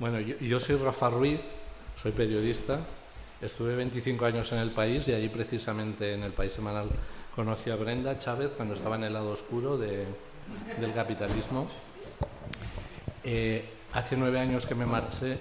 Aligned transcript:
Bueno, 0.00 0.18
yo, 0.18 0.34
yo 0.38 0.58
soy 0.58 0.76
Rafa 0.76 1.10
Ruiz, 1.10 1.42
soy 1.94 2.12
periodista. 2.12 2.80
Estuve 3.42 3.76
25 3.76 4.24
años 4.24 4.50
en 4.52 4.58
el 4.60 4.70
país 4.70 5.06
y 5.08 5.12
allí 5.12 5.28
precisamente 5.28 6.14
en 6.14 6.22
el 6.22 6.32
País 6.32 6.54
Semanal 6.54 6.88
conocí 7.34 7.68
a 7.68 7.76
Brenda 7.76 8.18
Chávez 8.18 8.48
cuando 8.56 8.72
estaba 8.72 8.96
en 8.96 9.04
el 9.04 9.12
lado 9.12 9.30
oscuro 9.30 9.76
de, 9.76 10.06
del 10.80 10.94
capitalismo. 10.94 11.68
Eh, 13.24 13.62
hace 13.92 14.16
nueve 14.16 14.40
años 14.40 14.64
que 14.64 14.74
me 14.74 14.86
marché. 14.86 15.38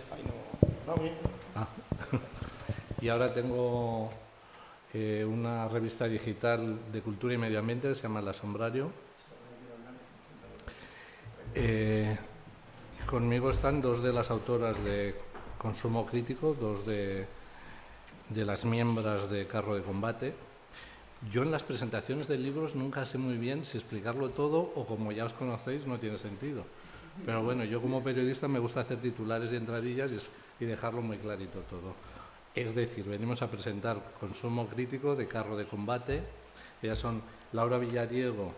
Ah. 1.55 1.67
y 3.01 3.07
ahora 3.07 3.31
tengo 3.33 4.11
eh, 4.93 5.25
una 5.25 5.69
revista 5.69 6.05
digital 6.05 6.91
de 6.91 6.99
cultura 6.99 7.33
y 7.33 7.37
medio 7.37 7.59
ambiente 7.59 7.87
que 7.87 7.95
se 7.95 8.03
llama 8.03 8.19
El 8.19 8.27
Asombrario. 8.27 8.91
Eh, 11.55 12.17
conmigo 13.09 13.49
están 13.49 13.81
dos 13.81 14.03
de 14.03 14.13
las 14.13 14.29
autoras 14.29 14.83
de 14.83 15.15
Consumo 15.57 16.05
Crítico, 16.05 16.53
dos 16.53 16.85
de, 16.85 17.25
las 18.35 18.65
miembros 18.65 19.31
de 19.31 19.47
Carro 19.47 19.73
de 19.73 19.81
Combate. 19.81 20.35
Yo 21.31 21.41
en 21.41 21.49
las 21.49 21.63
presentaciones 21.63 22.27
de 22.27 22.37
libros 22.37 22.75
nunca 22.75 23.07
sé 23.07 23.17
muy 23.17 23.37
bien 23.37 23.65
si 23.65 23.79
explicarlo 23.79 24.29
todo 24.29 24.59
o 24.75 24.85
como 24.85 25.11
ya 25.11 25.25
os 25.25 25.33
conocéis 25.33 25.87
no 25.87 25.97
tiene 25.97 26.19
sentido. 26.19 26.65
Pero 27.25 27.41
bueno, 27.41 27.63
yo 27.63 27.81
como 27.81 28.03
periodista 28.03 28.47
me 28.47 28.59
gusta 28.59 28.81
hacer 28.81 29.01
titulares 29.01 29.51
y 29.51 29.55
entradillas 29.55 30.11
y 30.59 30.65
dejarlo 30.65 31.01
muy 31.01 31.17
clarito 31.17 31.61
todo. 31.61 31.95
Es 32.53 32.75
decir, 32.75 33.05
venimos 33.05 33.41
a 33.41 33.49
presentar 33.49 34.13
Consumo 34.19 34.67
Crítico 34.67 35.15
de 35.15 35.27
Carro 35.27 35.57
de 35.57 35.65
Combate. 35.65 36.21
Ellas 36.83 36.99
son 36.99 37.23
Laura 37.53 37.79
Villadiego 37.79 38.53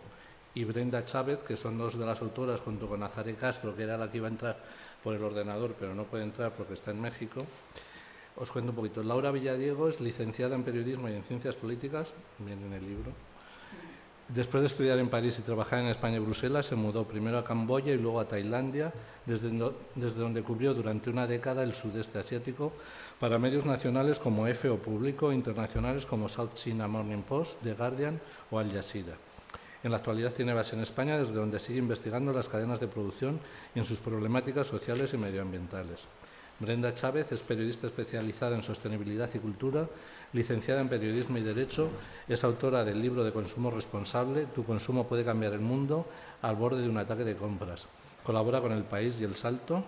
y 0.54 0.64
Brenda 0.64 1.06
Chávez, 1.06 1.40
que 1.40 1.56
son 1.56 1.78
dos 1.78 1.98
de 1.98 2.06
las 2.06 2.22
autoras, 2.22 2.60
junto 2.62 2.88
con 2.88 3.02
Azare 3.04 3.36
Castro, 3.36 3.76
que 3.76 3.84
era 3.84 3.98
la 3.98 4.12
que 4.12 4.18
iba 4.18 4.28
a 4.28 4.32
entrar 4.32 4.58
por 5.04 5.16
el 5.16 5.24
ordenador, 5.24 5.76
pero 5.80 5.96
no 5.96 6.04
puede 6.04 6.24
entrar 6.24 6.52
porque 6.52 6.74
está 6.74 6.92
en 6.92 7.02
México. 7.02 7.46
Os 8.36 8.52
cuento 8.52 8.72
un 8.72 8.76
poquito. 8.76 9.04
Laura 9.04 9.32
Villadiego 9.32 9.88
es 9.88 10.02
licenciada 10.02 10.56
en 10.56 10.64
Periodismo 10.64 11.10
y 11.10 11.14
en 11.14 11.24
Ciencias 11.24 11.56
Políticas, 11.56 12.14
viene 12.40 12.66
en 12.66 12.74
el 12.74 12.86
libro. 12.86 13.12
Después 14.28 14.62
de 14.62 14.68
estudiar 14.68 14.98
en 15.00 15.10
París 15.10 15.40
y 15.40 15.42
trabajar 15.42 15.80
en 15.80 15.88
España 15.88 16.16
y 16.16 16.20
Bruselas, 16.20 16.66
se 16.66 16.76
mudó 16.76 17.06
primero 17.06 17.38
a 17.38 17.44
Camboya 17.44 17.94
y 17.94 17.98
luego 17.98 18.22
a 18.22 18.28
Tailandia, 18.28 18.94
desde, 19.26 19.52
desde 19.96 20.20
donde 20.22 20.42
cubrió 20.42 20.74
durante 20.74 21.10
una 21.10 21.28
década 21.28 21.64
el 21.64 21.74
sudeste 21.74 22.20
asiático 22.20 22.72
para 23.20 23.40
medios 23.40 23.66
nacionales 23.66 24.20
como 24.20 24.48
EFE 24.48 24.70
o 24.70 24.78
Público, 24.78 25.34
internacionales 25.34 26.06
como 26.06 26.30
South 26.30 26.54
China 26.54 26.88
Morning 26.88 27.24
Post, 27.24 27.62
The 27.62 27.74
Guardian 27.74 28.22
o 28.52 28.60
Al 28.60 28.72
Jazeera. 28.72 29.31
En 29.84 29.92
la 29.92 29.98
actualidad 29.98 30.34
tiene 30.34 30.54
base 30.54 30.76
en 30.76 30.82
España, 30.82 31.18
desde 31.18 31.36
donde 31.36 31.60
sigue 31.60 31.80
investigando 31.80 32.32
las 32.34 32.50
cadenas 32.50 32.80
de 32.80 32.88
producción 32.88 33.40
y 33.74 33.80
en 33.80 33.86
sus 33.86 34.00
problemáticas 34.00 34.68
sociales 34.68 35.14
y 35.14 35.18
medioambientales. 35.18 36.08
Brenda 36.60 36.94
Chávez 36.94 37.32
es 37.32 37.42
periodista 37.42 37.88
especializada 37.88 38.56
en 38.56 38.62
sostenibilidad 38.62 39.28
y 39.34 39.40
cultura, 39.40 39.88
licenciada 40.34 40.82
en 40.82 40.90
periodismo 40.90 41.40
y 41.40 41.42
derecho, 41.42 41.90
es 42.28 42.44
autora 42.44 42.84
del 42.84 43.02
libro 43.02 43.24
de 43.24 43.34
consumo 43.34 43.72
responsable, 43.72 44.46
Tu 44.54 44.64
consumo 44.64 45.08
puede 45.08 45.26
cambiar 45.26 45.54
el 45.54 45.62
mundo, 45.62 46.06
al 46.44 46.56
borde 46.56 46.84
de 46.84 46.90
un 46.90 47.00
ataque 47.00 47.24
de 47.24 47.36
compras. 47.36 47.88
Colabora 48.24 48.62
con 48.62 48.74
El 48.74 48.84
País 48.84 49.20
y 49.20 49.24
El 49.24 49.36
Salto, 49.36 49.84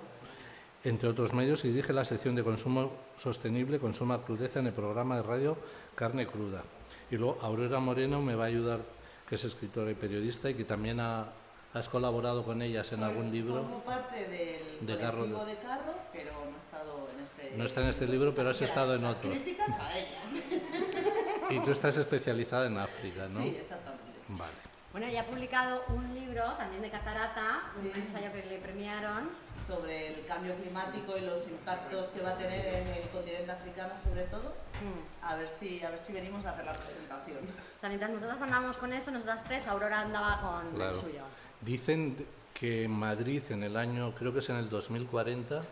entre 0.83 1.09
otros 1.09 1.31
medios, 1.33 1.63
y 1.63 1.67
dirige 1.67 1.93
la 1.93 2.05
sección 2.05 2.35
de 2.35 2.43
consumo 2.43 2.91
sostenible, 3.17 3.77
Consuma 3.77 4.23
Crudeza, 4.23 4.59
en 4.59 4.67
el 4.67 4.73
programa 4.73 5.17
de 5.17 5.21
radio 5.23 5.57
Carne 5.93 6.25
Cruda. 6.25 6.63
Y 7.11 7.17
luego 7.17 7.37
Aurora 7.43 7.79
Moreno 7.79 8.19
me 8.21 8.33
va 8.33 8.45
a 8.45 8.47
ayudar, 8.47 8.79
que 9.27 9.35
es 9.35 9.43
escritora 9.45 9.91
y 9.91 9.95
periodista 9.95 10.49
y 10.49 10.53
que 10.55 10.63
también 10.63 10.99
ha, 10.99 11.25
has 11.73 11.89
colaborado 11.89 12.43
con 12.43 12.61
ellas 12.61 12.91
en 12.93 13.03
algún 13.03 13.31
libro. 13.31 13.55
Formo 13.61 13.83
parte 13.83 14.27
del 14.27 14.85
De 14.85 14.97
Carro. 14.97 15.25
de 15.25 15.55
Carro, 15.57 15.93
pero 16.11 16.31
no 16.33 16.55
he 16.55 16.59
estado 16.59 17.09
en 17.13 17.23
este... 17.23 17.57
No 17.57 17.63
está 17.65 17.81
en 17.81 17.87
este 17.87 18.07
libro, 18.07 18.33
pero 18.35 18.49
has 18.49 18.61
estado 18.61 18.87
las- 18.93 18.97
en 18.97 19.03
las 19.03 19.15
otro. 19.17 19.29
críticas 19.31 19.79
a 19.79 19.97
ellas. 19.97 20.25
Y 21.49 21.59
tú 21.59 21.71
estás 21.71 21.97
especializada 21.97 22.65
en 22.67 22.77
África, 22.77 23.27
¿no? 23.27 23.39
Sí, 23.41 23.57
exactamente. 23.59 24.03
Vale. 24.29 24.51
Bueno, 24.91 25.07
ya 25.09 25.21
ha 25.21 25.25
publicado 25.25 25.83
un 25.89 26.13
libro 26.13 26.43
también 26.53 26.81
de 26.81 26.89
Catarata, 26.89 27.63
un 27.77 27.83
Sí. 27.93 27.99
ensayo 27.99 28.31
que 28.31 28.43
le 28.45 28.57
premiaron. 28.59 29.29
Sobre 29.67 30.07
el 30.19 30.25
cambio 30.25 30.55
climático 30.55 31.17
y 31.17 31.21
los 31.21 31.47
impactos 31.47 32.07
que 32.09 32.21
va 32.21 32.31
a 32.31 32.37
tener 32.37 32.65
en 32.65 32.87
el 32.87 33.09
continente 33.09 33.51
africano 33.51 33.93
sobre 34.03 34.23
todo. 34.23 34.53
Mm. 34.81 35.25
A 35.25 35.35
ver 35.35 35.47
si, 35.47 35.81
a 35.83 35.89
ver 35.89 35.99
si 35.99 36.11
venimos 36.13 36.45
a 36.45 36.51
hacer 36.51 36.65
la 36.65 36.73
presentación. 36.73 37.37
O 37.77 37.79
sea, 37.79 37.89
mientras 37.89 38.11
nosotros 38.11 38.41
andamos 38.41 38.77
con 38.77 38.91
eso, 38.91 39.11
nosotras 39.11 39.43
tres, 39.45 39.65
Aurora 39.67 40.01
andaba 40.01 40.41
con 40.41 40.71
Claro. 40.75 40.95
el 40.95 40.99
suyo. 41.01 41.21
Dicen 41.61 42.25
que 42.53 42.87
Madrid 42.89 43.41
en 43.51 43.63
el 43.63 43.77
año, 43.77 44.13
creo 44.13 44.33
que 44.33 44.39
es 44.39 44.49
en 44.49 44.57
el 44.57 44.69
2040, 44.69 45.63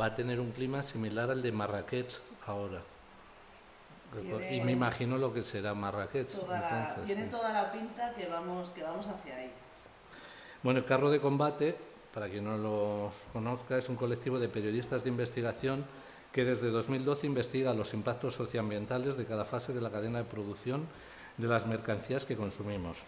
va 0.00 0.06
a 0.06 0.14
tener 0.14 0.40
un 0.40 0.50
clima 0.50 0.82
similar 0.82 1.30
al 1.30 1.40
de 1.42 1.52
Marrakech 1.52 2.20
ahora. 2.46 2.80
Tiene- 4.12 4.56
Y 4.56 4.60
me 4.62 4.72
imagino 4.72 5.18
lo 5.18 5.32
que 5.32 5.42
será 5.44 5.72
Marrakech. 5.72 6.26
Toda 6.34 6.58
la- 6.60 6.80
entonces, 6.80 7.04
tiene 7.06 7.24
sí. 7.26 7.30
toda 7.30 7.52
la 7.52 7.70
pinta 7.70 8.12
que 8.14 8.26
vamos, 8.26 8.70
que 8.72 8.82
vamos 8.82 9.06
hacia 9.06 9.36
ahí. 9.36 9.52
Bueno, 10.64 10.80
el 10.80 10.84
carro 10.84 11.10
de 11.10 11.20
combate, 11.20 11.76
para 12.12 12.28
quien 12.28 12.44
no 12.44 12.58
los 12.58 13.14
conozca, 13.32 13.78
es 13.78 13.88
un 13.88 13.96
colectivo 13.96 14.38
de 14.38 14.48
periodistas 14.48 15.04
de 15.04 15.10
investigación 15.10 15.84
que 16.32 16.44
desde 16.44 16.70
2012 16.70 17.26
investiga 17.26 17.74
los 17.74 17.94
impactos 17.94 18.34
socioambientales 18.34 19.16
de 19.16 19.26
cada 19.26 19.44
fase 19.44 19.72
de 19.72 19.80
la 19.80 19.90
cadena 19.90 20.18
de 20.18 20.24
producción 20.24 20.86
de 21.36 21.48
las 21.48 21.66
mercancías 21.66 22.24
que 22.24 22.36
consumimos. 22.36 22.98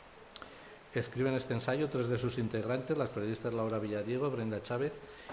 Escriben 0.94 1.34
este 1.34 1.54
ensayo 1.54 1.88
tres 1.88 2.08
de 2.08 2.18
sus 2.18 2.38
integrantes, 2.38 2.98
las 2.98 3.08
periodistas 3.08 3.54
Laura 3.54 3.78
Villadiego, 3.78 4.30
Brenda 4.30 4.60
Chávez 4.62 4.92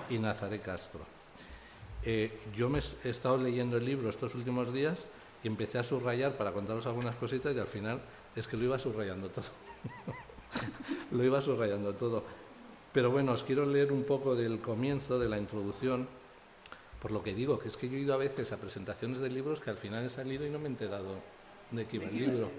y 0.10 0.18
Nazaré 0.18 0.60
Castro. 0.60 1.02
Eh, 2.04 2.32
yo 2.56 2.70
me 2.70 2.80
he 3.04 3.10
estado 3.10 3.38
leyendo 3.38 3.76
el 3.78 3.86
libro 3.86 4.10
estos 4.10 4.36
últimos 4.36 4.74
días 4.74 4.98
y 5.44 5.48
empecé 5.48 5.80
a 5.80 5.84
subrayar 5.84 6.38
para 6.38 6.54
contaros 6.54 6.86
algunas 6.86 7.16
cositas 7.16 7.54
y 7.54 7.60
al 7.60 7.68
final 7.68 8.00
es 8.36 8.48
que 8.48 8.56
lo 8.56 8.66
iba 8.66 8.80
subrayando 8.80 9.30
todo. 9.30 9.46
lo 11.12 11.24
iba 11.24 11.42
subrayando 11.42 11.94
todo. 11.94 12.24
Pero 12.92 13.12
bueno, 13.12 13.34
os 13.34 13.44
quiero 13.44 13.66
leer 13.66 13.92
un 13.92 14.04
poco 14.04 14.36
del 14.36 14.60
comienzo, 14.60 15.20
de 15.20 15.30
la 15.30 15.38
introducción, 15.38 16.08
por 17.00 17.12
lo 17.12 17.24
que 17.24 17.34
digo, 17.34 17.60
que 17.60 17.68
es 17.68 17.78
que 17.78 17.88
yo 17.88 17.98
he 17.98 18.02
ido 18.02 18.14
a 18.14 18.18
veces 18.18 18.52
a 18.52 18.58
presentaciones 18.58 19.20
de 19.20 19.30
libros 19.30 19.60
que 19.60 19.70
al 19.70 19.78
final 19.78 20.06
he 20.06 20.10
salido 20.10 20.46
y 20.46 20.50
no 20.50 20.58
me 20.58 20.66
he 20.66 20.70
enterado 20.70 21.16
de 21.72 21.86
qué 21.86 21.98
iba 21.98 22.08
el 22.08 22.18
libro. 22.18 22.50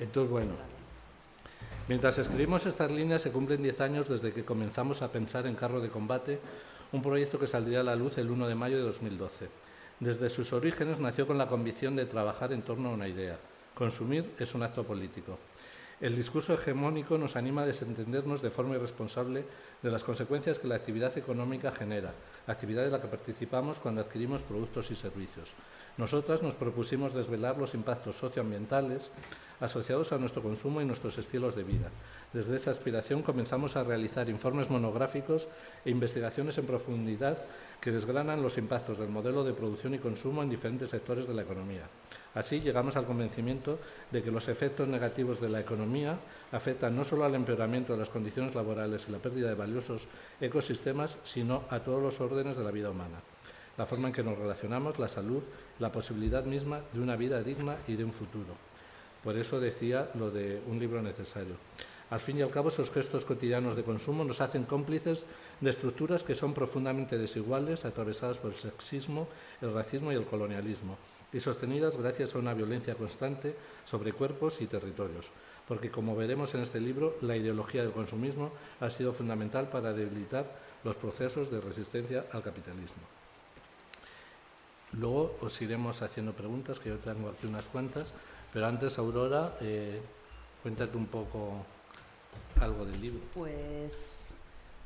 Entonces, 0.00 0.30
bueno, 0.30 0.52
mientras 1.88 2.18
escribimos 2.18 2.66
estas 2.66 2.90
líneas 2.90 3.22
se 3.22 3.30
cumplen 3.30 3.62
10 3.62 3.80
años 3.80 4.08
desde 4.08 4.32
que 4.32 4.44
comenzamos 4.44 5.00
a 5.00 5.12
pensar 5.12 5.46
en 5.46 5.54
Carro 5.54 5.80
de 5.80 5.90
Combate, 5.90 6.40
un 6.90 7.00
proyecto 7.00 7.38
que 7.38 7.46
saldría 7.46 7.80
a 7.80 7.84
la 7.84 7.96
luz 7.96 8.18
el 8.18 8.30
1 8.30 8.48
de 8.48 8.54
mayo 8.54 8.76
de 8.76 8.82
2012. 8.82 9.48
Desde 10.00 10.28
sus 10.28 10.52
orígenes 10.52 10.98
nació 10.98 11.26
con 11.26 11.38
la 11.38 11.46
convicción 11.46 11.94
de 11.94 12.06
trabajar 12.06 12.52
en 12.52 12.62
torno 12.62 12.90
a 12.90 12.94
una 12.94 13.08
idea. 13.08 13.38
Consumir 13.74 14.34
es 14.38 14.54
un 14.54 14.64
acto 14.64 14.84
político. 14.84 15.38
El 16.02 16.16
discurso 16.16 16.52
hegemónico 16.52 17.16
nos 17.16 17.36
anima 17.36 17.62
a 17.62 17.66
desentendernos 17.66 18.42
de 18.42 18.50
forma 18.50 18.74
irresponsable 18.74 19.44
de 19.80 19.90
las 19.90 20.02
consecuencias 20.02 20.58
que 20.58 20.66
la 20.66 20.74
actividad 20.74 21.16
económica 21.16 21.70
genera, 21.70 22.12
actividad 22.48 22.84
en 22.84 22.90
la 22.90 23.00
que 23.00 23.06
participamos 23.06 23.78
cuando 23.78 24.00
adquirimos 24.00 24.42
productos 24.42 24.90
y 24.90 24.96
servicios. 24.96 25.54
Nosotras 25.98 26.42
nos 26.42 26.54
propusimos 26.54 27.12
desvelar 27.12 27.58
los 27.58 27.74
impactos 27.74 28.16
socioambientales 28.16 29.10
asociados 29.62 30.10
a 30.10 30.18
nuestro 30.18 30.42
consumo 30.42 30.82
y 30.82 30.84
nuestros 30.84 31.18
estilos 31.18 31.54
de 31.54 31.62
vida. 31.62 31.88
Desde 32.32 32.56
esa 32.56 32.72
aspiración 32.72 33.22
comenzamos 33.22 33.76
a 33.76 33.84
realizar 33.84 34.28
informes 34.28 34.70
monográficos 34.70 35.46
e 35.84 35.90
investigaciones 35.90 36.58
en 36.58 36.66
profundidad 36.66 37.38
que 37.80 37.92
desgranan 37.92 38.42
los 38.42 38.58
impactos 38.58 38.98
del 38.98 39.10
modelo 39.10 39.44
de 39.44 39.52
producción 39.52 39.94
y 39.94 39.98
consumo 39.98 40.42
en 40.42 40.50
diferentes 40.50 40.90
sectores 40.90 41.28
de 41.28 41.34
la 41.34 41.42
economía. 41.42 41.86
Así 42.34 42.60
llegamos 42.60 42.96
al 42.96 43.06
convencimiento 43.06 43.78
de 44.10 44.22
que 44.22 44.32
los 44.32 44.48
efectos 44.48 44.88
negativos 44.88 45.40
de 45.40 45.50
la 45.50 45.60
economía 45.60 46.18
afectan 46.50 46.96
no 46.96 47.04
solo 47.04 47.24
al 47.24 47.34
empeoramiento 47.34 47.92
de 47.92 48.00
las 48.00 48.08
condiciones 48.08 48.54
laborales 48.54 49.06
y 49.08 49.12
la 49.12 49.18
pérdida 49.18 49.48
de 49.48 49.54
valiosos 49.54 50.08
ecosistemas, 50.40 51.18
sino 51.22 51.64
a 51.68 51.80
todos 51.80 52.02
los 52.02 52.20
órdenes 52.20 52.56
de 52.56 52.64
la 52.64 52.70
vida 52.70 52.90
humana. 52.90 53.20
La 53.78 53.86
forma 53.86 54.08
en 54.08 54.14
que 54.14 54.22
nos 54.22 54.38
relacionamos, 54.38 54.98
la 54.98 55.08
salud, 55.08 55.42
la 55.78 55.90
posibilidad 55.90 56.44
misma 56.44 56.80
de 56.92 57.00
una 57.00 57.16
vida 57.16 57.42
digna 57.42 57.76
y 57.88 57.94
de 57.94 58.04
un 58.04 58.12
futuro. 58.12 58.54
Por 59.24 59.36
eso 59.36 59.60
decía 59.60 60.10
lo 60.14 60.30
de 60.30 60.60
un 60.66 60.78
libro 60.78 61.00
necesario. 61.00 61.56
Al 62.12 62.20
fin 62.20 62.36
y 62.36 62.42
al 62.42 62.50
cabo, 62.50 62.68
esos 62.68 62.90
gestos 62.90 63.24
cotidianos 63.24 63.74
de 63.74 63.84
consumo 63.84 64.22
nos 64.22 64.42
hacen 64.42 64.64
cómplices 64.64 65.24
de 65.62 65.70
estructuras 65.70 66.22
que 66.22 66.34
son 66.34 66.52
profundamente 66.52 67.16
desiguales, 67.16 67.86
atravesadas 67.86 68.36
por 68.36 68.52
el 68.52 68.58
sexismo, 68.58 69.28
el 69.62 69.72
racismo 69.72 70.12
y 70.12 70.16
el 70.16 70.26
colonialismo, 70.26 70.98
y 71.32 71.40
sostenidas 71.40 71.96
gracias 71.96 72.34
a 72.34 72.38
una 72.38 72.52
violencia 72.52 72.96
constante 72.96 73.56
sobre 73.86 74.12
cuerpos 74.12 74.60
y 74.60 74.66
territorios. 74.66 75.30
Porque, 75.66 75.90
como 75.90 76.14
veremos 76.14 76.52
en 76.54 76.60
este 76.60 76.80
libro, 76.80 77.16
la 77.22 77.34
ideología 77.34 77.80
del 77.80 77.92
consumismo 77.92 78.52
ha 78.80 78.90
sido 78.90 79.14
fundamental 79.14 79.70
para 79.70 79.94
debilitar 79.94 80.44
los 80.84 80.96
procesos 80.96 81.50
de 81.50 81.62
resistencia 81.62 82.26
al 82.32 82.42
capitalismo. 82.42 83.21
Luego 84.92 85.36
os 85.40 85.60
iremos 85.62 86.02
haciendo 86.02 86.32
preguntas, 86.32 86.78
que 86.78 86.90
yo 86.90 86.98
tengo 86.98 87.30
aquí 87.30 87.46
unas 87.46 87.68
cuantas, 87.68 88.12
pero 88.52 88.66
antes, 88.66 88.98
Aurora, 88.98 89.56
eh, 89.60 90.00
cuéntate 90.62 90.96
un 90.96 91.06
poco 91.06 91.64
algo 92.60 92.84
del 92.84 93.00
libro. 93.00 93.20
Pues 93.34 94.32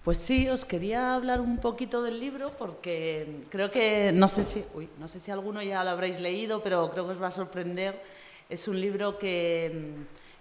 Pues 0.05 0.19
sí, 0.19 0.49
os 0.49 0.65
quería 0.65 1.17
hablar 1.17 1.41
un 1.41 1.59
poquito 1.59 2.01
del 2.01 2.21
libro 2.21 2.53
porque 2.57 3.43
creo 3.51 3.73
que, 3.73 4.13
no 4.13 4.29
sé 4.29 4.45
si, 4.45 4.65
no 5.01 5.09
sé 5.09 5.19
si 5.19 5.33
alguno 5.33 5.61
ya 5.63 5.83
lo 5.83 5.91
habréis 5.91 6.21
leído, 6.21 6.63
pero 6.63 6.93
creo 6.93 7.07
que 7.07 7.11
os 7.11 7.21
va 7.21 7.27
a 7.27 7.33
sorprender. 7.33 8.01
Es 8.49 8.69
un 8.69 8.81
libro 8.81 9.19
que, 9.19 9.95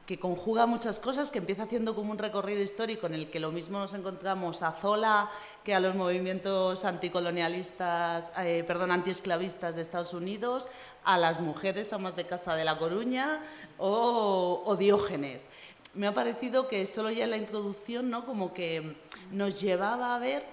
que 0.05 0.19
conjuga 0.19 0.65
muchas 0.65 0.99
cosas, 0.99 1.31
que 1.31 1.39
empieza 1.39 1.63
haciendo 1.63 1.95
como 1.95 2.11
un 2.11 2.17
recorrido 2.17 2.61
histórico 2.61 3.07
en 3.07 3.15
el 3.15 3.29
que 3.29 3.39
lo 3.39 3.51
mismo 3.51 3.79
nos 3.79 3.93
encontramos 3.93 4.61
a 4.61 4.71
Zola 4.71 5.29
que 5.63 5.73
a 5.73 5.79
los 5.79 5.95
movimientos 5.95 6.85
anticolonialistas, 6.85 8.31
eh, 8.37 8.63
perdón, 8.67 8.91
antiesclavistas 8.91 9.75
de 9.75 9.81
Estados 9.81 10.13
Unidos, 10.13 10.67
a 11.03 11.17
las 11.17 11.39
mujeres 11.39 11.91
amas 11.93 12.15
de 12.15 12.25
casa 12.25 12.55
de 12.55 12.65
La 12.65 12.77
Coruña 12.77 13.41
o, 13.77 14.61
o 14.65 14.75
Diógenes 14.75 15.47
me 15.95 16.07
ha 16.07 16.13
parecido 16.13 16.67
que 16.67 16.85
solo 16.85 17.09
ya 17.09 17.23
en 17.23 17.31
la 17.31 17.37
introducción, 17.37 18.09
¿no? 18.09 18.25
Como 18.25 18.53
que 18.53 18.97
nos 19.31 19.59
llevaba 19.61 20.15
a 20.15 20.19
ver 20.19 20.43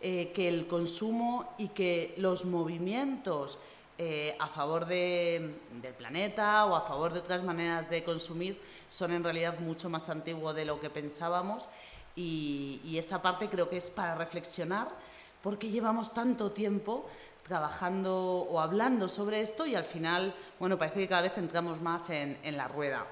eh, 0.00 0.32
que 0.34 0.48
el 0.48 0.66
consumo 0.66 1.54
y 1.58 1.68
que 1.68 2.14
los 2.16 2.44
movimientos 2.44 3.58
eh, 4.02 4.34
a 4.38 4.46
favor 4.46 4.86
del 4.86 5.52
planeta 5.98 6.64
o 6.64 6.74
a 6.74 6.80
favor 6.80 7.12
de 7.12 7.18
otras 7.18 7.42
maneras 7.42 7.90
de 7.90 8.02
consumir 8.02 8.58
son 8.88 9.12
en 9.12 9.22
realidad 9.22 9.58
mucho 9.58 9.90
más 9.90 10.08
antiguos 10.08 10.54
de 10.54 10.64
lo 10.64 10.80
que 10.80 10.88
pensábamos 10.88 11.68
y, 12.16 12.96
esa 12.96 13.20
parte 13.20 13.50
creo 13.50 13.68
que 13.68 13.76
es 13.76 13.90
para 13.90 14.14
reflexionar 14.14 14.88
porque 15.42 15.68
llevamos 15.68 16.14
tanto 16.14 16.50
tiempo 16.50 17.10
trabajando 17.42 18.16
o 18.16 18.58
hablando 18.58 19.06
sobre 19.06 19.42
esto 19.42 19.66
y 19.66 19.74
al 19.74 19.84
final, 19.84 20.34
bueno, 20.58 20.78
parece 20.78 21.00
que 21.00 21.08
cada 21.08 21.20
vez 21.20 21.36
entramos 21.36 21.82
más 21.82 22.08
en 22.08 22.56
la 22.56 22.68
rueda. 22.68 23.06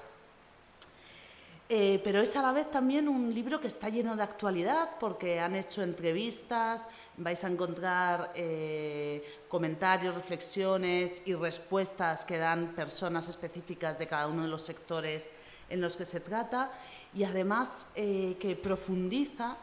Eh, 1.71 2.01
pero 2.03 2.19
es 2.19 2.35
a 2.35 2.41
la 2.41 2.51
vez 2.51 2.71
también 2.71 3.07
un 3.07 3.31
libro 3.31 3.59
que 3.61 3.67
está 3.67 3.89
lleno 3.89 4.15
de 4.15 4.23
actualidad 4.23 4.97
porque 4.99 5.39
han 5.39 5.53
hecho 5.53 5.83
entrevistas, 5.83 6.87
vais 7.15 7.43
a 7.43 7.47
encontrar 7.47 8.31
eh, 8.33 9.43
comentarios, 9.47 10.15
reflexiones 10.15 11.21
y 11.27 11.35
respuestas 11.35 12.25
que 12.25 12.39
dan 12.39 12.73
personas 12.73 13.29
específicas 13.29 13.99
de 13.99 14.07
cada 14.07 14.25
uno 14.25 14.41
de 14.41 14.47
los 14.47 14.63
sectores 14.63 15.29
en 15.69 15.79
los 15.79 15.95
que 15.95 16.05
se 16.05 16.21
trata. 16.21 16.71
Y 17.13 17.23
además 17.23 17.85
eh, 17.93 18.35
que 18.39 18.55
profundiza, 18.55 19.55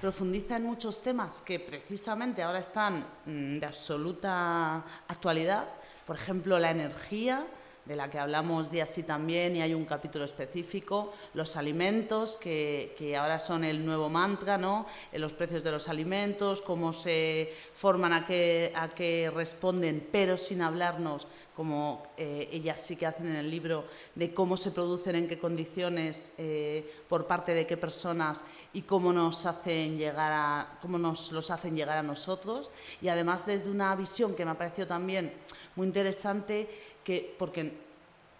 profundiza 0.00 0.56
en 0.56 0.64
muchos 0.64 1.02
temas 1.02 1.42
que 1.42 1.60
precisamente 1.60 2.42
ahora 2.42 2.60
están 2.60 3.04
mm, 3.26 3.58
de 3.58 3.66
absoluta 3.66 4.76
actualidad, 5.06 5.66
por 6.06 6.16
ejemplo 6.16 6.58
la 6.58 6.70
energía, 6.70 7.46
de 7.84 7.96
la 7.96 8.08
que 8.08 8.18
hablamos 8.18 8.70
día 8.70 8.86
sí 8.86 9.02
también 9.02 9.56
y 9.56 9.62
hay 9.62 9.74
un 9.74 9.84
capítulo 9.84 10.24
específico, 10.24 11.12
los 11.34 11.56
alimentos, 11.56 12.36
que, 12.36 13.16
ahora 13.18 13.40
son 13.40 13.64
el 13.64 13.84
nuevo 13.84 14.08
mantra, 14.08 14.56
¿no? 14.56 14.86
Eh, 15.10 15.18
los 15.18 15.32
precios 15.32 15.64
de 15.64 15.72
los 15.72 15.88
alimentos, 15.88 16.62
cómo 16.62 16.92
se 16.92 17.52
forman, 17.74 18.12
a 18.12 18.24
qué, 18.24 18.72
a 18.74 18.88
qué 18.88 19.30
responden, 19.34 20.08
pero 20.12 20.36
sin 20.36 20.62
hablarnos, 20.62 21.26
como 21.56 22.02
eh, 22.16 22.48
ellas 22.50 22.80
sí 22.80 22.96
que 22.96 23.06
hacen 23.06 23.26
en 23.26 23.36
el 23.36 23.50
libro, 23.50 23.84
de 24.14 24.32
cómo 24.32 24.56
se 24.56 24.70
producen, 24.70 25.16
en 25.16 25.28
qué 25.28 25.38
condiciones, 25.38 26.32
eh, 26.38 27.02
por 27.08 27.26
parte 27.26 27.52
de 27.52 27.66
qué 27.66 27.76
personas 27.76 28.42
y 28.72 28.82
cómo 28.82 29.12
nos 29.12 29.44
hacen 29.44 29.98
llegar 29.98 30.32
a, 30.32 30.78
cómo 30.80 30.98
nos 30.98 31.30
los 31.32 31.50
hacen 31.50 31.76
llegar 31.76 31.98
a 31.98 32.02
nosotros. 32.02 32.70
Y 33.02 33.08
además 33.08 33.44
desde 33.44 33.70
una 33.70 33.94
visión 33.96 34.34
que 34.34 34.44
me 34.44 34.52
ha 34.52 34.58
parecido 34.58 34.86
también 34.86 35.32
muy 35.76 35.86
interesante, 35.86 36.68
que, 37.04 37.34
porque 37.38 37.72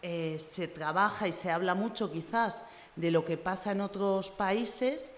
eh, 0.03 0.39
se 0.39 0.69
trabaja 0.69 1.29
y 1.29 1.33
se 1.33 1.51
habla 1.51 1.75
mucho 1.75 2.11
quizás 2.11 2.63
de 2.97 3.11
lo 3.11 3.25
que 3.25 3.37
pasa 3.37 3.73
en 3.73 3.81
otros 3.81 4.31
países 4.31 5.11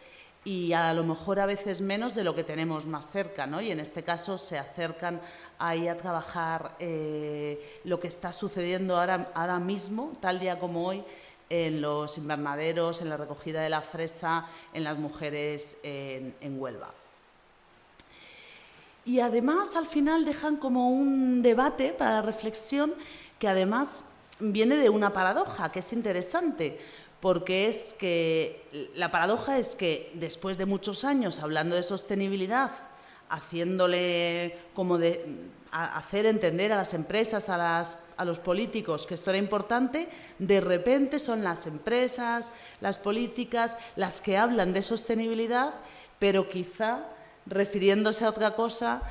y 0.45 0.75
a 0.75 0.93
lo 0.93 1.05
mejor 1.05 1.41
a 1.41 1.47
veces 1.47 1.81
menos 1.81 2.15
de 2.15 2.23
lo 2.23 2.35
que 2.35 2.45
tenemos 2.45 2.87
más 2.87 3.11
cerca, 3.11 3.47
¿no? 3.47 3.61
Y 3.61 3.71
en 3.71 3.81
este 3.81 4.03
caso 4.03 4.37
se 4.37 4.59
acercan 4.59 5.21
ahí 5.59 5.89
a 5.89 5.97
trabajar 5.97 6.77
eh, 6.79 7.81
lo 7.85 7.99
que 7.99 8.09
está 8.09 8.33
sucediendo 8.33 8.99
ahora, 8.99 9.31
ahora 9.35 9.59
mismo, 9.59 10.13
tal 10.21 10.39
día 10.39 10.59
como 10.59 10.87
hoy, 10.87 11.03
en 11.49 11.81
los 11.81 12.19
invernaderos, 12.19 13.01
en 13.01 13.09
la 13.09 13.17
recogida 13.17 13.63
de 13.63 13.71
la 13.71 13.81
fresa, 13.81 14.47
en 14.73 14.85
las 14.85 14.99
mujeres 14.99 15.77
en, 15.83 16.35
en 16.41 16.61
Huelva. 16.61 16.93
Y 19.07 19.21
además 19.21 19.77
al 19.77 19.87
final 19.87 20.25
dejan 20.25 20.57
como 20.57 20.91
un 20.91 21.43
debate 21.43 21.93
para 21.93 22.13
la 22.13 22.23
reflexión 22.23 22.95
que 23.45 23.49
además 23.51 24.05
viene 24.41 24.75
de 24.79 24.89
una 24.89 25.13
paradoja, 25.13 25.71
que 25.71 25.81
es 25.81 25.93
interesante, 25.93 26.81
porque 27.21 27.69
es 27.69 27.93
que 27.93 28.89
la 28.95 29.11
paradoja 29.11 29.59
es 29.59 29.77
que 29.77 30.11
después 30.15 30.57
de 30.57 30.65
muchos 30.65 31.05
años 31.05 31.41
hablando 31.41 31.77
de 31.77 31.83
sostenibilidad, 31.83 32.71
haciéndole 33.29 34.57
como 34.73 34.97
de 34.97 35.27
hacer 35.71 36.25
entender 36.25 36.73
a 36.73 36.79
las 36.79 36.95
empresas, 36.95 37.51
a, 37.51 37.59
las, 37.59 37.99
a 38.17 38.25
los 38.25 38.39
políticos 38.39 39.07
que 39.07 39.13
esto 39.13 39.29
era 39.29 39.39
importante, 39.39 40.09
de 40.39 40.63
repente 40.63 41.19
son 41.19 41.45
las 41.45 41.67
empresas, 41.67 42.49
las 42.81 42.97
políticas, 42.97 43.77
las 43.95 44.23
que 44.23 44.39
hablan 44.39 44.73
de 44.73 44.81
sostenibilidad, 44.81 45.75
pero 46.19 46.49
quizá 46.49 47.05
refiriéndose 47.45 48.25
a 48.25 48.31
otra 48.31 48.55
cosa, 48.55 49.03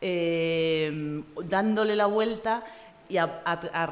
eh, 0.00 1.22
dándole 1.44 1.94
la 1.94 2.06
vuelta 2.06 2.64
y 3.08 3.16
a, 3.18 3.26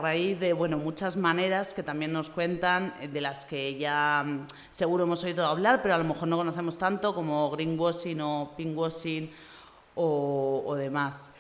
raíz 0.01 0.41
de 0.41 0.53
bueno, 0.53 0.79
muchas 0.79 1.17
maneras 1.17 1.75
que 1.75 1.83
también 1.83 2.13
nos 2.13 2.31
cuentan, 2.31 2.95
eh, 3.01 3.09
de 3.09 3.21
las 3.21 3.45
que 3.45 3.77
ya 3.79 4.25
mm, 4.25 4.47
seguro 4.71 5.05
hemos 5.05 5.23
oído 5.25 5.47
hablar, 5.47 5.83
pero 5.83 5.95
a 5.95 5.99
lo 5.99 6.05
mejor 6.05 6.29
no 6.29 6.37
conocemos 6.37 6.79
tanto, 6.79 7.15
como 7.15 7.51
greenwashing 7.51 8.21
o 8.21 8.53
pinkwashing 8.57 9.31
o, 9.95 10.75
demás. 10.77 11.33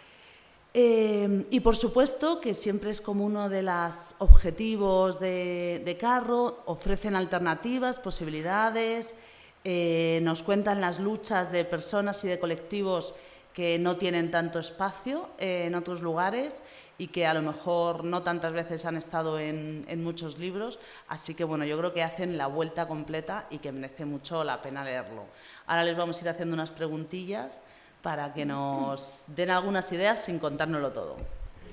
Eh, 0.75 1.47
y 1.51 1.61
por 1.61 1.77
supuesto 1.77 2.41
que 2.41 2.55
siempre 2.55 2.91
es 2.91 3.01
como 3.01 3.25
uno 3.25 3.49
de 3.49 3.63
los 3.63 4.15
objetivos 4.19 5.19
de, 5.19 5.83
de 5.85 5.97
Carro, 5.97 6.63
ofrecen 6.67 7.17
alternativas, 7.17 7.99
posibilidades, 7.99 9.15
eh, 9.63 10.21
nos 10.23 10.43
cuentan 10.43 10.81
las 10.81 11.01
luchas 11.01 11.53
de 11.53 11.67
personas 11.67 12.25
y 12.25 12.29
de 12.29 12.39
colectivos 12.39 13.15
que 13.55 13.79
no 13.79 13.97
tienen 13.97 14.31
tanto 14.31 14.59
espacio 14.59 15.31
en 15.39 15.75
otros 15.75 16.03
lugares 16.03 16.63
y 16.99 17.09
que 17.09 17.27
a 17.27 17.33
lo 17.33 17.41
mejor 17.41 18.05
no 18.05 18.23
tantas 18.23 18.53
veces 18.53 18.85
han 18.85 18.97
estado 18.97 19.39
en, 19.39 20.05
muchos 20.05 20.39
libros. 20.39 20.79
Así 21.09 21.35
que 21.35 21.45
bueno, 21.45 21.65
yo 21.65 21.79
creo 21.79 21.95
que 21.95 22.03
hacen 22.03 22.37
la 22.37 22.47
vuelta 22.47 22.87
completa 22.87 23.47
y 23.49 23.59
que 23.59 23.73
merece 23.73 24.05
mucho 24.05 24.45
la 24.45 24.61
pena 24.61 24.85
leerlo. 24.85 25.25
Ahora 25.67 25.85
les 25.85 25.97
vamos 25.97 26.19
a 26.19 26.25
ir 26.25 26.29
haciendo 26.29 26.55
unas 26.55 26.71
preguntillas 26.71 27.63
para 28.03 28.35
que 28.35 28.45
nos 28.45 29.25
den 29.29 29.51
algunas 29.51 29.91
ideas 29.93 30.23
sin 30.23 30.39
contárnoslo 30.39 30.93
todo. 30.93 31.17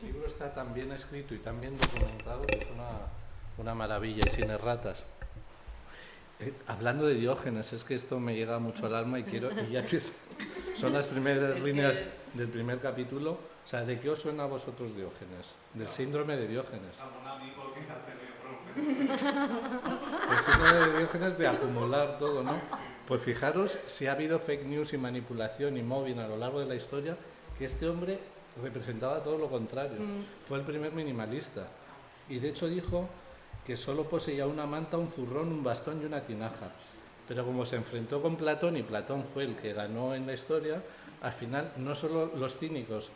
El 0.01 0.13
libro 0.13 0.27
está 0.27 0.53
tan 0.53 0.73
bien 0.73 0.91
escrito 0.91 1.33
y 1.33 1.39
tan 1.39 1.59
bien 1.59 1.77
documentado 1.77 2.43
que 2.43 2.59
es 2.59 2.67
una, 2.73 2.89
una 3.57 3.75
maravilla 3.75 4.23
y 4.25 4.29
sin 4.29 4.49
erratas. 4.49 5.05
Eh, 6.39 6.53
hablando 6.67 7.07
de 7.07 7.15
Diógenes, 7.15 7.73
es 7.73 7.83
que 7.83 7.95
esto 7.95 8.19
me 8.19 8.35
llega 8.35 8.59
mucho 8.59 8.85
al 8.85 8.93
alma 8.93 9.17
y 9.19 9.23
quiero, 9.23 9.49
y 9.67 9.71
ya 9.71 9.83
que 9.83 9.99
son 10.75 10.93
las 10.93 11.07
primeras 11.07 11.59
líneas 11.61 12.03
del 12.33 12.47
primer 12.47 12.79
capítulo, 12.79 13.31
o 13.31 13.67
sea, 13.67 13.83
¿de 13.83 13.99
qué 13.99 14.11
os 14.11 14.19
suena 14.19 14.43
a 14.43 14.45
vosotros 14.45 14.95
Diógenes? 14.95 15.47
Del 15.73 15.89
síndrome 15.89 16.37
de 16.37 16.47
Diógenes. 16.47 16.93
El 18.77 20.43
síndrome 20.43 20.87
de 20.87 20.97
Diógenes 20.99 21.37
de 21.39 21.47
acumular 21.47 22.19
todo, 22.19 22.43
¿no? 22.43 22.61
Pues 23.07 23.23
fijaros 23.23 23.77
si 23.87 24.05
ha 24.05 24.11
habido 24.11 24.37
fake 24.37 24.65
news 24.65 24.93
y 24.93 24.97
manipulación 24.97 25.77
y 25.77 25.81
móvil 25.81 26.19
a 26.19 26.27
lo 26.27 26.37
largo 26.37 26.59
de 26.59 26.67
la 26.67 26.75
historia, 26.75 27.17
que 27.57 27.65
este 27.65 27.89
hombre 27.89 28.19
representaba 28.61 29.23
todo 29.23 29.37
lo 29.37 29.49
contrario. 29.49 29.99
Mm. 29.99 30.25
Fue 30.41 30.59
el 30.59 30.65
primer 30.65 30.91
minimalista. 30.91 31.67
Y 32.29 32.39
de 32.39 32.49
hecho 32.49 32.67
dijo 32.67 33.09
que 33.67 33.75
solo 33.75 34.05
poseía 34.05 34.47
una 34.47 34.65
manta, 34.65 34.97
un 34.97 35.11
zurrón, 35.11 35.49
un 35.49 35.61
bastón 35.61 36.01
y 36.01 36.05
una 36.05 36.21
tinaja. 36.21 36.71
Pero 37.27 37.45
como 37.45 37.65
se 37.65 37.75
enfrentó 37.75 38.21
con 38.21 38.37
Platón 38.37 38.77
y 38.77 38.83
Platón 38.83 39.25
fue 39.25 39.43
el 39.43 39.57
que 39.57 39.73
ganó 39.73 40.15
en 40.15 40.25
la 40.25 40.33
historia, 40.33 40.81
al 41.21 41.33
final 41.33 41.73
no 41.75 41.93
solo 41.93 42.31
los 42.37 42.57
cínicos 42.57 43.09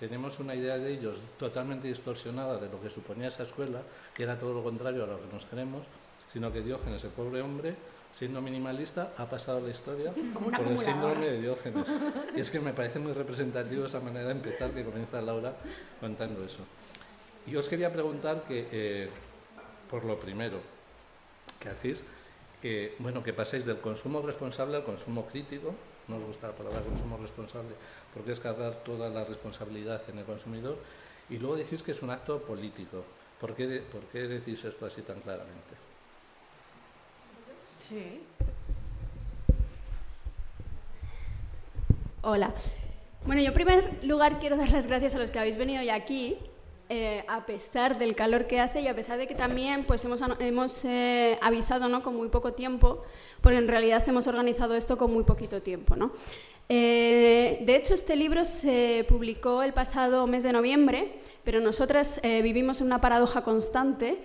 tenemos 0.00 0.40
una 0.40 0.56
idea 0.56 0.76
de 0.76 0.92
ellos 0.92 1.22
totalmente 1.38 1.86
distorsionada 1.86 2.58
de 2.58 2.68
lo 2.68 2.82
que 2.82 2.90
suponía 2.90 3.28
esa 3.28 3.44
escuela, 3.44 3.80
que 4.12 4.24
era 4.24 4.36
todo 4.36 4.54
lo 4.54 4.64
contrario 4.64 5.04
a 5.04 5.06
lo 5.06 5.20
que 5.20 5.32
nos 5.32 5.44
creemos, 5.44 5.86
sino 6.32 6.52
que 6.52 6.62
Diógenes, 6.62 7.04
el 7.04 7.10
pobre 7.10 7.40
hombre, 7.40 7.76
siendo 8.12 8.42
minimalista, 8.42 9.12
ha 9.16 9.26
pasado 9.26 9.60
la 9.60 9.70
historia 9.70 10.12
por 10.42 10.66
el 10.66 10.78
síndrome 10.78 11.26
de 11.26 11.40
Diógenes. 11.42 11.94
Y 12.34 12.40
es 12.40 12.50
que 12.50 12.58
me 12.58 12.72
parece 12.72 12.98
muy 12.98 13.12
representativo 13.12 13.86
esa 13.86 14.00
manera 14.00 14.26
de 14.26 14.32
empezar 14.32 14.72
que 14.72 14.84
comienza 14.84 15.22
Laura 15.22 15.54
contando 16.00 16.44
eso. 16.44 16.64
Y 17.46 17.54
os 17.54 17.68
quería 17.68 17.92
preguntar 17.92 18.42
que, 18.42 18.66
eh, 18.72 19.08
por 19.90 20.04
lo 20.04 20.18
primero, 20.18 20.60
que 21.60 21.68
hacéis, 21.68 22.04
que, 22.60 22.94
bueno, 22.98 23.22
que 23.22 23.32
paséis 23.32 23.64
del 23.64 23.80
consumo 23.80 24.22
responsable 24.22 24.76
al 24.76 24.84
consumo 24.84 25.26
crítico, 25.26 25.74
no 26.08 26.16
os 26.16 26.24
gusta 26.24 26.48
la 26.48 26.54
palabra 26.54 26.80
consumo 26.80 27.16
responsable, 27.16 27.74
porque 28.14 28.32
es 28.32 28.40
cargar 28.40 28.84
toda 28.84 29.08
la 29.08 29.24
responsabilidad 29.24 30.02
en 30.08 30.18
el 30.18 30.24
consumidor, 30.24 30.78
y 31.28 31.38
luego 31.38 31.56
decís 31.56 31.82
que 31.82 31.92
es 31.92 32.02
un 32.02 32.10
acto 32.10 32.40
político. 32.40 33.04
¿Por 33.40 33.54
qué, 33.54 33.82
¿por 33.92 34.02
qué 34.04 34.20
decís 34.28 34.64
esto 34.64 34.86
así 34.86 35.02
tan 35.02 35.20
claramente? 35.20 35.74
Sí. 37.78 38.22
Hola. 42.22 42.54
Bueno, 43.24 43.42
yo 43.42 43.48
en 43.48 43.54
primer 43.54 44.04
lugar 44.04 44.38
quiero 44.38 44.56
dar 44.56 44.70
las 44.70 44.86
gracias 44.86 45.14
a 45.16 45.18
los 45.18 45.30
que 45.30 45.38
habéis 45.38 45.56
venido 45.56 45.80
hoy 45.80 45.90
aquí, 45.90 46.38
eh, 46.88 47.24
a 47.26 47.44
pesar 47.46 47.98
del 47.98 48.14
calor 48.14 48.46
que 48.46 48.60
hace 48.60 48.80
y 48.80 48.86
a 48.86 48.94
pesar 48.94 49.18
de 49.18 49.26
que 49.26 49.34
también 49.34 49.82
pues, 49.82 50.04
hemos, 50.04 50.20
hemos 50.38 50.84
eh, 50.84 51.36
avisado 51.42 51.88
¿no? 51.88 52.02
con 52.02 52.14
muy 52.14 52.28
poco 52.28 52.52
tiempo, 52.52 53.02
porque 53.40 53.58
en 53.58 53.66
realidad 53.66 54.02
hemos 54.08 54.28
organizado 54.28 54.76
esto 54.76 54.96
con 54.96 55.12
muy 55.12 55.24
poquito 55.24 55.60
tiempo. 55.60 55.96
¿no? 55.96 56.12
Eh, 56.68 57.58
de 57.66 57.76
hecho, 57.76 57.94
este 57.94 58.14
libro 58.14 58.44
se 58.44 59.04
publicó 59.08 59.64
el 59.64 59.72
pasado 59.72 60.28
mes 60.28 60.44
de 60.44 60.52
noviembre, 60.52 61.14
pero 61.42 61.60
nosotras 61.60 62.20
vivimos 62.22 62.80
en 62.80 62.86
una 62.86 63.00
paradoja 63.00 63.42
constante 63.42 64.18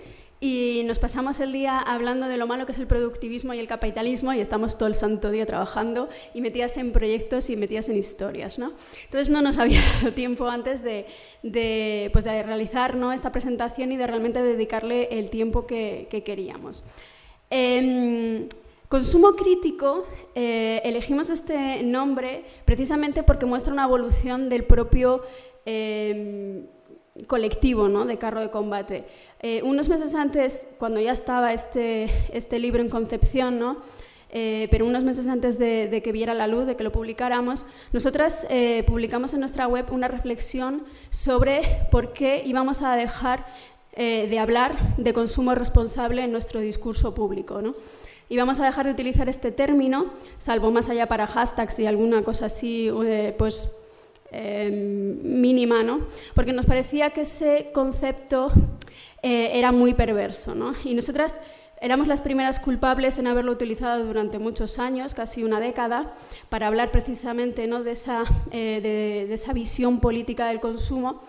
y 0.43 0.81
nos 0.85 0.97
pasamos 0.97 1.39
el 1.39 1.53
día 1.53 1.77
hablando 1.77 2.27
de 2.27 2.35
lo 2.37 2.47
malo 2.47 2.65
que 2.65 2.71
es 2.71 2.79
el 2.79 2.87
productivismo 2.87 3.53
y 3.53 3.59
el 3.59 3.67
capitalismo 3.67 4.33
y 4.33 4.41
estamos 4.41 4.75
todo 4.75 4.87
el 4.87 4.95
santo 4.95 5.29
día 5.29 5.45
trabajando 5.45 6.09
y 6.33 6.41
metidas 6.41 6.77
en 6.77 6.91
proyectos 6.91 7.51
y 7.51 7.55
metidas 7.55 7.89
en 7.89 7.97
historias. 7.97 8.57
¿no? 8.57 8.73
Entonces 9.05 9.29
no 9.29 9.43
nos 9.43 9.57
había 9.59 9.81
dado 10.01 10.13
tiempo 10.13 10.47
antes 10.47 10.83
de, 10.83 11.05
de, 11.43 12.09
pues 12.11 12.25
de 12.25 12.41
realizar 12.41 12.95
¿no? 12.95 13.13
esta 13.13 13.31
presentación 13.31 13.91
y 13.91 13.97
de 13.97 14.07
realmente 14.07 14.41
dedicarle 14.41 15.09
el 15.11 15.29
tiempo 15.29 15.67
que, 15.67 16.07
que 16.09 16.23
queríamos. 16.23 16.83
Eh, 17.51 18.47
Consumo 18.91 19.37
crítico, 19.37 20.05
eh, 20.35 20.81
elegimos 20.83 21.29
este 21.29 21.81
nombre 21.81 22.43
precisamente 22.65 23.23
porque 23.23 23.45
muestra 23.45 23.71
una 23.71 23.85
evolución 23.85 24.49
del 24.49 24.65
propio 24.65 25.21
eh, 25.65 26.65
colectivo 27.27 27.89
¿no? 27.89 28.05
de 28.05 28.17
carro 28.17 28.41
de 28.41 28.49
combate. 28.49 29.05
Eh, 29.41 29.61
unos 29.63 29.89
meses 29.89 30.15
antes, 30.15 30.75
cuando 30.77 30.99
ya 30.99 31.11
estaba 31.11 31.53
este, 31.53 32.09
este 32.31 32.59
libro 32.59 32.81
en 32.81 32.89
concepción, 32.89 33.59
¿no? 33.59 33.77
Eh, 34.33 34.69
pero 34.71 34.85
unos 34.85 35.03
meses 35.03 35.27
antes 35.27 35.59
de, 35.59 36.01
que 36.01 36.11
viera 36.13 36.33
la 36.33 36.47
luz, 36.47 36.65
de 36.65 36.77
que 36.77 36.85
lo 36.85 36.91
publicáramos, 36.93 37.65
nosotras 37.91 38.47
eh, 38.49 38.85
publicamos 38.87 39.33
en 39.33 39.41
nuestra 39.41 39.67
web 39.67 39.87
una 39.91 40.07
reflexión 40.07 40.85
sobre 41.09 41.63
por 41.91 42.13
qué 42.13 42.41
íbamos 42.45 42.81
a 42.81 42.95
dejar 42.95 43.45
de 43.93 44.39
hablar 44.39 44.95
de 44.95 45.11
consumo 45.11 45.53
responsable 45.53 46.23
en 46.23 46.31
nuestro 46.31 46.61
discurso 46.61 47.13
público. 47.13 47.61
¿no? 47.61 47.75
Y 48.29 48.37
vamos 48.37 48.61
a 48.61 48.65
dejar 48.65 48.85
de 48.85 48.93
utilizar 48.93 49.27
este 49.27 49.51
término, 49.51 50.13
salvo 50.37 50.71
más 50.71 50.87
allá 50.87 51.07
para 51.07 51.27
hashtags 51.27 51.77
y 51.79 51.87
alguna 51.87 52.23
cosa 52.23 52.45
así, 52.45 52.89
pues 53.37 53.80
Em, 54.33 55.21
mínima, 55.23 55.83
¿no? 55.83 56.07
porque 56.33 56.53
nos 56.53 56.65
parecía 56.65 57.09
que 57.09 57.21
ese 57.21 57.69
concepto 57.73 58.49
eh, 59.21 59.51
era 59.55 59.73
muy 59.73 59.93
perverso. 59.93 60.55
¿no? 60.55 60.73
Y 60.85 60.93
nosotras 60.93 61.41
éramos 61.81 62.07
las 62.07 62.21
primeras 62.21 62.57
culpables 62.57 63.17
en 63.17 63.27
haberlo 63.27 63.51
utilizado 63.51 64.05
durante 64.05 64.39
muchos 64.39 64.79
años, 64.79 65.13
casi 65.13 65.43
una 65.43 65.59
década, 65.59 66.13
para 66.47 66.67
hablar 66.67 66.91
precisamente 66.91 67.67
¿no? 67.67 67.83
de, 67.83 67.91
esa, 67.91 68.23
eh, 68.51 68.79
de, 69.27 69.33
esa, 69.33 69.51
visión 69.51 69.99
política 69.99 70.47
del 70.47 70.61
consumo, 70.61 71.21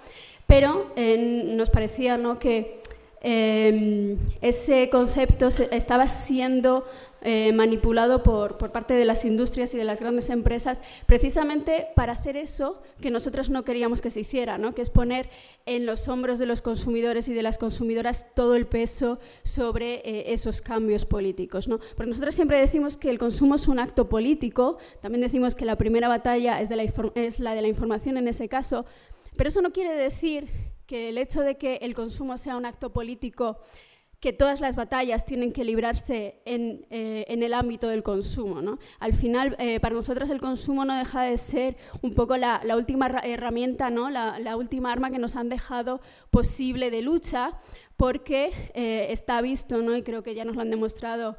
pero 0.46 0.92
eh, 0.94 1.42
nos 1.56 1.70
parecía 1.70 2.18
¿no? 2.18 2.38
que 2.38 2.82
em, 3.20 4.16
ese 4.40 4.88
concepto 4.90 5.48
estaba 5.48 6.06
siendo 6.06 6.84
eh, 7.24 7.52
manipulado 7.52 8.22
por, 8.22 8.58
por, 8.58 8.72
parte 8.72 8.94
de 8.94 9.04
las 9.04 9.24
industrias 9.24 9.72
y 9.74 9.78
de 9.78 9.84
las 9.84 10.00
grandes 10.00 10.28
empresas, 10.28 10.82
precisamente 11.06 11.86
para 11.94 12.12
hacer 12.12 12.36
eso 12.36 12.82
que 13.00 13.10
nosotros 13.10 13.48
no 13.48 13.64
queríamos 13.64 14.02
que 14.02 14.10
se 14.10 14.20
hiciera, 14.20 14.58
¿no? 14.58 14.74
que 14.74 14.82
es 14.82 14.90
poner 14.90 15.30
en 15.64 15.86
los 15.86 16.08
hombros 16.08 16.38
de 16.38 16.46
los 16.46 16.62
consumidores 16.62 17.28
y 17.28 17.34
de 17.34 17.42
las 17.42 17.58
consumidoras 17.58 18.34
todo 18.34 18.56
el 18.56 18.66
peso 18.66 19.20
sobre 19.44 20.02
eh, 20.04 20.32
esos 20.32 20.62
cambios 20.62 21.04
políticos. 21.04 21.68
¿no? 21.68 21.78
Porque 21.96 22.10
nosotros 22.10 22.34
siempre 22.34 22.58
decimos 22.58 22.96
que 22.96 23.10
el 23.10 23.18
consumo 23.18 23.54
es 23.54 23.68
un 23.68 23.78
acto 23.78 24.08
político, 24.08 24.78
también 25.00 25.22
decimos 25.22 25.54
que 25.54 25.64
la 25.64 25.76
primera 25.76 26.08
batalla 26.08 26.60
es, 26.60 26.68
de 26.68 26.76
la, 26.76 26.82
es 27.14 27.38
la 27.38 27.54
de 27.54 27.62
la 27.62 27.68
información 27.68 28.16
en 28.16 28.26
ese 28.26 28.48
caso, 28.48 28.84
pero 29.36 29.48
eso 29.48 29.62
no 29.62 29.72
quiere 29.72 29.94
decir 29.94 30.48
que 30.86 31.08
el 31.08 31.18
hecho 31.18 31.40
de 31.42 31.56
que 31.56 31.76
el 31.76 31.94
consumo 31.94 32.36
sea 32.36 32.56
un 32.56 32.66
acto 32.66 32.92
político 32.92 33.58
que 34.22 34.32
todas 34.32 34.60
las 34.60 34.76
batallas 34.76 35.26
tienen 35.26 35.50
que 35.50 35.64
librarse 35.64 36.36
en, 36.44 36.86
eh, 36.90 37.24
el 37.26 37.52
ámbito 37.52 37.88
del 37.88 38.04
consumo. 38.04 38.62
¿no? 38.62 38.78
Al 39.00 39.14
final, 39.14 39.56
eh, 39.58 39.80
para 39.80 39.96
nosotros 39.96 40.30
el 40.30 40.40
consumo 40.40 40.84
no 40.84 40.96
deja 40.96 41.22
de 41.22 41.36
ser 41.36 41.76
un 42.02 42.14
poco 42.14 42.36
la, 42.36 42.62
última 42.76 43.08
herramienta, 43.24 43.90
¿no? 43.90 44.10
La, 44.10 44.56
última 44.56 44.92
arma 44.92 45.10
que 45.10 45.18
nos 45.18 45.34
han 45.34 45.48
dejado 45.48 46.00
posible 46.30 46.92
de 46.92 47.02
lucha, 47.02 47.58
porque 47.96 48.52
eh, 48.74 49.08
está 49.10 49.40
visto, 49.40 49.82
¿no? 49.82 49.96
y 49.96 50.02
creo 50.02 50.22
que 50.22 50.36
ya 50.36 50.44
nos 50.44 50.54
lo 50.54 50.62
han 50.62 50.70
demostrado 50.70 51.36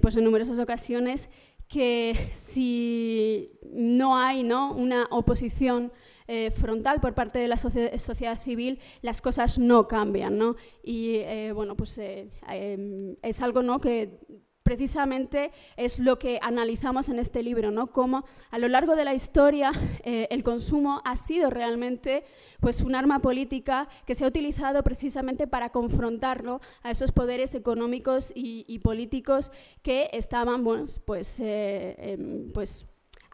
pues 0.00 0.14
en 0.14 0.22
numerosas 0.22 0.60
ocasiones, 0.60 1.30
que 1.66 2.30
si 2.32 3.58
no 3.72 4.16
hay 4.16 4.44
¿no? 4.44 4.72
una 4.72 5.08
oposición 5.10 5.92
eh, 6.30 6.50
frontal 6.50 7.00
por 7.00 7.14
parte 7.14 7.38
de 7.38 7.48
la 7.48 7.56
sociedad 7.56 8.38
civil, 8.38 8.80
las 9.00 9.22
cosas 9.22 9.58
no 9.58 9.88
cambian, 9.88 10.36
¿no? 10.36 10.56
Y 10.82 11.14
eh, 11.20 11.52
bueno, 11.54 11.74
pues 11.74 11.96
eh, 11.96 12.28
em, 12.50 13.16
es 13.22 13.40
algo 13.40 13.62
¿no? 13.62 13.80
que 13.80 14.20
precisamente 14.62 15.52
es 15.78 15.98
lo 15.98 16.18
que 16.18 16.38
analizamos 16.42 17.08
en 17.08 17.18
este 17.18 17.42
libro, 17.42 17.70
¿no? 17.70 17.92
Cómo 17.92 18.26
a 18.50 18.58
lo 18.58 18.68
largo 18.68 18.94
de 18.94 19.06
la 19.06 19.14
historia 19.14 19.72
el 20.04 20.42
consumo 20.42 21.00
ha 21.06 21.16
sido 21.16 21.48
realmente 21.48 22.24
pues, 22.60 22.82
un 22.82 22.94
arma 22.94 23.22
política 23.22 23.88
que 24.04 24.14
se 24.14 24.26
ha 24.26 24.28
utilizado 24.28 24.82
precisamente 24.82 25.46
para 25.46 25.70
confrontar 25.70 26.44
a 26.82 26.90
esos 26.90 27.12
poderes 27.12 27.54
económicos 27.54 28.30
y, 28.34 28.78
políticos 28.80 29.50
que 29.82 30.10
estaban 30.12 30.62
bueno, 30.62 30.84
pues, 31.06 31.40
em, 31.40 32.52
pues 32.52 32.86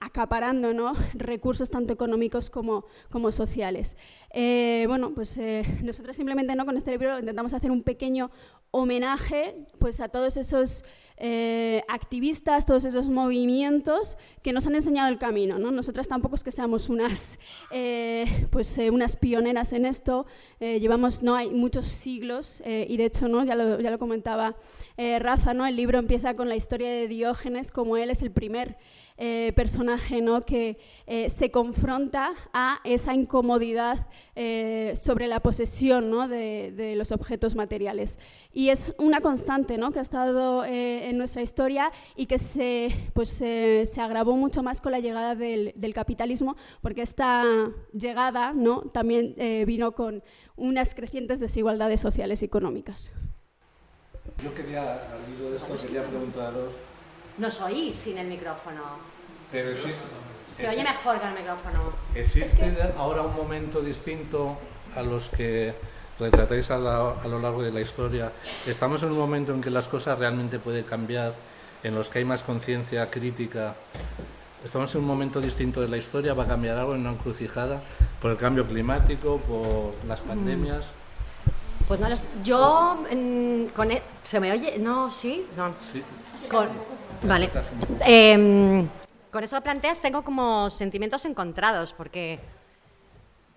acaparando 0.05 0.75
¿no? 0.75 0.93
recursos 1.15 1.71
tanto 1.71 1.95
económicos 1.95 2.51
como, 2.51 2.85
como 3.11 3.33
sociales. 3.33 3.97
Eh, 4.31 4.85
bueno, 4.87 5.13
pues 5.15 5.37
eh, 5.39 5.65
nosotros 5.83 6.15
simplemente 6.15 6.55
¿no? 6.55 6.67
con 6.67 6.77
este 6.77 6.91
libro 6.91 7.19
intentamos 7.19 7.55
hacer 7.55 7.71
un 7.71 7.83
pequeño 7.83 8.31
homenaje 8.71 9.65
pues, 9.79 10.01
a 10.01 10.09
todos 10.09 10.37
esos 10.37 10.85
eh, 11.17 11.83
activistas, 11.89 12.67
todos 12.67 12.85
esos 12.85 13.09
movimientos 13.09 14.19
que 14.43 14.53
nos 14.53 14.67
han 14.67 14.75
enseñado 14.75 15.09
el 15.09 15.17
camino. 15.17 15.59
¿no? 15.59 15.71
Nosotras 15.71 16.07
tampoco 16.07 16.35
es 16.35 16.43
que 16.43 16.53
seamos 16.53 16.91
unas, 16.91 17.39
pues, 18.51 18.79
unas 18.91 19.17
pioneras 19.17 19.73
en 19.73 19.87
esto, 19.87 20.27
llevamos 20.61 21.23
no 21.23 21.35
hay 21.35 21.51
muchos 21.51 21.87
siglos 21.87 22.63
y 22.67 22.97
de 22.97 23.05
hecho 23.05 23.29
¿no? 23.29 23.45
ya, 23.45 23.55
lo, 23.55 23.81
ya 23.81 23.91
lo 23.91 23.99
comentaba 23.99 24.57
Rafa, 24.97 25.55
¿no? 25.55 25.67
el 25.67 25.77
libro 25.77 25.99
empieza 25.99 26.35
con 26.35 26.49
la 26.49 26.57
historia 26.57 26.91
de 26.91 27.09
Diógenes 27.09 27.71
como 27.71 27.97
él 27.97 28.11
es 28.11 28.23
el 28.23 28.33
primer 28.33 28.77
eh, 29.17 29.53
personaje 29.55 30.21
¿no? 30.21 30.43
que 30.43 30.77
eh, 31.07 31.31
se 31.31 31.53
confronta 31.53 32.33
a 32.53 32.81
esa 32.83 33.15
incomodidad 33.15 34.09
eh, 34.35 34.93
sobre 34.97 35.29
la 35.29 35.39
posesión 35.39 36.11
¿no? 36.11 36.27
de, 36.27 36.95
los 36.97 37.13
objetos 37.13 37.55
materiales. 37.55 38.19
Y 38.53 38.71
es 38.71 38.93
una 38.99 39.21
constante 39.21 39.79
¿no? 39.79 39.93
que 39.93 40.01
ha 40.01 40.03
estado 40.03 40.65
en 40.65 41.17
nuestra 41.17 41.43
historia 41.43 41.93
y 42.17 42.27
que 42.27 42.41
se, 42.41 42.89
pues, 43.13 43.29
se 43.29 44.01
agravó 44.01 44.37
mucho 44.37 44.65
más 44.65 44.81
con 44.81 44.91
la 44.91 44.99
llegada 44.99 45.37
del, 45.37 45.73
capitalismo, 45.95 46.57
porque 46.81 47.03
esta 47.03 47.45
llegada 47.93 48.53
¿no? 48.53 48.83
también 48.83 49.37
vino 49.65 49.93
con 49.93 50.25
unas 50.57 50.93
crecientes 50.93 51.39
desigualdades 51.39 52.01
sociales 52.01 52.43
y 52.43 52.47
económicas. 52.47 53.13
Yo 54.43 54.53
quería, 54.53 54.95
al 55.13 55.33
hilo 55.33 55.51
de 55.51 55.57
esto, 55.57 55.77
quería 55.77 56.05
preguntaros 56.05 56.75
nos 57.39 57.61
oís 57.61 57.97
sin 57.97 58.19
el 58.19 58.29
micrófono. 58.29 58.83
Pero 59.51 59.71
existe. 59.71 60.05
Se 60.57 60.69
oye 60.69 60.85
mejor 60.85 61.19
con 61.19 61.29
el 61.29 61.35
micrófono. 61.35 61.93
¿Existe 62.15 62.77
ahora 62.97 63.23
un 63.23 63.35
momento 63.35 63.81
distinto 63.81 64.57
a 64.95 65.03
los 65.03 65.29
que 65.29 65.75
retratáis 66.19 66.71
a, 66.71 66.77
a, 66.77 67.29
lo 67.29 67.41
largo 67.41 67.63
de 67.63 67.73
la 67.73 67.81
historia? 67.81 68.31
¿Estamos 68.67 69.03
en 69.03 69.11
un 69.11 69.19
momento 69.19 69.53
en 69.53 69.61
que 69.61 69.71
las 69.71 69.89
cosas 69.89 70.19
realmente 70.19 70.61
pueden 70.61 70.85
cambiar, 70.85 71.35
en 71.83 71.95
los 71.95 72.09
que 72.09 72.21
hay 72.21 72.25
más 72.25 72.45
conciencia 72.45 73.11
crítica? 73.11 73.75
¿Estamos 74.65 74.95
en 74.95 75.01
un 75.01 75.07
momento 75.07 75.41
distinto 75.41 75.81
de 75.81 75.89
la 75.89 75.97
historia? 75.97 76.35
¿Va 76.35 76.45
a 76.45 76.49
cambiar 76.49 76.79
algo 76.79 76.95
en 76.95 77.01
una 77.01 77.11
encrucijada? 77.11 77.83
¿Por 78.21 78.31
el 78.31 78.37
cambio 78.37 78.67
climático? 78.67 79.39
¿Por 79.39 79.93
las 80.09 80.25
mm. 80.25 80.29
pandemias? 80.29 80.91
Pues 81.87 82.01
no, 82.01 82.09
yo 82.43 83.05
con 83.77 83.91
e, 83.91 84.03
se 84.23 84.41
me 84.41 84.53
oye, 84.53 84.79
no, 84.79 85.11
sí, 85.11 85.47
no. 85.55 85.75
Sí. 85.77 86.03
Con, 86.49 86.69
Vale. 87.25 87.51
Em, 88.01 88.87
con 89.31 89.43
eso 89.43 89.61
planteas, 89.63 90.03
tengo 90.03 90.23
como 90.23 90.69
sentimientos 90.69 91.25
encontrados, 91.25 91.95
porque 91.95 92.39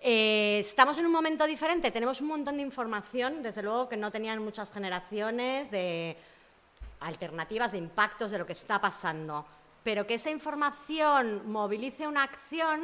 eh, 0.01 0.59
estamos 0.59 0.97
en 0.97 1.05
un 1.05 1.11
momento 1.11 1.45
diferente, 1.45 1.91
tenemos 1.91 2.21
un 2.21 2.27
montón 2.27 2.57
de 2.57 2.63
información, 2.63 3.43
desde 3.43 3.61
luego 3.61 3.89
que 3.89 3.97
no 3.97 4.09
tenían 4.09 4.41
muchas 4.41 4.71
generaciones, 4.71 5.69
de 5.69 6.15
alternativas, 7.01 7.73
de 7.73 7.79
impactos 7.79 8.31
de 8.31 8.37
lo 8.37 8.45
que 8.45 8.53
está 8.53 8.79
pasando, 8.79 9.45
pero 9.83 10.07
que 10.07 10.13
esa 10.13 10.29
información 10.31 11.51
movilice 11.51 12.07
una 12.07 12.23
acción 12.23 12.81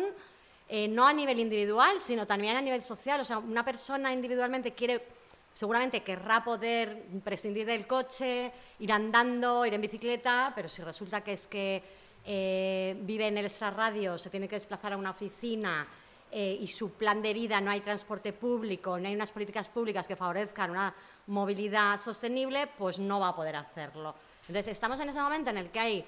eh, 0.67 0.87
no 0.89 1.07
a 1.07 1.13
nivel 1.13 1.39
individual, 1.39 2.01
sino 2.01 2.27
también 2.27 2.57
a 2.57 2.61
nivel 2.61 2.81
social. 2.81 3.21
O 3.21 3.25
sea, 3.25 3.37
una 3.37 3.63
persona 3.63 4.11
individualmente 4.11 4.73
quiere 4.73 5.05
seguramente 5.53 6.03
querrá 6.03 6.43
poder 6.43 7.05
prescindir 7.23 7.65
del 7.65 7.85
coche, 7.85 8.51
ir 8.79 8.91
andando, 8.91 9.65
ir 9.65 9.73
en 9.73 9.81
bicicleta, 9.81 10.51
pero 10.55 10.67
si 10.69 10.81
resulta 10.81 11.21
que 11.21 11.33
es 11.33 11.47
que 11.47 11.83
eh, 12.25 12.95
vive 13.01 13.27
en 13.27 13.37
el 13.37 13.45
extrarradio, 13.45 14.17
se 14.17 14.29
tiene 14.29 14.47
que 14.47 14.55
desplazar 14.55 14.93
a 14.93 14.97
una 14.97 15.11
oficina 15.11 15.87
eh, 16.31 16.57
y 16.59 16.67
su 16.67 16.91
plan 16.93 17.21
de 17.21 17.33
vida 17.33 17.61
no 17.61 17.69
hay 17.69 17.81
transporte 17.81 18.33
público, 18.33 18.97
no 18.97 19.07
hay 19.07 19.13
unas 19.13 19.31
políticas 19.31 19.69
públicas 19.69 20.07
que 20.07 20.15
favorezcan 20.15 20.71
una 20.71 20.93
movilidad 21.27 21.99
sostenible, 21.99 22.67
pues 22.77 22.97
no 22.97 23.19
va 23.19 23.29
a 23.29 23.35
poder 23.35 23.55
hacerlo. 23.55 24.15
Entonces, 24.47 24.67
estamos 24.69 24.99
en 24.99 25.09
ese 25.09 25.21
momento 25.21 25.51
en 25.51 25.57
el 25.57 25.69
que 25.69 25.79
hay 25.79 26.05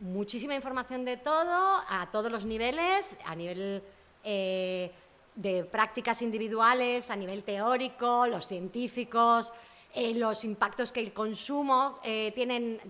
muchísima 0.00 0.54
información 0.54 1.04
de 1.04 1.16
todo, 1.16 1.82
a 1.88 2.08
todos 2.12 2.30
los 2.30 2.44
niveles, 2.44 3.16
a 3.24 3.34
nivel 3.34 3.82
eh, 4.24 4.92
de 5.36 5.64
prácticas 5.64 6.22
individuales, 6.22 7.10
a 7.10 7.16
nivel 7.16 7.44
teórico, 7.44 8.26
los 8.26 8.48
científicos, 8.48 9.52
eh, 9.94 10.14
los 10.14 10.44
impactos 10.44 10.92
que 10.92 11.00
el 11.00 11.12
consumo 11.12 12.00
eh, 12.02 12.32
tiene 12.34 12.80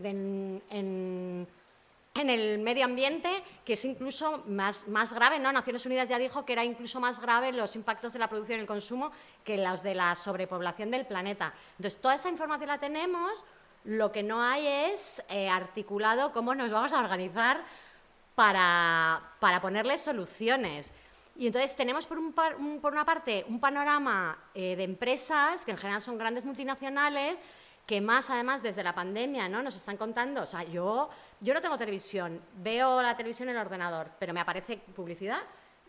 en, 0.70 1.46
el 2.14 2.58
medio 2.60 2.84
ambiente, 2.84 3.28
que 3.64 3.74
es 3.74 3.84
incluso 3.84 4.42
más, 4.46 4.88
más 4.88 5.12
grave, 5.12 5.38
¿no? 5.38 5.52
Naciones 5.52 5.84
Unidas 5.84 6.08
ya 6.08 6.18
dijo 6.18 6.44
que 6.44 6.54
era 6.54 6.64
incluso 6.64 6.98
más 6.98 7.20
grave 7.20 7.52
los 7.52 7.76
impactos 7.76 8.12
de 8.12 8.18
la 8.18 8.28
producción 8.28 8.58
y 8.58 8.62
el 8.62 8.66
consumo 8.66 9.12
que 9.44 9.58
los 9.58 9.82
de 9.82 9.94
la 9.94 10.16
sobrepoblación 10.16 10.90
del 10.90 11.04
planeta. 11.04 11.52
Entonces, 11.78 12.00
toda 12.00 12.14
esa 12.14 12.28
información 12.28 12.68
la 12.68 12.78
tenemos, 12.78 13.44
lo 13.84 14.10
que 14.10 14.22
no 14.22 14.42
hay 14.42 14.66
es 14.66 15.22
eh, 15.28 15.48
articulado 15.48 16.32
cómo 16.32 16.54
nos 16.54 16.70
vamos 16.70 16.92
a 16.92 17.00
organizar 17.00 17.62
para, 18.34 19.22
para 19.38 19.60
ponerle 19.60 19.98
soluciones. 19.98 20.92
Y 21.38 21.46
entonces 21.46 21.76
tenemos 21.76 22.06
por, 22.06 22.18
una 22.18 23.04
parte 23.04 23.44
un 23.48 23.60
panorama 23.60 24.38
eh, 24.54 24.74
de 24.74 24.84
empresas, 24.84 25.64
que 25.64 25.72
en 25.72 25.76
general 25.76 26.00
son 26.00 26.16
grandes 26.16 26.44
multinacionales, 26.44 27.36
que 27.86 28.00
más 28.00 28.30
además 28.30 28.62
desde 28.62 28.82
la 28.82 28.94
pandemia 28.94 29.48
¿no? 29.48 29.62
nos 29.62 29.76
están 29.76 29.96
contando, 29.96 30.42
o 30.42 30.46
sea, 30.46 30.64
yo, 30.64 31.08
yo 31.40 31.54
no 31.54 31.60
tengo 31.60 31.76
televisión, 31.78 32.40
veo 32.56 33.00
la 33.00 33.16
televisión 33.16 33.48
en 33.48 33.56
el 33.56 33.60
ordenador, 33.60 34.10
pero 34.18 34.32
me 34.32 34.40
aparece 34.40 34.76
publicidad, 34.76 35.40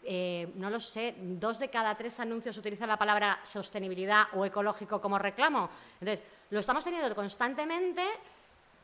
eh, 0.03 0.51
no 0.55 0.69
lo 0.69 0.79
sé, 0.79 1.15
dos 1.17 1.59
de 1.59 1.69
cada 1.69 1.95
tres 1.97 2.19
anuncios 2.19 2.55
utilizan 2.55 2.87
la 2.87 2.97
palabra 2.97 3.39
sostenibilidad 3.43 4.25
o 4.33 4.45
ecológico 4.45 5.01
como 5.01 5.17
reclamo. 5.17 5.69
Entonces, 5.99 6.23
lo 6.51 6.59
estamos 6.59 6.83
teniendo 6.83 7.13
constantemente 7.15 8.03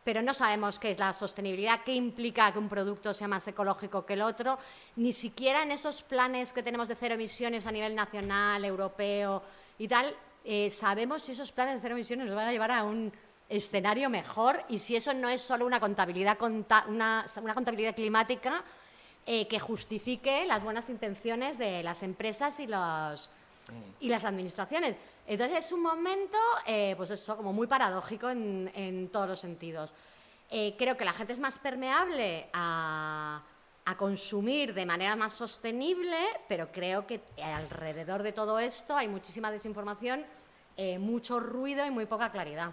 pero 0.03 0.21
no 0.21 0.33
sabemos 0.33 0.79
qué 0.79 0.91
es 0.91 0.99
la 0.99 1.13
sostenibilidad, 1.13 1.83
qué 1.83 1.93
implica 1.93 2.51
que 2.51 2.59
un 2.59 2.69
producto 2.69 3.13
sea 3.13 3.27
más 3.27 3.47
ecológico 3.47 4.05
que 4.05 4.13
el 4.13 4.21
otro, 4.21 4.57
ni 4.95 5.13
siquiera 5.13 5.63
en 5.63 5.71
esos 5.71 6.03
planes 6.03 6.53
que 6.53 6.63
tenemos 6.63 6.87
de 6.87 6.95
cero 6.95 7.15
emisiones 7.15 7.65
a 7.65 7.71
nivel 7.71 7.95
nacional, 7.95 8.65
europeo 8.65 9.43
y 9.79 9.87
tal, 9.87 10.15
eh, 10.43 10.69
sabemos 10.69 11.23
si 11.23 11.31
esos 11.31 11.51
planes 11.51 11.75
de 11.75 11.81
cero 11.81 11.95
emisiones 11.95 12.27
nos 12.27 12.35
van 12.35 12.47
a 12.47 12.51
llevar 12.51 12.71
a 12.71 12.83
un 12.83 13.13
escenario 13.49 14.09
mejor 14.09 14.63
y 14.67 14.79
si 14.79 14.95
eso 14.95 15.13
no 15.13 15.29
es 15.29 15.41
solo 15.41 15.65
una 15.65 15.79
contabilidad, 15.79 16.37
una, 16.87 17.25
contabilidad 17.53 17.95
climática 17.95 18.63
eh, 19.25 19.47
que 19.47 19.59
justifique 19.59 20.45
las 20.45 20.63
buenas 20.63 20.89
intenciones 20.89 21.57
de 21.57 21.83
las 21.83 22.03
empresas 22.03 22.59
y, 22.59 22.67
los, 22.67 23.29
y 23.99 24.09
las 24.09 24.25
administraciones. 24.25 24.95
Entonces 25.25 25.65
es 25.65 25.71
un 25.71 25.81
momento, 25.81 26.37
eh, 26.67 26.95
pues 26.97 27.09
eso, 27.11 27.37
como 27.37 27.53
muy 27.53 27.67
paradójico 27.67 28.29
en, 28.29 29.09
todos 29.11 29.27
los 29.27 29.39
sentidos. 29.39 29.93
Eh, 30.49 30.75
creo 30.77 30.97
que 30.97 31.05
la 31.05 31.13
gente 31.13 31.33
es 31.33 31.39
más 31.39 31.59
permeable 31.59 32.47
a, 32.53 33.41
consumir 33.97 34.73
de 34.73 34.85
manera 34.85 35.15
más 35.15 35.33
sostenible, 35.33 36.17
pero 36.47 36.71
creo 36.71 37.05
que 37.05 37.21
alrededor 37.41 38.23
de 38.23 38.31
todo 38.31 38.57
esto 38.57 38.95
hay 38.95 39.07
muchísima 39.07 39.51
desinformación, 39.51 40.25
eh, 40.77 40.97
mucho 40.97 41.39
ruido 41.39 41.85
y 41.85 41.91
muy 41.91 42.05
poca 42.05 42.31
claridad. 42.31 42.71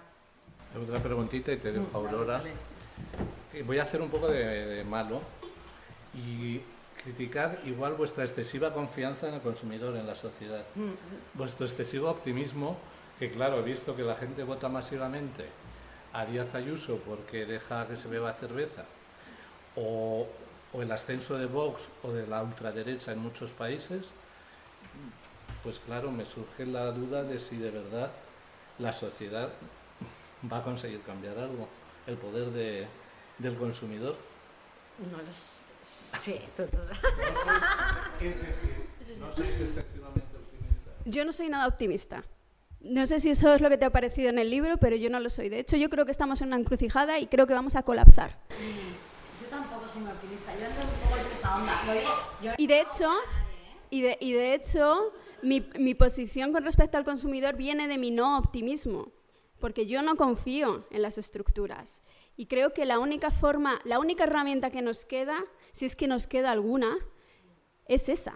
Otra 0.81 0.99
preguntita 1.01 1.53
y 1.53 1.57
te 1.59 1.73
dejo, 1.73 1.99
Aurora. 1.99 2.43
Voy 3.65 3.79
a 3.79 3.83
hacer 3.83 4.01
un 4.01 4.09
poco 4.09 4.29
de, 4.29 4.67
de 4.67 4.85
malo 4.85 5.21
y 6.15 6.61
criticar 7.03 7.59
igual 7.65 7.95
vuestra 7.95 8.25
excesiva 8.25 8.73
confianza 8.73 9.29
en 9.29 9.35
el 9.35 9.41
consumidor, 9.41 9.97
en 9.97 10.07
la 10.07 10.15
sociedad. 10.15 10.65
Mm. 10.75 11.39
Vuestro 11.39 11.67
excesivo 11.67 12.11
optimismo, 12.11 12.77
que 13.19 13.31
claro, 13.31 13.59
he 13.59 13.63
visto 13.63 13.97
que 13.97 14.03
la 14.03 14.17
gente 14.17 14.45
vota 14.45 14.69
masivamente 14.69 15.47
a 16.13 16.25
Díaz 16.27 16.55
Ayuso 16.55 16.99
porque 16.99 17.47
deja 17.47 17.87
que 17.87 17.97
se 17.97 18.09
beba 18.09 18.33
cerveza, 18.33 18.85
o, 19.77 20.27
el 20.75 20.91
ascenso 20.93 21.37
de 21.37 21.47
Vox 21.47 21.91
o 22.03 22.13
de 22.13 22.27
la 22.27 22.43
ultraderecha 22.43 23.13
en 23.13 23.19
muchos 23.19 23.51
países, 23.51 24.13
pues 25.63 25.81
claro, 25.81 26.11
me 26.11 26.25
surge 26.25 26.65
la 26.65 26.91
duda 26.93 27.23
de 27.25 27.39
si 27.39 27.57
de 27.57 27.71
verdad 27.71 28.11
la 28.79 28.93
sociedad 28.93 29.51
va 30.51 30.59
a 30.59 30.63
conseguir 30.63 31.03
cambiar 31.03 31.39
algo, 31.39 31.69
el 32.07 32.17
poder 32.17 32.51
de, 32.51 32.87
del 33.39 33.57
consumidor. 33.57 34.17
No 35.11 35.19
lo 35.19 35.25
Sí, 36.19 36.39
No 39.19 39.33
sois 39.33 39.61
excesivamente 39.61 40.37
optimista. 40.37 40.91
Yo 41.05 41.25
no 41.25 41.33
soy 41.33 41.49
nada 41.49 41.67
optimista. 41.67 42.25
No 42.81 43.07
sé 43.07 43.21
si 43.21 43.31
eso 43.31 43.55
es 43.55 43.61
lo 43.61 43.69
que 43.69 43.77
te 43.77 43.85
ha 43.85 43.91
parecido 43.91 44.31
en 44.31 44.39
el 44.39 44.49
libro, 44.49 44.79
pero 44.79 44.97
yo 44.97 45.11
no 45.11 45.21
lo 45.21 45.29
soy. 45.29 45.49
De 45.51 45.59
hecho, 45.59 45.77
yo 45.77 45.91
creo 45.91 46.07
que 46.07 46.13
estamos 46.13 46.41
en 46.41 46.49
una 46.49 46.57
encrucijada 46.57 47.19
y 47.19 47.27
creo 47.27 47.47
que 47.47 47.53
vamos 47.53 47.77
a 47.77 47.83
colapsar. 47.83 48.39
Yo 49.43 49.49
tampoco 49.49 49.87
soy 49.93 50.03
muy 50.03 50.11
optimista. 50.11 50.53
Yo 50.59 50.67
ando 50.67 50.81
un 50.81 50.89
poco 51.09 51.17
en 51.17 51.37
esa 51.37 51.57
onda. 51.57 52.55
Y 52.57 52.67
de 52.67 52.81
hecho, 52.81 53.11
y 53.91 54.01
de, 54.01 54.17
y 54.21 54.33
de 54.33 54.55
hecho 54.55 55.13
mi, 55.43 55.61
mi 55.79 55.95
posición 55.95 56.53
con 56.53 56.65
respecto 56.65 56.97
al 56.97 57.05
consumidor 57.05 57.55
viene 57.57 57.87
de 57.87 57.99
mi 57.99 58.11
no 58.11 58.39
optimismo, 58.39 59.13
porque 59.59 59.87
yo 59.87 60.01
no 60.01 60.17
confío 60.17 60.87
en 60.91 61.03
las 61.03 61.19
estructuras. 61.19 62.01
Y 62.41 62.47
creo 62.47 62.73
que 62.73 62.87
la 62.87 62.99
única 62.99 63.31
forma, 63.31 63.83
la 63.85 63.99
única 63.99 64.25
herramienta 64.25 64.71
que 64.71 64.81
nos 64.81 65.05
queda, 65.05 65.45
si 65.73 65.85
es 65.85 65.95
que 65.95 66.07
nos 66.07 66.27
queda 66.27 66.51
alguna, 66.51 66.97
es 67.85 68.09
esa. 68.09 68.35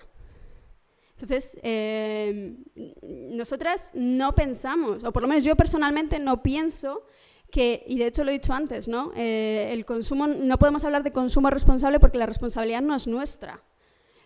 Entonces, 1.12 1.58
eh, 1.62 2.54
nosotras 3.00 3.92
no 3.94 4.34
pensamos, 4.34 5.02
o 5.04 5.10
por 5.10 5.22
lo 5.22 5.28
menos 5.28 5.42
yo 5.42 5.56
personalmente 5.56 6.18
no 6.18 6.42
pienso 6.42 7.06
que, 7.50 7.82
y 7.86 7.96
de 7.96 8.08
hecho 8.08 8.24
lo 8.24 8.30
he 8.30 8.34
dicho 8.34 8.52
antes, 8.52 8.88
¿no? 8.88 9.10
Eh, 9.16 9.70
el 9.72 9.86
consumo, 9.86 10.26
no 10.26 10.58
podemos 10.58 10.84
hablar 10.84 11.02
de 11.02 11.10
consumo 11.10 11.48
responsable 11.48 11.98
porque 11.98 12.18
la 12.18 12.26
responsabilidad 12.26 12.82
no 12.82 12.94
es 12.94 13.06
nuestra, 13.06 13.62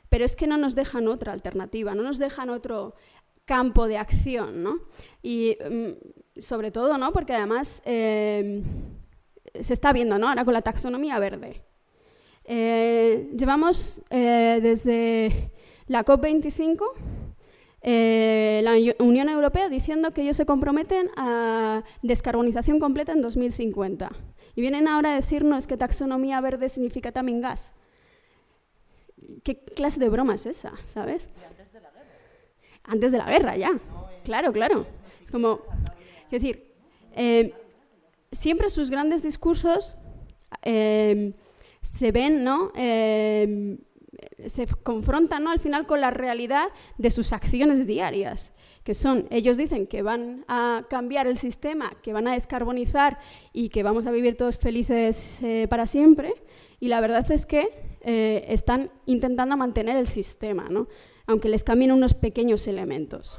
pero 0.08 0.24
es 0.24 0.34
que 0.34 0.48
no 0.48 0.56
nos 0.56 0.74
dejan 0.74 1.06
otra 1.06 1.32
alternativa, 1.32 1.94
no 1.94 2.02
nos 2.02 2.18
dejan 2.18 2.50
otro 2.50 2.96
campo 3.44 3.86
de 3.86 3.98
acción, 3.98 4.64
¿no? 4.64 4.80
Y 5.22 5.56
mm, 5.70 6.40
sobre 6.40 6.72
todo, 6.72 6.98
¿no? 6.98 7.12
Porque 7.12 7.34
además 7.34 7.80
eh, 7.84 8.60
se 9.61 9.72
está 9.72 9.92
viendo 9.92 10.18
¿no? 10.18 10.28
ahora 10.28 10.44
con 10.44 10.54
la 10.54 10.62
taxonomía 10.62 11.18
verde. 11.18 11.62
Eh, 12.44 13.30
llevamos 13.37 14.02
eh, 14.11 14.58
desde 14.62 15.50
la 15.87 16.04
COP25 16.04 16.82
eh, 17.82 18.61
la 18.64 18.72
Unión 19.04 19.28
Europea 19.28 19.68
diciendo 19.68 20.12
que 20.12 20.22
ellos 20.22 20.37
se 20.37 20.46
comprometen 20.46 21.11
a 21.16 21.84
descarbonización 22.02 22.80
completa 22.80 23.12
en 23.12 23.22
2050. 23.22 24.11
Y 24.56 24.61
vienen 24.61 24.88
ahora 24.88 25.12
a 25.12 25.14
decirnos 25.14 25.66
que 25.66 25.76
taxonomía 25.76 26.40
verde 26.40 26.68
significa 26.68 27.12
también 27.12 27.40
gas. 27.40 27.74
¿Qué 29.44 29.58
clase 29.61 30.00
de 30.00 30.08
broma 30.08 30.34
es 30.34 30.46
esa, 30.46 30.72
sabes? 30.87 31.28
antes 31.48 31.72
de 31.72 31.80
la 31.80 31.90
guerra. 31.90 32.14
Antes 32.84 33.12
de 33.12 33.18
la 33.18 33.30
guerra, 33.30 33.56
ya. 33.56 33.70
claro, 34.24 34.52
claro. 34.52 34.87
Es 35.22 35.30
como, 35.30 35.61
es 36.24 36.30
decir, 36.30 36.74
siempre 38.32 38.70
sus 38.70 38.90
grandes 38.90 39.22
discursos 39.22 39.96
eh, 40.62 41.34
se 41.82 42.12
ven, 42.12 42.44
¿no? 42.44 42.72
Eh, 42.74 43.78
se 44.46 44.66
confrontan 44.66 45.44
¿no? 45.44 45.50
al 45.50 45.60
final 45.60 45.86
con 45.86 46.00
la 46.00 46.10
realidad 46.10 46.68
de 46.96 47.10
sus 47.10 47.32
acciones 47.32 47.86
diarias, 47.86 48.52
que 48.84 48.94
son, 48.94 49.26
ellos 49.30 49.56
dicen 49.56 49.86
que 49.86 50.02
van 50.02 50.44
a 50.48 50.86
cambiar 50.88 51.26
el 51.26 51.36
sistema, 51.36 51.92
que 52.02 52.12
van 52.12 52.26
a 52.26 52.32
descarbonizar 52.32 53.18
y 53.52 53.68
que 53.68 53.82
vamos 53.82 54.06
a 54.06 54.10
vivir 54.10 54.36
todos 54.36 54.58
felices 54.58 55.40
eh, 55.42 55.66
para 55.68 55.86
siempre, 55.86 56.34
y 56.80 56.88
la 56.88 57.00
verdad 57.00 57.30
es 57.30 57.46
que 57.46 57.88
están 58.00 58.90
intentando 59.04 59.54
mantener 59.56 59.96
el 59.96 60.06
sistema, 60.06 60.68
¿no? 60.70 60.88
aunque 61.26 61.50
les 61.50 61.62
cambien 61.62 61.92
unos 61.92 62.14
pequeños 62.14 62.66
elementos. 62.66 63.38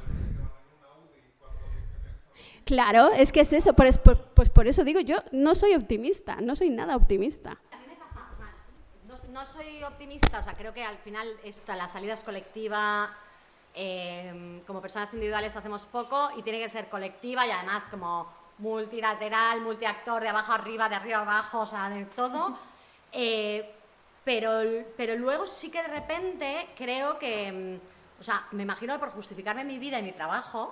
Claro, 2.64 3.10
es 3.12 3.32
que 3.32 3.40
es 3.40 3.52
eso, 3.52 3.74
pues 3.74 3.98
por 3.98 4.68
eso 4.68 4.84
digo, 4.84 5.00
yo 5.00 5.16
no 5.32 5.54
soy 5.54 5.74
optimista, 5.74 6.36
no 6.36 6.54
soy 6.54 6.70
nada 6.70 6.96
optimista. 6.96 7.58
A 7.72 7.76
mí 7.76 7.86
me 7.88 7.96
pasa, 7.96 8.28
o 8.32 8.36
sea, 8.36 9.28
no, 9.28 9.46
soy 9.46 9.82
optimista, 9.82 10.40
o 10.40 10.42
sea, 10.42 10.54
creo 10.54 10.72
que 10.72 10.84
al 10.84 10.98
final 10.98 11.28
esta, 11.44 11.76
la 11.76 11.88
salida 11.88 12.14
es 12.14 12.20
colectiva, 12.20 13.16
em, 13.74 14.60
como 14.60 14.80
personas 14.80 15.12
individuales 15.14 15.56
hacemos 15.56 15.84
poco 15.86 16.30
y 16.36 16.42
tiene 16.42 16.58
que 16.58 16.68
ser 16.68 16.88
colectiva 16.88 17.46
y 17.46 17.50
además 17.50 17.88
como 17.90 18.32
multilateral, 18.58 19.60
multiactor, 19.62 20.22
de 20.22 20.28
abajo 20.28 20.52
arriba, 20.52 20.88
de 20.88 20.96
arriba 20.96 21.18
abajo, 21.18 21.60
o 21.60 21.66
sea, 21.66 21.88
de 21.88 22.04
todo. 22.06 22.58
Eh, 23.12 23.68
pero, 24.22 24.60
pero 24.96 25.16
luego 25.16 25.44
sí 25.44 25.68
que 25.68 25.82
de 25.82 25.88
repente 25.88 26.68
creo 26.76 27.18
que 27.18 27.48
em, 27.48 27.80
o 28.20 28.22
sea, 28.22 28.46
me 28.52 28.64
imagino 28.64 28.92
que 28.94 29.00
por 29.00 29.10
justificarme 29.10 29.64
mi 29.64 29.78
vida 29.78 29.98
y 29.98 30.02
mi 30.02 30.12
trabajo, 30.12 30.70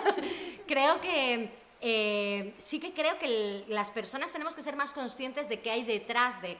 creo 0.68 1.00
que, 1.00 1.50
eh, 1.80 2.54
sí 2.58 2.78
que 2.78 2.94
creo 2.94 3.18
que 3.18 3.64
las 3.68 3.90
personas 3.90 4.32
tenemos 4.32 4.54
que 4.54 4.62
ser 4.62 4.76
más 4.76 4.92
conscientes 4.92 5.48
de 5.48 5.60
qué 5.60 5.72
hay 5.72 5.84
detrás 5.84 6.40
de, 6.40 6.56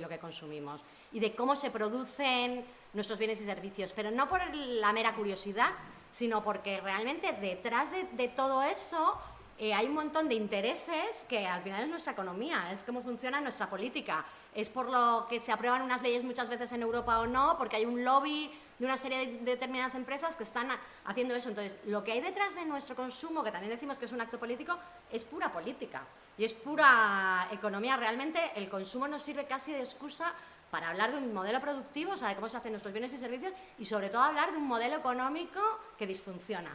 lo 0.00 0.08
que 0.08 0.18
consumimos 0.18 0.80
y 1.12 1.20
de 1.20 1.34
cómo 1.34 1.54
se 1.54 1.70
producen 1.70 2.64
nuestros 2.92 3.20
bienes 3.20 3.40
y 3.40 3.44
servicios, 3.44 3.92
pero 3.94 4.10
no 4.10 4.28
por 4.28 4.40
la 4.52 4.92
mera 4.92 5.14
curiosidad, 5.14 5.70
sino 6.10 6.42
porque 6.42 6.80
realmente 6.80 7.32
detrás 7.32 7.92
de 7.92 8.28
todo 8.28 8.64
eso 8.64 9.20
eh, 9.60 9.74
hay 9.74 9.86
un 9.86 9.94
montón 9.94 10.28
de 10.28 10.36
intereses 10.36 11.26
que 11.28 11.44
al 11.44 11.62
final 11.62 11.82
es 11.82 11.88
nuestra 11.88 12.12
economía, 12.12 12.70
es 12.72 12.84
cómo 12.84 13.02
funciona 13.02 13.40
nuestra 13.40 13.68
política. 13.68 14.24
Es 14.54 14.68
por 14.68 14.88
lo 14.88 15.26
que 15.28 15.40
se 15.40 15.50
aprueban 15.50 15.82
unas 15.82 16.00
leyes 16.00 16.22
muchas 16.22 16.48
veces 16.48 16.70
en 16.70 16.82
Europa 16.82 17.18
o 17.18 17.26
no, 17.26 17.58
porque 17.58 17.74
hay 17.74 17.84
un 17.84 18.04
lobby 18.04 18.52
de 18.78 18.84
una 18.84 18.96
serie 18.96 19.18
de 19.18 19.38
determinadas 19.44 19.96
empresas 19.96 20.36
que 20.36 20.44
están 20.44 20.68
haciendo 21.04 21.34
eso. 21.34 21.48
Entonces, 21.48 21.76
lo 21.86 22.04
que 22.04 22.12
hay 22.12 22.20
detrás 22.20 22.54
de 22.54 22.64
nuestro 22.66 22.94
consumo, 22.94 23.42
que 23.42 23.50
también 23.50 23.72
decimos 23.72 23.98
que 23.98 24.04
es 24.04 24.12
un 24.12 24.20
acto 24.20 24.38
político, 24.38 24.78
es 25.10 25.24
pura 25.24 25.52
política 25.52 26.04
y 26.36 26.44
es 26.44 26.52
pura 26.52 27.48
economía. 27.50 27.96
Realmente 27.96 28.38
el 28.54 28.68
consumo 28.68 29.08
nos 29.08 29.24
sirve 29.24 29.46
casi 29.46 29.72
de 29.72 29.80
excusa 29.80 30.34
para 30.70 30.90
hablar 30.90 31.10
de 31.10 31.18
un 31.18 31.34
modelo 31.34 31.60
productivo, 31.60 32.12
o 32.12 32.16
sea, 32.16 32.28
de 32.28 32.36
cómo 32.36 32.48
se 32.48 32.58
hacen 32.58 32.72
nuestros 32.72 32.92
bienes 32.92 33.12
y 33.12 33.18
servicios, 33.18 33.52
y 33.76 33.86
sobre 33.86 34.08
todo 34.08 34.22
hablar 34.22 34.52
de 34.52 34.58
un 34.58 34.68
modelo 34.68 34.96
económico 34.96 35.60
que 35.98 36.06
disfunciona 36.06 36.70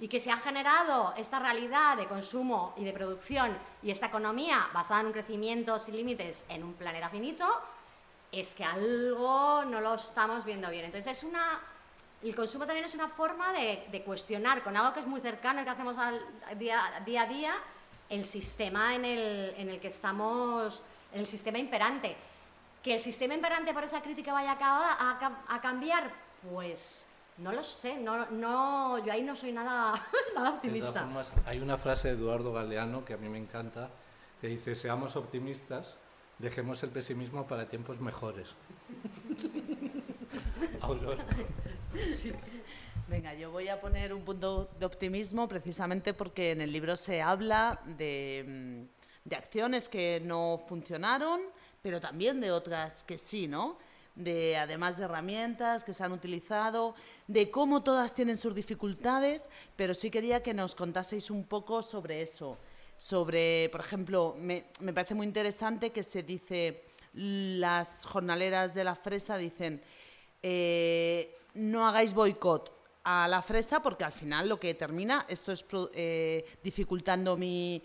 y 0.00 0.08
que 0.08 0.18
se 0.18 0.30
ha 0.30 0.38
generado 0.38 1.12
esta 1.16 1.38
realidad 1.38 1.96
de 1.96 2.08
consumo 2.08 2.74
y 2.78 2.84
de 2.84 2.92
producción 2.92 3.56
y 3.82 3.90
esta 3.90 4.06
economía 4.06 4.68
basada 4.72 5.02
en 5.02 5.08
un 5.08 5.12
crecimiento 5.12 5.78
sin 5.78 5.94
límites 5.94 6.46
en 6.48 6.64
un 6.64 6.72
planeta 6.72 7.10
finito, 7.10 7.46
es 8.32 8.54
que 8.54 8.64
algo 8.64 9.62
no 9.66 9.80
lo 9.80 9.94
estamos 9.94 10.44
viendo 10.44 10.70
bien. 10.70 10.86
Entonces 10.86 11.18
es 11.18 11.22
una... 11.22 11.60
El 12.22 12.34
consumo 12.34 12.66
también 12.66 12.84
es 12.84 12.94
una 12.94 13.08
forma 13.08 13.52
de, 13.52 14.02
cuestionar 14.04 14.62
con 14.62 14.76
algo 14.76 14.92
que 14.92 15.00
es 15.00 15.06
muy 15.06 15.20
cercano 15.20 15.60
y 15.60 15.64
que 15.64 15.70
hacemos 15.70 15.96
al 15.96 16.20
día, 16.58 16.94
a 16.96 17.26
día 17.26 17.54
el 18.08 18.24
sistema 18.24 18.94
en 18.94 19.04
el, 19.04 19.54
en 19.56 19.68
el 19.68 19.80
que 19.80 19.88
estamos, 19.88 20.82
el 21.12 21.26
sistema 21.26 21.58
imperante. 21.58 22.16
Que 22.82 22.94
el 22.94 23.00
sistema 23.00 23.34
imperante 23.34 23.72
por 23.72 23.84
esa 23.84 24.02
crítica 24.02 24.32
vaya 24.32 24.56
a, 24.60 25.38
a 25.48 25.60
cambiar, 25.60 26.10
pues 26.50 27.06
no 27.40 27.52
lo 27.52 27.64
sé, 27.64 27.96
no, 27.98 28.30
no, 28.30 29.04
yo 29.04 29.12
ahí 29.12 29.22
no 29.22 29.34
soy 29.34 29.52
nada, 29.52 30.06
optimista. 30.54 31.08
hay 31.46 31.58
una 31.58 31.78
frase 31.78 32.08
de 32.08 32.14
Eduardo 32.14 32.52
Galeano 32.52 33.04
que 33.04 33.14
a 33.14 33.16
mí 33.16 33.28
me 33.28 33.38
encanta, 33.38 33.90
que 34.40 34.48
dice, 34.48 34.74
seamos 34.74 35.16
optimistas, 35.16 35.94
dejemos 36.38 36.82
el 36.82 36.90
pesimismo 36.90 37.46
para 37.46 37.66
tiempos 37.66 38.00
mejores. 38.00 38.56
Venga, 43.08 43.34
yo 43.34 43.50
voy 43.50 43.68
a 43.68 43.80
poner 43.80 44.12
un 44.14 44.22
punto 44.22 44.70
de 44.78 44.86
optimismo 44.86 45.48
precisamente 45.48 46.14
porque 46.14 46.52
en 46.52 46.60
el 46.60 46.70
libro 46.70 46.94
se 46.94 47.22
habla 47.22 47.80
de, 47.84 48.44
mm, 48.46 48.82
de 49.28 49.36
acciones 49.36 49.88
que 49.88 50.20
no 50.24 50.62
funcionaron, 50.68 51.40
pero 51.82 52.00
también 52.00 52.40
de 52.40 52.52
otras 52.52 53.02
que 53.02 53.18
sí, 53.18 53.48
¿no? 53.48 53.78
de 54.14 54.56
además 54.56 54.96
de 54.96 55.04
herramientas 55.04 55.84
que 55.84 55.92
se 55.92 56.04
han 56.04 56.12
utilizado, 56.12 56.94
de 57.30 57.48
cómo 57.48 57.84
todas 57.84 58.12
tienen 58.12 58.36
sus 58.36 58.56
dificultades, 58.56 59.48
pero 59.76 59.94
sí 59.94 60.10
quería 60.10 60.42
que 60.42 60.52
nos 60.52 60.74
contaseis 60.74 61.30
un 61.30 61.44
poco 61.44 61.80
sobre 61.80 62.22
eso. 62.22 62.58
Sobre, 62.96 63.68
por 63.70 63.80
ejemplo, 63.80 64.34
me, 64.36 64.64
parece 64.92 65.14
muy 65.14 65.26
interesante 65.26 65.90
que 65.90 66.02
se 66.02 66.24
dice, 66.24 66.82
las 67.14 68.04
jornaleras 68.04 68.74
de 68.74 68.82
la 68.82 68.96
fresa 68.96 69.36
dicen, 69.36 69.80
eh, 70.42 71.38
no 71.54 71.86
hagáis 71.86 72.14
boicot 72.14 72.76
a 73.04 73.28
la 73.28 73.42
fresa 73.42 73.80
porque 73.80 74.02
al 74.02 74.12
final 74.12 74.48
lo 74.48 74.58
que 74.58 74.74
termina, 74.74 75.24
esto 75.28 75.52
es 75.52 75.64
eh, 75.94 76.44
dificultando 76.64 77.36
mi, 77.36 77.80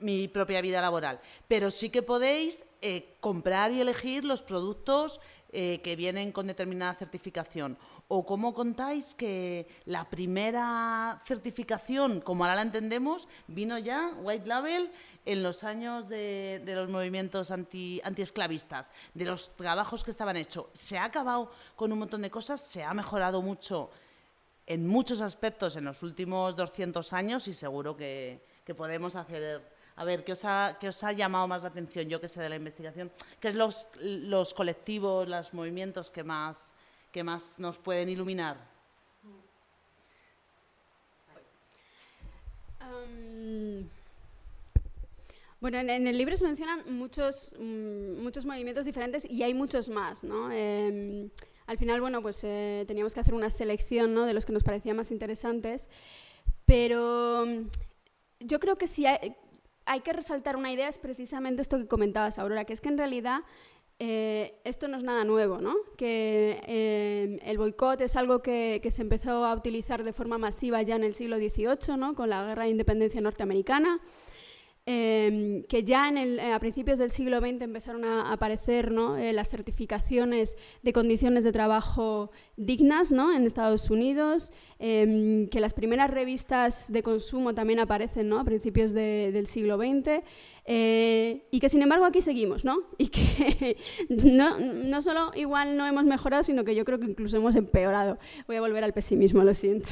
mi 0.00 0.26
propia 0.26 0.60
vida 0.60 0.80
laboral. 0.80 1.20
Pero 1.46 1.70
sí 1.70 1.90
que 1.90 2.02
podéis 2.02 2.64
eh, 2.82 3.14
comprar 3.20 3.70
y 3.72 3.80
elegir 3.80 4.24
los 4.24 4.42
productos 4.42 5.20
eh, 5.52 5.80
que 5.82 5.96
vienen 5.96 6.30
con 6.30 6.46
determinada 6.46 6.94
certificación. 6.94 7.76
¿O 8.06 8.24
cómo 8.24 8.54
contáis 8.54 9.16
que 9.16 9.66
la 9.84 10.08
primera 10.08 11.20
certificación, 11.26 12.20
como 12.20 12.44
ahora 12.44 12.54
la 12.54 12.62
entendemos, 12.62 13.26
vino 13.48 13.76
ya, 13.76 14.12
White 14.22 14.46
Label, 14.46 14.92
en 15.26 15.42
los 15.42 15.64
años 15.64 16.08
de, 16.08 16.62
los 16.64 16.88
movimientos 16.88 17.50
anti, 17.50 18.00
antiesclavistas, 18.04 18.92
de 19.14 19.24
los 19.24 19.50
trabajos 19.56 20.04
que 20.04 20.12
estaban 20.12 20.36
hechos? 20.36 20.66
Se 20.72 20.98
ha 20.98 21.04
acabado 21.04 21.50
con 21.74 21.90
un 21.92 21.98
montón 21.98 22.22
de 22.22 22.30
cosas, 22.30 22.60
se 22.60 22.84
ha 22.84 22.94
mejorado 22.94 23.42
mucho 23.42 23.90
en 24.66 24.86
muchos 24.86 25.20
aspectos 25.20 25.74
en 25.74 25.84
los 25.84 26.04
últimos 26.04 26.54
200 26.54 27.12
años 27.12 27.48
y 27.48 27.54
seguro 27.54 27.96
que, 27.96 28.46
que 28.64 28.72
podemos 28.76 29.16
hacer 29.16 29.79
a 30.00 30.04
ver, 30.04 30.24
¿qué 30.24 30.32
os 30.32 30.46
ha, 30.46 30.78
os 30.82 31.04
ha 31.04 31.12
llamado 31.12 31.46
más 31.46 31.60
la 31.60 31.68
atención, 31.68 32.08
yo 32.08 32.22
que 32.22 32.26
sé, 32.26 32.40
de 32.40 32.48
la 32.48 32.56
investigación? 32.56 33.12
¿Qué 33.38 33.48
es 33.48 33.54
los, 33.54 33.86
los 34.00 34.54
colectivos, 34.54 35.28
los 35.28 35.52
movimientos 35.52 36.10
que 36.10 36.24
más, 36.24 36.72
que 37.12 37.22
más 37.22 37.60
nos 37.60 37.76
pueden 37.76 38.08
iluminar? 38.08 38.56
bueno, 45.60 45.78
en, 45.78 46.06
el 46.06 46.16
libro 46.16 46.34
se 46.34 46.46
mencionan 46.46 46.82
muchos, 46.96 47.54
mm, 47.58 48.22
muchos 48.22 48.46
movimientos 48.46 48.86
diferentes 48.86 49.26
y 49.30 49.42
hay 49.42 49.52
muchos 49.52 49.90
más, 49.90 50.24
¿no? 50.24 50.50
Em, 50.50 51.28
al 51.66 51.76
final, 51.76 52.00
bueno, 52.00 52.22
pues 52.22 52.40
eh, 52.42 52.84
teníamos 52.88 53.12
que 53.12 53.20
hacer 53.20 53.34
una 53.34 53.50
selección 53.50 54.14
¿no? 54.14 54.24
de 54.24 54.32
los 54.32 54.46
que 54.46 54.52
nos 54.54 54.62
parecían 54.62 54.96
más 54.96 55.10
interesantes, 55.10 55.90
pero 56.64 57.44
mm, 57.46 57.68
yo 58.40 58.58
creo 58.58 58.78
que 58.78 58.86
si 58.86 59.04
hay, 59.04 59.36
hay 59.90 60.02
que 60.02 60.12
resaltar 60.12 60.56
una 60.56 60.70
idea, 60.72 60.88
es 60.88 60.98
precisamente 60.98 61.62
esto 61.62 61.76
que 61.76 61.88
comentabas, 61.88 62.38
Aurora, 62.38 62.64
que 62.64 62.72
es 62.72 62.80
que 62.80 62.88
en 62.88 62.96
realidad 62.96 63.40
eh, 63.98 64.54
esto 64.62 64.86
no 64.86 64.96
es 64.96 65.02
nada 65.02 65.24
nuevo, 65.24 65.60
¿no? 65.60 65.74
que 65.98 66.60
eh, 66.68 67.40
el 67.42 67.58
boicot 67.58 68.00
es 68.00 68.14
algo 68.14 68.40
que, 68.40 68.78
que, 68.84 68.92
se 68.92 69.02
empezó 69.02 69.44
a 69.44 69.52
utilizar 69.52 70.04
de 70.04 70.12
forma 70.12 70.38
masiva 70.38 70.80
ya 70.82 70.94
en 70.94 71.02
el 71.02 71.16
siglo 71.16 71.38
XVIII, 71.38 71.96
¿no? 71.98 72.14
con 72.14 72.30
la 72.30 72.44
Guerra 72.44 72.64
de 72.64 72.70
Independencia 72.70 73.20
norteamericana. 73.20 73.98
Em, 74.86 75.62
que 75.64 75.84
ya 75.84 76.08
en 76.08 76.16
el, 76.16 76.40
a 76.40 76.58
principios 76.58 76.98
del 76.98 77.10
siglo 77.10 77.38
XX 77.38 77.60
empezaron 77.60 78.04
a 78.04 78.32
aparecer 78.32 78.90
¿no? 78.90 79.18
Eh, 79.18 79.32
las 79.34 79.50
certificaciones 79.50 80.56
de 80.82 80.92
condiciones 80.94 81.44
de 81.44 81.52
trabajo 81.52 82.30
dignas 82.56 83.12
¿no? 83.12 83.32
en 83.32 83.44
Estados 83.44 83.90
Unidos, 83.90 84.52
em, 84.78 85.48
que 85.48 85.60
las 85.60 85.74
primeras 85.74 86.10
revistas 86.10 86.90
de 86.90 87.02
consumo 87.02 87.54
también 87.54 87.78
aparecen 87.78 88.30
¿no? 88.30 88.40
a 88.40 88.44
principios 88.44 88.92
del 88.94 89.46
siglo 89.46 89.76
XX, 89.76 90.22
eh, 90.64 91.46
y 91.50 91.60
que 91.60 91.68
sin 91.68 91.82
embargo 91.82 92.06
aquí 92.06 92.22
seguimos, 92.22 92.64
¿no? 92.64 92.78
y 92.98 93.08
que 93.08 93.76
no, 94.08 94.58
no 94.58 95.02
solo 95.02 95.30
igual 95.34 95.76
no 95.76 95.86
hemos 95.86 96.04
mejorado, 96.04 96.42
sino 96.42 96.64
que 96.64 96.74
yo 96.74 96.84
creo 96.86 96.98
que 96.98 97.06
incluso 97.06 97.36
hemos 97.36 97.54
empeorado. 97.54 98.18
Voy 98.46 98.56
a 98.56 98.60
volver 98.60 98.82
al 98.82 98.94
pesimismo, 98.94 99.44
lo 99.44 99.52
siento 99.54 99.90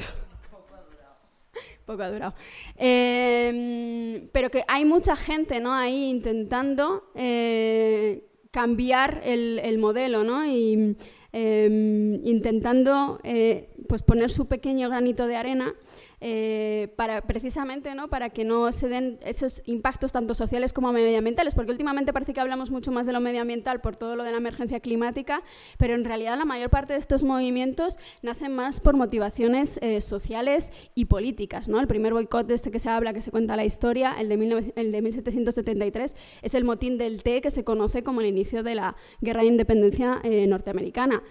poco 1.85 2.03
ha 2.03 2.11
durado. 2.11 2.33
Em, 2.77 4.27
pero 4.31 4.49
que 4.49 4.63
hay 4.67 4.85
mucha 4.85 5.15
gente 5.15 5.59
¿no? 5.59 5.73
ahí 5.73 6.09
intentando 6.09 7.11
eh, 7.15 8.23
cambiar 8.51 9.21
el, 9.23 9.77
modelo 9.77 10.23
¿no? 10.23 10.45
y 10.45 10.95
em, 11.31 12.25
intentando 12.25 13.19
eh, 13.23 13.69
pues 13.87 14.03
poner 14.03 14.31
su 14.31 14.47
pequeño 14.47 14.89
granito 14.89 15.27
de 15.27 15.35
arena 15.35 15.75
eh, 16.21 16.89
para, 16.97 17.21
precisamente 17.21 17.95
¿no? 17.95 18.09
para 18.09 18.29
que 18.29 18.43
no 18.43 18.73
se 18.73 18.89
den 18.89 19.19
esos 19.23 19.63
impactos 19.65 20.11
tanto 20.11 20.33
sociales 20.33 20.73
como 20.73 20.91
medioambientales, 20.91 21.55
porque 21.55 21.71
últimamente 21.71 22.11
parece 22.11 22.33
que 22.33 22.41
hablamos 22.41 22.71
mucho 22.71 22.91
más 22.91 23.05
de 23.05 23.13
lo 23.13 23.21
medioambiental 23.21 23.79
por 23.79 23.95
todo 23.95 24.17
lo 24.17 24.23
de 24.23 24.31
la 24.31 24.37
emergencia 24.37 24.81
climática, 24.81 25.43
pero 25.77 25.95
en 25.95 26.03
realidad 26.03 26.37
la 26.37 26.43
mayor 26.43 26.69
parte 26.69 26.93
de 26.93 26.99
estos 26.99 27.23
movimientos 27.23 27.97
nacen 28.21 28.53
más 28.53 28.81
por 28.81 28.97
motivaciones 28.97 29.79
eh, 29.81 30.01
sociales 30.01 30.73
y 30.93 31.05
políticas. 31.05 31.69
¿no? 31.69 31.79
El 31.79 31.87
primer 31.87 32.13
boicot 32.13 32.47
de 32.47 32.55
este 32.55 32.69
que 32.69 32.79
se 32.79 32.89
habla, 32.89 33.13
que 33.13 33.21
se 33.21 33.31
cuenta 33.31 33.55
la 33.55 33.63
historia, 33.63 34.15
el 34.19 34.27
de, 34.27 34.73
el 34.75 34.91
de 34.91 35.01
1773, 35.01 36.15
es 36.41 36.53
el 36.53 36.65
motín 36.65 36.97
del 36.97 37.23
té 37.23 37.39
que 37.39 37.49
se 37.49 37.63
conoce 37.63 38.03
como 38.03 38.19
el 38.19 38.27
inicio 38.27 38.61
de 38.61 38.75
la 38.75 38.95
guerra 39.21 39.41
de 39.41 39.47
independencia 39.47 40.19
eh, 40.23 40.47
norteamericana. 40.47 41.23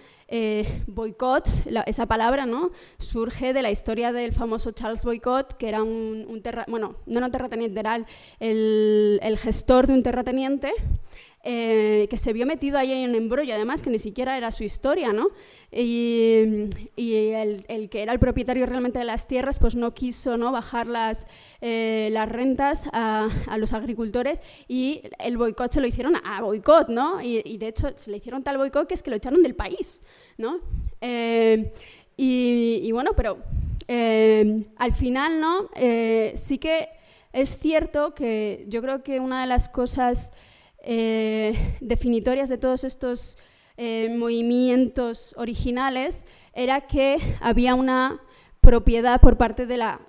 Boicot, 0.85 1.47
esa 1.87 2.05
palabra, 2.05 2.45
¿no? 2.45 2.69
surge 2.99 3.51
de 3.51 3.63
la 3.63 3.71
historia 3.71 4.11
del 4.11 4.31
famoso 4.31 4.71
Charles 4.79 5.03
Boycott, 5.03 5.53
que 5.53 5.67
era 5.67 5.83
un, 5.83 6.25
un 6.27 6.41
bueno, 6.67 6.95
no 7.05 7.17
era 7.17 7.25
un 7.25 7.31
terrateniente, 7.31 7.79
era 7.79 7.97
el, 8.39 9.19
el 9.21 9.37
gestor 9.37 9.87
de 9.87 9.93
un 9.93 10.03
terrateniente 10.03 10.71
eh, 11.41 12.07
que 12.09 12.17
se 12.17 12.33
vio 12.33 12.45
metido 12.45 12.77
ahí 12.77 12.91
en 12.91 13.11
un 13.11 13.15
embrollo, 13.15 13.53
además 13.53 13.81
que 13.81 13.89
ni 13.89 13.99
siquiera 13.99 14.37
era 14.37 14.51
su 14.51 14.65
historia, 14.65 15.13
¿no? 15.13 15.29
Y, 15.71 16.67
el, 16.97 17.89
que 17.89 18.01
era 18.01 18.11
el 18.11 18.19
propietario 18.19 18.65
realmente 18.65 18.99
de 18.99 19.05
las 19.05 19.25
tierras, 19.25 19.57
pues 19.57 19.73
no 19.75 19.91
quiso 19.91 20.37
¿no? 20.37 20.51
bajar 20.51 20.87
las, 20.87 21.27
eh, 21.61 22.09
las 22.11 22.27
rentas 22.27 22.89
a, 22.91 23.29
los 23.57 23.71
agricultores 23.71 24.41
y 24.67 25.01
el 25.17 25.37
boicot 25.37 25.71
se 25.71 25.79
lo 25.79 25.87
hicieron 25.87 26.17
a 26.21 26.41
boicot, 26.41 26.89
¿no? 26.89 27.21
Y, 27.21 27.57
de 27.57 27.67
hecho 27.67 27.87
se 27.95 28.11
le 28.11 28.17
hicieron 28.17 28.43
tal 28.43 28.57
boicot 28.57 28.87
que 28.87 28.95
es 28.95 29.03
que 29.03 29.09
lo 29.09 29.15
echaron 29.15 29.41
del 29.41 29.55
país, 29.55 30.01
¿no? 30.37 30.59
Eh, 30.99 31.71
y, 32.17 32.91
bueno, 32.91 33.11
pero 33.15 33.37
al 33.89 34.93
final, 34.93 35.39
¿no? 35.39 35.69
sí 36.35 36.57
que 36.59 36.89
es 37.33 37.57
cierto 37.57 38.15
que 38.15 38.65
yo 38.67 38.81
creo 38.81 39.03
que 39.03 39.19
una 39.19 39.41
de 39.41 39.47
las 39.47 39.69
cosas 39.69 40.31
eh, 40.81 41.77
definitorias 41.81 42.49
de 42.49 42.57
todos 42.57 42.83
estos 42.83 43.37
eh, 43.77 44.15
movimientos 44.17 45.35
originales 45.37 46.25
era 46.53 46.81
que 46.81 47.17
había 47.41 47.75
una 47.75 48.21
propiedad 48.61 49.21
por 49.21 49.37
parte 49.37 49.65
de 49.65 49.77
la 49.77 50.01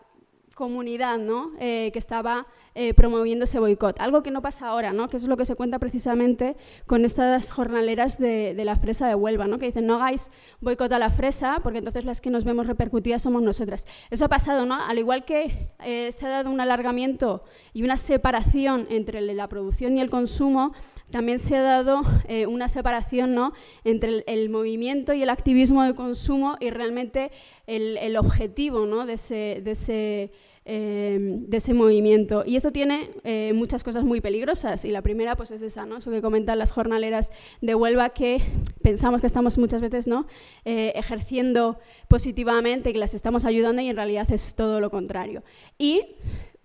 comunidad 0.54 1.18
¿no? 1.18 1.52
Eh, 1.58 1.90
que 1.92 1.98
estaba 1.98 2.46
eh, 2.76 2.94
promoviendo 2.94 3.46
ese 3.46 3.59
boicot. 3.59 4.00
Algo 4.00 4.22
que 4.22 4.30
no 4.30 4.42
pasa 4.42 4.68
ahora, 4.68 4.92
¿no? 4.92 5.09
que 5.09 5.16
es 5.16 5.26
lo 5.26 5.37
que 5.37 5.44
se 5.44 5.56
cuenta 5.56 5.80
precisamente 5.80 6.56
con 6.87 7.04
estas 7.04 7.50
jornaleras 7.50 8.16
de, 8.16 8.54
la 8.64 8.76
fresa 8.76 9.09
de 9.09 9.16
Huelva, 9.16 9.48
¿no? 9.48 9.59
que 9.59 9.66
dicen 9.66 9.87
no 9.87 9.96
hagáis 9.96 10.30
boicot 10.61 10.92
a 10.92 11.00
la 11.00 11.11
fresa 11.11 11.59
porque 11.64 11.78
entonces 11.78 12.04
las 12.04 12.20
que 12.20 12.30
nos 12.30 12.44
vemos 12.44 12.68
repercutidas 12.68 13.22
somos 13.22 13.42
nosotras. 13.42 13.87
Eso 14.11 14.26
ha 14.26 14.28
pasado, 14.28 14.66
¿no? 14.66 14.80
al 14.80 14.98
igual 14.98 15.24
que 15.24 15.68
eh, 15.83 16.12
se 16.12 16.26
ha 16.26 16.28
dado 16.28 16.48
un 16.48 16.61
alargamiento 16.61 17.42
y 17.72 17.83
una 17.83 17.96
separación 17.96 18.87
entre 18.88 19.20
la 19.20 19.48
producción 19.48 19.96
y 19.96 20.00
el 20.00 20.09
consumo, 20.09 20.72
también 21.11 21.40
se 21.40 21.56
ha 21.56 21.62
dado 21.62 22.02
una 22.48 22.68
separación 22.68 23.35
¿no? 23.35 23.52
entre 23.83 24.22
el, 24.28 24.48
movimiento 24.48 25.12
y 25.12 25.22
el 25.22 25.30
activismo 25.30 25.83
de 25.83 25.96
consumo 25.96 26.56
y 26.61 26.70
realmente 26.70 27.33
el, 27.66 28.16
objetivo 28.16 28.87
¿no? 28.87 29.06
de 29.06 29.14
ese 29.14 30.30
Em, 30.72 31.46
de 31.46 31.56
ese 31.56 31.74
movimiento. 31.74 32.44
Y 32.46 32.54
eso 32.54 32.70
tiene 32.70 33.11
eh, 33.24 33.52
muchas 33.52 33.83
cosas 33.83 34.04
muy 34.04 34.20
peligrosas. 34.20 34.85
Y 34.85 34.90
la 34.90 35.02
primera 35.02 35.35
pues 35.35 35.50
es 35.50 35.62
esa, 35.62 35.85
¿no? 35.85 35.96
eso 35.96 36.12
que 36.12 36.22
comentan 36.22 36.61
las 36.61 36.70
jornaleras 36.70 37.33
de 37.61 37.74
Huelva, 37.74 38.11
que 38.11 38.40
pensamos 38.80 39.20
que 39.20 39.26
estamos 39.26 39.59
muchas 39.59 39.80
veces 39.80 40.06
¿no? 40.06 40.28
Eh, 40.64 40.92
ejerciendo 40.94 41.80
positivamente, 42.06 42.92
que 42.92 43.00
las 43.00 43.14
estamos 43.14 43.46
ayudando 43.46 43.83
y 43.83 43.88
en 43.88 43.96
realidad 43.96 44.30
es 44.30 44.54
todo 44.54 44.78
lo 44.78 44.90
contrario. 44.90 45.42
Y 45.76 46.02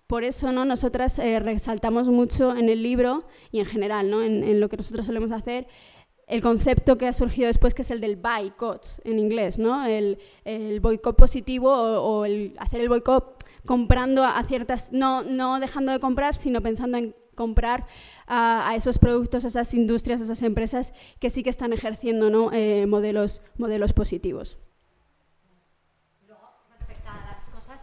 por 0.06 0.22
eso 0.22 0.52
¿no? 0.52 0.64
nosotras 0.64 1.18
eh, 1.18 1.40
resaltamos 1.40 2.08
mucho 2.08 2.56
en 2.56 2.68
el 2.68 2.84
libro 2.84 3.24
y 3.50 3.58
en 3.58 3.66
general 3.66 4.08
¿no? 4.08 4.22
en, 4.22 4.60
lo 4.60 4.68
que 4.68 4.76
nosotros 4.76 5.04
solemos 5.04 5.32
hacer 5.32 5.66
el 6.28 6.42
concepto 6.42 6.96
que 6.96 7.08
ha 7.08 7.12
surgido 7.12 7.48
después, 7.48 7.74
que 7.74 7.82
es 7.82 7.90
el 7.90 8.00
del 8.00 8.14
boycott 8.14 8.86
en 9.02 9.18
inglés, 9.18 9.58
¿no? 9.58 9.84
el, 9.84 10.18
el 10.44 10.78
boicot 10.78 11.16
positivo 11.16 11.72
o, 11.72 12.20
o 12.20 12.24
el 12.24 12.54
hacer 12.58 12.80
el 12.80 12.88
boicot 12.88 13.36
comprando 13.66 14.24
a 14.24 14.42
ciertas, 14.44 14.92
no, 14.92 15.22
no 15.22 15.60
dejando 15.60 15.92
de 15.92 16.00
comprar, 16.00 16.34
sino 16.34 16.62
pensando 16.62 16.96
en 16.98 17.14
comprar 17.36 17.86
a, 18.26 18.72
esos 18.74 18.98
productos, 18.98 19.44
a 19.44 19.48
esas 19.48 19.72
industrias, 19.74 20.20
a 20.20 20.24
esas 20.24 20.42
empresas 20.42 20.92
que 21.20 21.30
sí 21.30 21.44
que 21.44 21.50
están 21.50 21.72
ejerciendo 21.72 22.30
¿no? 22.30 22.50
Eh, 22.52 22.86
modelos, 22.86 23.42
modelos 23.58 23.92
positivos. 23.92 24.58
Respecto 26.78 27.10
las 27.12 27.48
cosas 27.54 27.80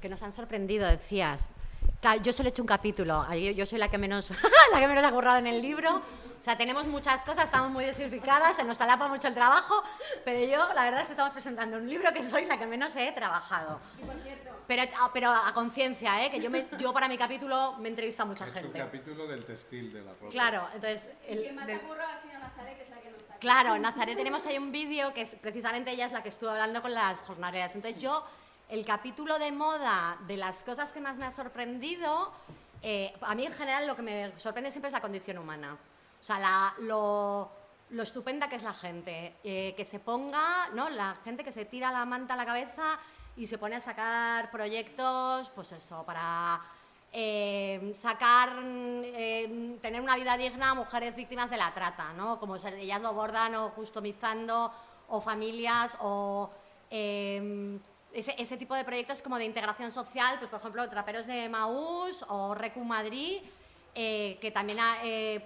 que, 0.00 0.08
nos 0.08 0.22
han 0.22 0.32
sorprendido, 0.32 0.88
decías, 0.88 1.48
yo 2.22 2.32
solo 2.32 2.48
he 2.48 2.50
hecho 2.50 2.62
un 2.62 2.68
capítulo, 2.68 3.24
yo 3.34 3.66
soy 3.66 3.78
la 3.78 3.88
que 3.88 3.98
menos, 3.98 4.30
la 4.72 4.80
que 4.80 4.88
menos 4.88 5.04
ha 5.04 5.12
currado 5.12 5.38
en 5.38 5.46
el 5.46 5.60
libro, 5.60 6.00
o 6.40 6.42
sea, 6.42 6.56
tenemos 6.56 6.86
muchas 6.86 7.22
cosas, 7.24 7.44
estamos 7.46 7.70
muy 7.70 7.84
desinficadas, 7.84 8.56
se 8.56 8.64
nos 8.64 8.80
alapa 8.80 9.08
mucho 9.08 9.28
el 9.28 9.34
trabajo, 9.34 9.82
pero 10.24 10.38
yo 10.40 10.72
la 10.74 10.84
verdad 10.84 11.00
es 11.00 11.06
que 11.06 11.12
estamos 11.12 11.32
presentando 11.32 11.76
un 11.76 11.88
libro 11.88 12.12
que 12.12 12.22
soy 12.22 12.44
la 12.44 12.58
que 12.58 12.66
menos 12.66 12.94
he 12.96 13.10
trabajado. 13.12 13.80
Pero, 14.66 14.82
ah, 15.00 15.10
pero 15.12 15.30
a 15.30 15.52
conciencia, 15.54 16.24
¿eh? 16.24 16.30
que 16.30 16.40
yo, 16.40 16.50
me, 16.50 16.66
yo 16.78 16.92
para 16.92 17.08
mi 17.08 17.16
capítulo 17.16 17.74
me 17.78 17.88
entrevista 17.88 18.24
a 18.24 18.26
mucha 18.26 18.44
gente. 18.46 18.58
Es 18.58 18.64
un 18.64 18.72
capítulo 18.72 19.26
del 19.26 19.44
textil 19.44 19.92
de 19.92 20.02
la 20.02 20.12
ropa. 20.12 20.28
Claro, 20.28 20.68
entonces... 20.74 21.08
El, 21.26 21.42
que 21.42 21.52
más 21.52 21.68
ha 21.68 21.78
sido 21.78 22.38
Nazaret, 22.38 22.76
que 22.76 22.82
es 22.82 22.90
la 22.90 22.96
que 22.96 23.10
nos 23.10 23.20
está 23.20 23.36
Claro, 23.38 23.78
Nazaret 23.78 24.16
tenemos 24.16 24.44
ahí 24.46 24.58
un 24.58 24.72
vídeo 24.72 25.14
que 25.14 25.22
es, 25.22 25.36
precisamente 25.36 25.92
ella 25.92 26.06
es 26.06 26.12
la 26.12 26.22
que 26.22 26.30
estuvo 26.30 26.50
hablando 26.50 26.82
con 26.82 26.92
las 26.92 27.20
jornaleras. 27.20 27.74
Entonces 27.76 28.02
yo, 28.02 28.24
el 28.68 28.84
capítulo 28.84 29.38
de 29.38 29.52
moda, 29.52 30.18
de 30.26 30.36
las 30.36 30.64
cosas 30.64 30.92
que 30.92 31.00
más 31.00 31.16
me 31.16 31.26
ha 31.26 31.30
sorprendido, 31.30 32.32
eh, 32.82 33.14
a 33.20 33.34
mí 33.34 33.46
en 33.46 33.52
general 33.52 33.86
lo 33.86 33.94
que 33.94 34.02
me 34.02 34.32
sorprende 34.38 34.70
siempre 34.70 34.88
es 34.88 34.92
la 34.92 35.00
condición 35.00 35.38
humana. 35.38 35.76
O 36.26 36.34
sea, 36.34 36.74
lo, 36.80 37.52
estupenda 38.02 38.48
que 38.48 38.56
es 38.56 38.64
la 38.64 38.74
gente, 38.74 39.36
eh, 39.44 39.74
que 39.76 39.84
se 39.84 40.00
ponga, 40.00 40.70
¿no? 40.74 40.90
La 40.90 41.14
gente 41.22 41.44
que 41.44 41.52
se 41.52 41.66
tira 41.66 41.92
la 41.92 42.04
manta 42.04 42.34
a 42.34 42.36
la 42.36 42.44
cabeza 42.44 42.98
y 43.36 43.46
se 43.46 43.58
pone 43.58 43.76
a 43.76 43.80
sacar 43.80 44.50
proyectos, 44.50 45.48
pues 45.50 45.70
eso, 45.70 46.02
para 46.02 46.60
eh, 47.12 47.92
sacar, 47.94 48.56
eh, 48.60 49.78
tener 49.80 50.00
una 50.00 50.16
vida 50.16 50.36
digna 50.36 50.70
a 50.70 50.74
mujeres 50.74 51.14
víctimas 51.14 51.48
de 51.48 51.58
la 51.58 51.72
trata, 51.72 52.12
¿no? 52.14 52.40
Como 52.40 52.56
ellas 52.56 53.00
lo 53.00 53.06
abordan 53.06 53.54
o 53.54 53.72
customizando, 53.72 54.72
o 55.06 55.20
familias, 55.20 55.96
o 56.00 56.50
ese, 56.90 58.56
tipo 58.56 58.74
de 58.74 58.82
proyectos 58.82 59.22
como 59.22 59.38
de 59.38 59.44
integración 59.44 59.92
social, 59.92 60.38
pues 60.40 60.50
por 60.50 60.58
ejemplo, 60.58 60.90
Traperos 60.90 61.28
de 61.28 61.48
Maús 61.48 62.24
o 62.26 62.52
Recu 62.52 62.82
Madrid, 62.82 63.42
que 63.94 64.50
también, 64.52 64.80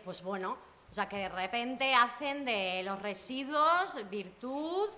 pues 0.03 0.23
bueno, 0.23 0.70
o 0.91 0.95
sea, 0.95 1.09
que 1.09 1.17
de 1.17 1.29
repente 1.29 1.95
hacen 1.95 2.45
de 2.45 2.83
los 2.85 3.01
residuos 3.01 3.95
virtud, 4.11 4.89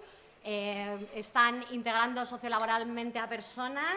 eh, 0.45 1.09
están 1.15 1.65
integrando 1.71 2.25
sociolaboralmente 2.25 3.19
a 3.19 3.29
personas 3.29 3.95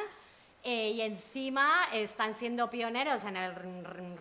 eh, 0.63 0.91
y 0.91 1.01
encima 1.01 1.85
están 1.93 2.33
siendo 2.33 2.69
pioneros 2.69 3.23
en 3.23 3.37
el 3.37 3.55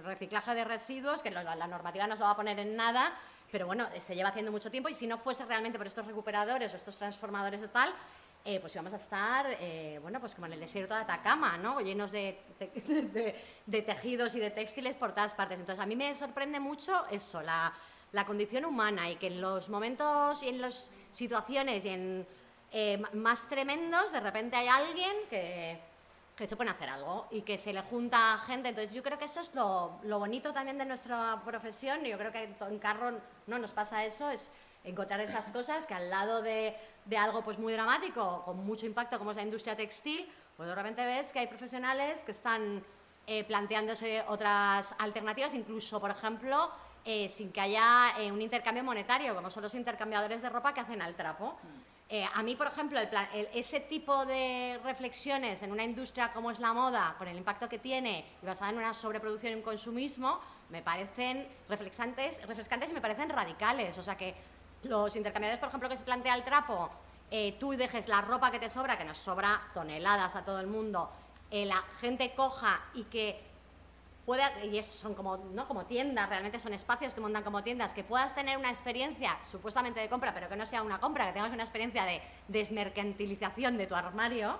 reciclaje 0.05 0.55
de 0.55 0.65
residuos, 0.65 1.23
que 1.23 1.31
la 1.31 1.67
normativa 1.67 2.07
no 2.07 2.15
se 2.15 2.21
lo 2.21 2.27
va 2.27 2.33
a 2.33 2.37
poner 2.37 2.59
en 2.59 2.77
nada, 2.77 3.13
pero 3.51 3.67
bueno, 3.67 3.87
se 4.01 4.15
lleva 4.15 4.31
haciendo 4.31 4.53
mucho 4.53 4.71
tiempo 4.71 4.89
y 4.89 4.95
si 4.95 5.07
no 5.07 5.19
fuese 5.19 5.45
realmente 5.45 5.79
por 5.79 5.87
estos 5.87 6.07
recuperadores 6.07 6.73
o 6.73 6.77
estos 6.77 6.99
transformadores 6.99 7.63
o 7.63 7.69
tal, 7.69 7.93
eh, 8.45 8.61
pues 8.61 8.75
íbamos 8.75 8.93
a 8.93 8.97
estar, 8.97 9.47
bueno, 10.03 10.21
pues 10.21 10.35
como 10.35 10.47
en 10.47 10.53
el 10.53 10.61
desierto 10.61 10.95
de 10.95 11.01
Atacama, 11.01 11.57
¿no? 11.57 11.81
Llenos 11.81 12.13
de, 12.13 12.39
de, 13.67 13.83
tejidos 13.83 14.35
y 14.35 14.41
de 14.41 14.51
textiles 14.51 14.97
por 14.97 15.13
todas 15.13 15.33
partes. 15.33 15.59
Entonces, 15.59 15.83
a 15.83 15.87
mí 15.87 15.97
me 15.97 16.15
sorprende 16.15 16.61
mucho 16.61 17.07
eso, 17.11 17.41
la, 17.43 17.73
la 18.15 18.25
condición 18.25 18.65
humana 18.65 19.11
y 19.11 19.17
que 19.17 19.27
en 19.27 19.41
los 19.41 19.69
momentos 19.69 20.43
y 20.43 20.49
en 20.49 20.61
las 20.61 20.91
situaciones 21.11 21.85
y 21.85 21.89
en 21.89 22.27
eh, 22.71 23.03
más 23.13 23.49
tremendos, 23.49 24.13
de 24.13 24.21
repente 24.21 24.57
hay 24.57 24.69
alguien 24.69 25.13
que, 25.31 25.79
que, 26.37 26.47
se 26.47 26.57
pone 26.57 26.71
a 26.71 26.75
hacer 26.75 26.91
algo 26.91 27.27
y 27.31 27.43
que 27.43 27.59
se 27.59 27.73
le 27.73 27.83
junta 27.83 28.39
gente. 28.47 28.69
Entonces 28.69 28.93
yo 28.93 29.03
creo 29.03 29.19
que 29.19 29.27
eso 29.27 29.41
es 29.41 29.55
lo, 29.55 29.99
lo 30.05 30.19
bonito 30.21 30.53
también 30.53 30.79
de 30.79 30.85
nuestra 30.85 31.41
profesión. 31.45 32.03
Yo 32.05 32.17
creo 32.19 32.33
que 32.33 32.55
en 32.61 32.79
Carro 32.79 33.19
no 33.47 33.59
nos 33.59 33.73
pasa 33.73 34.05
eso, 34.05 34.31
es 34.31 34.51
encontrar 34.85 35.21
esas 35.21 35.51
cosas 35.51 35.87
que 35.87 35.95
al 35.95 36.11
lado 36.11 36.43
de, 36.43 36.77
de 37.05 37.17
algo 37.17 37.43
pues 37.43 37.59
muy 37.59 37.73
dramático, 37.73 38.43
con 38.45 38.65
mucho 38.65 38.87
impacto 38.87 39.19
como 39.19 39.31
es 39.31 39.37
la 39.37 39.43
industria 39.43 39.77
textil, 39.77 40.31
pues 40.57 40.69
de 40.69 40.75
repente 40.75 41.05
ves 41.05 41.33
que 41.33 41.41
hay 41.41 41.47
profesionales 41.47 42.23
que 42.23 42.33
están 42.33 42.85
eh, 43.27 43.45
planteándose 43.45 44.23
otras 44.29 44.95
alternativas, 44.99 45.55
incluso, 45.55 46.01
por 46.01 46.11
ejemplo, 46.11 46.71
eh, 47.07 47.29
sin 47.29 47.53
que 47.53 47.61
haya 47.61 48.19
eh, 48.19 48.33
un 48.33 48.41
intercambio 48.41 48.83
monetario, 48.83 49.35
como 49.35 49.51
son 49.51 49.63
los 49.63 49.75
intercambiadores 49.75 50.41
de 50.41 50.49
ropa 50.49 50.73
que 50.73 50.81
hacen 50.81 51.03
al 51.03 51.15
trapo. 51.15 51.57
Eh, 52.09 52.25
a 52.35 52.43
mí, 52.43 52.55
por 52.55 52.67
ejemplo, 52.67 52.99
ese 53.53 53.81
tipo 53.81 54.25
de 54.25 54.79
reflexiones 54.85 55.63
en 55.63 55.73
una 55.73 55.85
industria 55.85 56.33
como 56.33 56.51
es 56.51 56.61
la 56.61 56.73
moda, 56.73 57.15
con 57.19 57.29
el 57.29 57.37
impacto 57.37 57.69
que 57.69 57.79
tiene 57.79 58.25
y 58.43 58.47
basada 58.47 58.71
en 58.71 58.79
una 58.79 58.95
sobreproducción 58.95 59.53
y 59.53 59.57
un 59.57 59.63
consumismo, 59.63 60.41
me 60.71 60.81
parecen 60.81 61.49
refrescantes, 61.69 62.47
refrescantes 62.47 62.91
y 62.91 62.95
me 62.95 63.01
parecen 63.01 63.29
radicales. 63.29 63.99
O 63.99 64.03
sea 64.03 64.17
que 64.17 64.35
los 64.85 65.17
intercambiadores, 65.17 65.61
por 65.61 65.69
ejemplo, 65.69 65.89
que 65.89 65.97
se 65.97 66.05
plantea 66.05 66.35
el 66.35 66.45
trapo, 66.45 66.91
tú 67.59 67.73
dejes 67.73 68.09
la 68.09 68.21
ropa 68.21 68.51
que 68.51 68.59
te 68.59 68.71
sobra, 68.71 68.97
que 68.97 69.05
nos 69.05 69.19
sobra 69.19 69.61
toneladas 69.75 70.37
a 70.37 70.45
todo 70.45 70.61
el 70.61 70.67
mundo, 70.67 71.11
la 71.51 71.83
gente 72.01 72.33
coja 72.35 72.81
y 72.95 73.05
que 73.05 73.43
puede, 74.25 74.43
y 74.67 74.83
son 74.83 75.15
como, 75.15 75.37
¿no? 75.37 75.67
como 75.69 75.85
tiendas, 75.87 76.29
realmente 76.29 76.59
son 76.59 76.75
espacios 76.75 77.15
que 77.15 77.21
montan 77.21 77.43
como 77.43 77.63
tiendas, 77.63 77.93
que 77.93 78.05
puedas 78.05 78.35
tener 78.35 78.57
una 78.57 78.71
experiencia 78.71 79.37
supuestamente 79.51 80.01
de 80.01 80.09
compra, 80.09 80.33
pero 80.33 80.49
que 80.49 80.57
no 80.57 80.67
sea 80.67 80.83
una 80.83 80.99
compra, 81.01 81.27
que 81.27 81.33
tengas 81.33 81.53
una 81.53 81.63
experiencia 81.63 82.05
de 82.05 82.23
desmercantilización 82.49 83.77
de 83.77 83.87
tu 83.87 83.95
armario, 83.95 84.57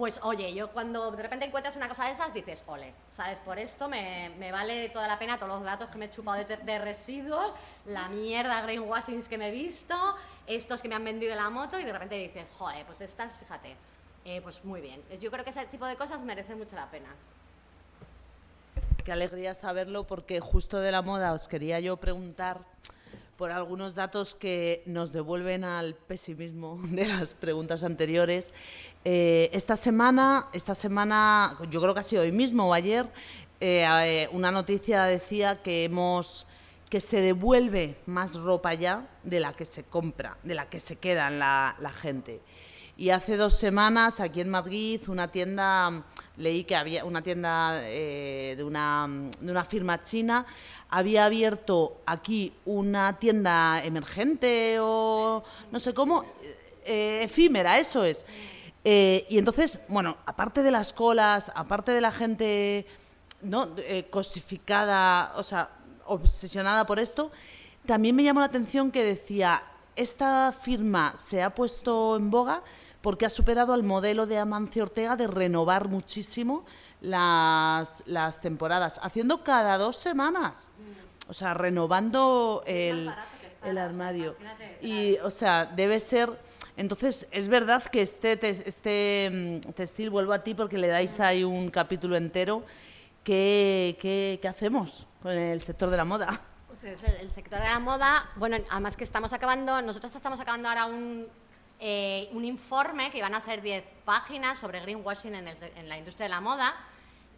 pues 0.00 0.18
oye, 0.22 0.54
yo 0.54 0.70
cuando 0.70 1.10
de 1.10 1.22
repente 1.22 1.44
encuentras 1.44 1.76
una 1.76 1.86
cosa 1.86 2.06
de 2.06 2.12
esas, 2.12 2.32
dices, 2.32 2.64
ole, 2.66 2.94
¿sabes? 3.10 3.38
Por 3.40 3.58
esto 3.58 3.86
me, 3.86 4.50
vale 4.50 4.88
toda 4.88 5.06
la 5.06 5.18
pena 5.18 5.36
todos 5.36 5.52
los 5.52 5.62
datos 5.62 5.90
que 5.90 5.98
me 5.98 6.06
he 6.06 6.10
chupado 6.10 6.42
de, 6.42 6.78
residuos, 6.78 7.52
la 7.84 8.08
mierda 8.08 8.62
greenwashings 8.62 9.28
que 9.28 9.36
me 9.36 9.48
he 9.48 9.50
visto, 9.50 9.94
estos 10.46 10.80
que 10.80 10.88
me 10.88 10.94
han 10.94 11.04
vendido 11.04 11.34
la 11.34 11.50
moto, 11.50 11.78
y 11.78 11.84
de 11.84 11.92
repente 11.92 12.14
dices, 12.14 12.48
joder, 12.56 12.86
pues 12.86 13.02
estas, 13.02 13.34
fíjate, 13.34 13.76
eh, 14.24 14.40
pues 14.40 14.64
muy 14.64 14.80
bien. 14.80 15.02
Yo 15.20 15.30
creo 15.30 15.44
que 15.44 15.50
ese 15.50 15.66
tipo 15.66 15.84
de 15.84 15.96
cosas 15.96 16.18
merecen 16.20 16.56
mucho 16.56 16.76
la 16.76 16.90
pena. 16.90 17.14
Qué 19.04 19.12
alegría 19.12 19.52
saberlo 19.52 20.04
porque 20.04 20.40
justo 20.40 20.80
de 20.80 20.92
la 20.92 21.02
moda 21.02 21.34
os 21.34 21.46
quería 21.46 21.78
yo 21.78 21.98
preguntar 21.98 22.60
por 23.40 23.52
algunos 23.52 23.94
datos 23.94 24.34
que 24.34 24.82
nos 24.84 25.12
devuelven 25.12 25.64
al 25.64 25.94
pesimismo 25.94 26.78
de 26.90 27.06
las 27.06 27.32
preguntas 27.32 27.82
anteriores. 27.84 28.52
Eh, 29.02 29.48
esta 29.54 29.78
semana, 29.78 30.48
esta 30.52 30.74
semana, 30.74 31.56
yo 31.70 31.80
creo 31.80 31.94
que 31.94 32.00
ha 32.00 32.02
sido 32.02 32.20
hoy 32.20 32.32
mismo 32.32 32.68
o 32.68 32.74
ayer, 32.74 33.06
eh, 33.58 33.86
eh, 34.04 34.28
una 34.32 34.52
noticia 34.52 35.04
decía 35.04 35.62
que 35.62 35.84
hemos 35.84 36.46
que 36.90 37.00
se 37.00 37.22
devuelve 37.22 37.96
más 38.04 38.34
ropa 38.34 38.74
ya 38.74 39.08
de 39.22 39.40
la 39.40 39.54
que 39.54 39.64
se 39.64 39.84
compra, 39.84 40.36
de 40.42 40.54
la 40.54 40.68
que 40.68 40.78
se 40.78 40.96
queda 40.96 41.30
la, 41.30 41.76
la 41.80 41.90
gente. 41.90 42.42
Y 43.00 43.08
hace 43.08 43.38
dos 43.38 43.54
semanas, 43.54 44.20
aquí 44.20 44.42
en 44.42 44.50
Madrid, 44.50 45.00
una 45.08 45.32
tienda, 45.32 46.04
leí 46.36 46.64
que 46.64 46.76
había 46.76 47.02
una 47.06 47.22
tienda 47.22 47.80
eh, 47.82 48.52
de, 48.58 48.62
una, 48.62 49.08
de 49.40 49.50
una 49.50 49.64
firma 49.64 50.04
china, 50.04 50.44
había 50.90 51.24
abierto 51.24 52.02
aquí 52.04 52.52
una 52.66 53.18
tienda 53.18 53.82
emergente 53.82 54.76
o 54.80 55.42
no 55.72 55.80
sé 55.80 55.94
cómo, 55.94 56.26
eh, 56.84 57.22
efímera, 57.22 57.78
eso 57.78 58.04
es. 58.04 58.26
Eh, 58.84 59.26
y 59.30 59.38
entonces, 59.38 59.80
bueno, 59.88 60.18
aparte 60.26 60.62
de 60.62 60.70
las 60.70 60.92
colas, 60.92 61.50
aparte 61.54 61.92
de 61.92 62.02
la 62.02 62.12
gente 62.12 62.86
¿no? 63.40 63.70
Eh, 63.78 64.08
cosificada, 64.10 65.32
o 65.36 65.42
sea, 65.42 65.70
obsesionada 66.04 66.84
por 66.84 66.98
esto, 66.98 67.30
también 67.86 68.14
me 68.14 68.24
llamó 68.24 68.40
la 68.40 68.46
atención 68.46 68.90
que 68.90 69.02
decía, 69.04 69.62
esta 69.96 70.52
firma 70.52 71.14
se 71.16 71.42
ha 71.42 71.54
puesto 71.54 72.16
en 72.16 72.30
boga 72.30 72.62
porque 73.02 73.26
ha 73.26 73.30
superado 73.30 73.72
al 73.72 73.82
modelo 73.82 74.26
de 74.26 74.38
Amancio 74.38 74.84
Ortega 74.84 75.16
de 75.16 75.26
renovar 75.26 75.88
muchísimo 75.88 76.64
las, 77.00 78.02
las 78.06 78.40
temporadas, 78.40 79.00
haciendo 79.02 79.42
cada 79.42 79.78
dos 79.78 79.96
semanas. 79.96 80.68
O 81.28 81.32
sea, 81.32 81.54
renovando 81.54 82.62
el, 82.66 83.10
el 83.64 83.78
armario. 83.78 84.36
Y, 84.82 85.16
o 85.18 85.30
sea, 85.30 85.64
debe 85.64 86.00
ser 86.00 86.36
entonces, 86.80 87.28
es 87.30 87.48
verdad 87.48 87.82
que 87.82 88.00
este, 88.00 88.38
este 88.48 89.60
mm, 89.62 89.72
textil, 89.72 90.08
vuelvo 90.08 90.32
a 90.32 90.42
ti 90.42 90.54
porque 90.54 90.78
le 90.78 90.88
dais 90.88 91.20
ahí 91.20 91.44
un 91.44 91.70
capítulo 91.70 92.16
entero, 92.16 92.64
¿qué, 93.22 93.98
qué, 94.00 94.48
hacemos 94.48 95.06
con 95.22 95.32
el 95.32 95.60
sector 95.60 95.90
de 95.90 95.98
la 95.98 96.06
moda? 96.06 96.40
Pues 96.68 96.84
el 97.02 97.30
sector 97.30 97.58
de 97.58 97.66
la 97.66 97.78
moda, 97.80 98.30
bueno, 98.36 98.56
además 98.70 98.96
que 98.96 99.04
estamos 99.04 99.34
acabando, 99.34 99.82
nosotros 99.82 100.14
estamos 100.14 100.40
acabando 100.40 100.70
ahora 100.70 100.86
un, 100.86 101.26
eh, 101.80 102.28
un 102.32 102.44
informe 102.44 103.10
que 103.10 103.18
iban 103.18 103.34
a 103.34 103.40
ser 103.40 103.62
10 103.62 103.82
páginas 104.04 104.58
sobre 104.58 104.80
greenwashing 104.80 105.34
en, 105.34 105.88
la 105.88 105.96
industria 105.96 106.26
de 106.26 106.30
la 106.30 106.40
moda 106.40 106.76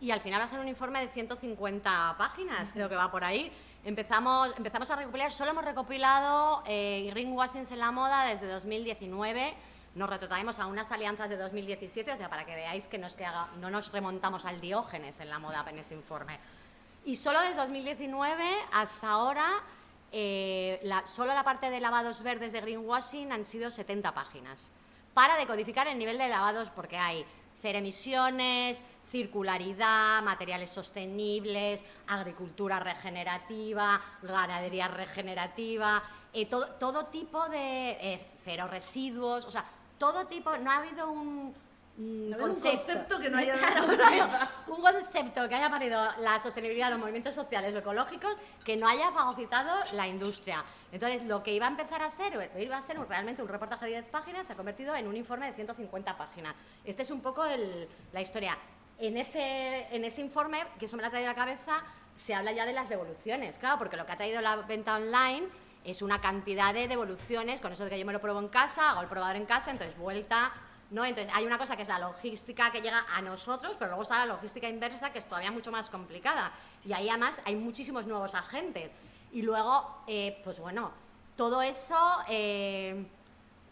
y 0.00 0.10
al 0.10 0.20
final 0.20 0.40
va 0.40 0.46
a 0.46 0.48
ser 0.48 0.58
un 0.58 0.66
informe 0.66 1.00
de 1.00 1.08
150 1.08 2.16
páginas, 2.18 2.70
creo 2.72 2.88
que 2.88 2.96
va 2.96 3.08
por 3.08 3.22
ahí. 3.22 3.52
Empezamos, 3.84 4.50
empezamos 4.56 4.90
a 4.90 4.96
recopilar, 4.96 5.30
solo 5.30 5.52
hemos 5.52 5.64
recopilado 5.64 6.64
eh, 6.66 7.08
greenwashing 7.10 7.64
en 7.70 7.78
la 7.78 7.92
moda 7.92 8.24
desde 8.24 8.48
2019. 8.48 9.54
Nos 9.94 10.10
retrotraemos 10.10 10.58
a 10.58 10.66
unas 10.66 10.90
alianzas 10.90 11.28
de 11.28 11.36
2017, 11.36 12.12
o 12.12 12.16
sea, 12.16 12.28
para 12.28 12.44
que 12.44 12.56
veáis 12.56 12.88
que 12.88 12.98
no 12.98 13.70
nos 13.70 13.92
remontamos 13.92 14.44
al 14.44 14.60
diógenes 14.60 15.20
en 15.20 15.30
la 15.30 15.38
moda 15.38 15.64
en 15.68 15.78
este 15.78 15.94
informe. 15.94 16.40
Y 17.04 17.16
solo 17.16 17.40
desde 17.40 17.56
2019 17.56 18.44
hasta 18.72 19.10
ahora, 19.10 19.48
eh, 20.12 20.80
solo 21.06 21.34
la 21.34 21.42
parte 21.42 21.70
de 21.70 21.80
lavados 21.80 22.22
verdes 22.22 22.52
de 22.52 22.60
greenwashing 22.60 23.32
han 23.32 23.44
sido 23.44 23.70
70 23.70 24.12
páginas. 24.12 24.70
Para 25.14 25.36
decodificar 25.36 25.88
el 25.88 25.98
nivel 25.98 26.18
de 26.18 26.28
lavados, 26.28 26.70
porque 26.70 26.98
hay 26.98 27.24
cero 27.60 27.78
emisiones, 27.78 28.82
circularidad, 29.06 30.22
materiales 30.22 30.70
sostenibles, 30.70 31.82
agricultura 32.08 32.80
regenerativa, 32.80 34.00
ganadería 34.22 34.88
regenerativa, 34.88 36.02
eh, 36.32 36.46
todo, 36.46 37.06
tipo 37.06 37.48
de 37.48 37.90
eh, 38.00 38.26
cero 38.42 38.66
residuos, 38.68 39.44
o 39.44 39.50
sea, 39.50 39.64
todo 39.98 40.26
tipo, 40.26 40.56
no 40.58 40.70
ha 40.70 40.78
habido 40.78 41.10
un, 41.10 41.54
concepto, 42.38 43.18
que 43.18 43.28
no 43.28 43.38
haya 43.38 43.54
un 44.66 44.80
concepto 44.80 45.48
que 45.48 45.54
haya 45.54 45.70
parido 45.70 46.08
la 46.18 46.40
sostenibilidad 46.40 46.86
de 46.86 46.92
los 46.92 47.00
movimientos 47.00 47.34
sociales 47.34 47.74
o 47.74 47.78
ecológicos 47.78 48.36
que 48.64 48.76
no 48.76 48.88
haya 48.88 49.10
fagocitado 49.12 49.72
la 49.92 50.08
industria. 50.08 50.64
Entonces, 50.90 51.24
lo 51.24 51.42
que 51.42 51.54
iba 51.54 51.66
a 51.66 51.70
empezar 51.70 52.02
a 52.02 52.10
ser, 52.10 52.50
iba 52.58 52.76
a 52.76 52.82
ser 52.82 52.98
realmente 53.08 53.42
un 53.42 53.48
reportaje 53.48 53.86
de 53.86 53.92
10 53.92 54.04
páginas, 54.06 54.46
se 54.46 54.52
ha 54.52 54.56
convertido 54.56 54.94
en 54.96 55.06
un 55.06 55.16
informe 55.16 55.46
de 55.46 55.52
150 55.52 56.16
páginas. 56.16 56.54
Esta 56.84 57.02
es 57.02 57.10
un 57.10 57.20
poco 57.20 57.44
la 58.12 58.20
historia 58.20 58.56
en 58.98 59.16
ese, 59.16 59.86
en 59.94 60.04
ese 60.04 60.20
informe, 60.20 60.64
que 60.78 60.86
eso 60.86 60.96
me 60.96 61.02
lo 61.02 61.08
ha 61.08 61.10
traído 61.10 61.30
a 61.30 61.32
la 61.32 61.38
cabeza, 61.38 61.82
se 62.16 62.34
habla 62.34 62.52
ya 62.52 62.66
de 62.66 62.72
las 62.72 62.88
devoluciones, 62.88 63.58
claro, 63.58 63.78
porque 63.78 63.96
lo 63.96 64.06
que 64.06 64.12
ha 64.12 64.16
traído 64.16 64.40
la 64.40 64.56
venta 64.56 64.96
online 64.96 65.48
es 65.84 66.02
una 66.02 66.20
cantidad 66.20 66.72
de 66.72 66.86
devoluciones, 66.86 67.60
con 67.60 67.72
eso 67.72 67.84
de 67.84 67.90
que 67.90 67.98
yo 67.98 68.06
me 68.06 68.12
lo 68.12 68.20
pruebo 68.20 68.38
en 68.38 68.48
casa, 68.48 68.90
hago 68.90 69.02
el 69.02 69.08
probador 69.08 69.36
en 69.36 69.46
casa, 69.46 69.70
entonces 69.72 69.96
vuelta, 69.98 70.52
¿no? 70.92 71.04
Entonces 71.04 71.32
hay 71.34 71.44
una 71.44 71.58
cosa 71.58 71.76
que 71.76 71.82
es 71.82 71.88
la 71.88 71.98
logística 71.98 72.70
que 72.70 72.80
llega 72.80 73.04
a 73.12 73.20
nosotros, 73.20 73.74
pero 73.78 73.88
luego 73.90 74.02
está 74.02 74.18
la 74.18 74.26
logística 74.26 74.68
inversa 74.68 75.12
que 75.12 75.18
es 75.18 75.26
todavía 75.26 75.50
mucho 75.50 75.72
más 75.72 75.90
complicada. 75.90 76.52
Y 76.84 76.92
ahí 76.92 77.08
además 77.08 77.42
hay 77.44 77.56
muchísimos 77.56 78.06
nuevos 78.06 78.34
agentes. 78.34 78.90
Y 79.32 79.42
luego, 79.42 80.02
eh, 80.06 80.40
pues 80.44 80.60
bueno, 80.60 80.92
todo 81.36 81.62
eso... 81.62 81.98
Eh, 82.28 83.06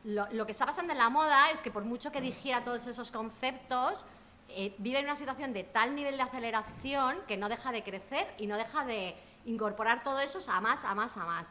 lo, 0.04 0.46
que 0.46 0.52
está 0.52 0.66
pasando 0.66 0.92
en 0.92 0.98
la 0.98 1.11
moda 1.11 1.50
es 1.50 1.61
que 1.61 1.70
por 1.70 1.85
mucho 1.85 2.11
que 2.11 2.20
digiera 2.20 2.64
todos 2.64 2.87
esos 2.87 3.11
conceptos, 3.11 4.04
eh, 4.48 4.74
vive 4.78 4.98
en 4.98 5.04
una 5.04 5.16
situación 5.16 5.52
de 5.52 5.64
tal 5.64 5.94
nivel 5.94 6.16
de 6.16 6.22
aceleración 6.22 7.18
que 7.28 7.37
no 7.37 7.48
deja 7.48 7.70
de 7.70 7.83
crecer 7.83 8.26
y 8.38 8.46
no 8.46 8.56
deja 8.56 8.85
de 8.85 9.14
incorporar 9.44 10.02
todo 10.02 10.20
eso 10.20 10.38
a 10.50 10.61
más, 10.61 10.85
a 10.85 10.94
más, 10.94 11.16
a 11.16 11.24
más. 11.24 11.48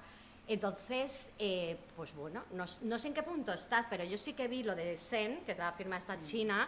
Entonces, 0.49 1.31
eh, 1.37 1.77
pues 1.95 2.11
bueno, 2.15 2.43
no, 2.53 2.67
sé 2.67 3.07
en 3.07 3.13
qué 3.13 3.21
punto 3.21 3.53
estás, 3.53 3.85
pero 3.87 4.03
yo 4.03 4.17
sí 4.17 4.33
que 4.33 4.47
vi 4.47 4.63
lo 4.63 4.75
de 4.75 4.97
Sen, 4.97 5.45
que 5.45 5.51
es 5.51 5.57
la 5.59 5.71
firma 5.73 5.97
esta 5.97 6.17
mm. 6.17 6.21
china, 6.23 6.67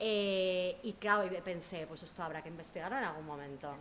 eh, 0.00 0.80
y 0.82 0.94
claro, 0.94 1.30
pensé, 1.44 1.86
pues 1.86 2.02
esto 2.02 2.24
habrá 2.24 2.42
que 2.42 2.48
investigarlo 2.48 2.98
en 2.98 3.04
algún 3.04 3.24
momento. 3.24 3.72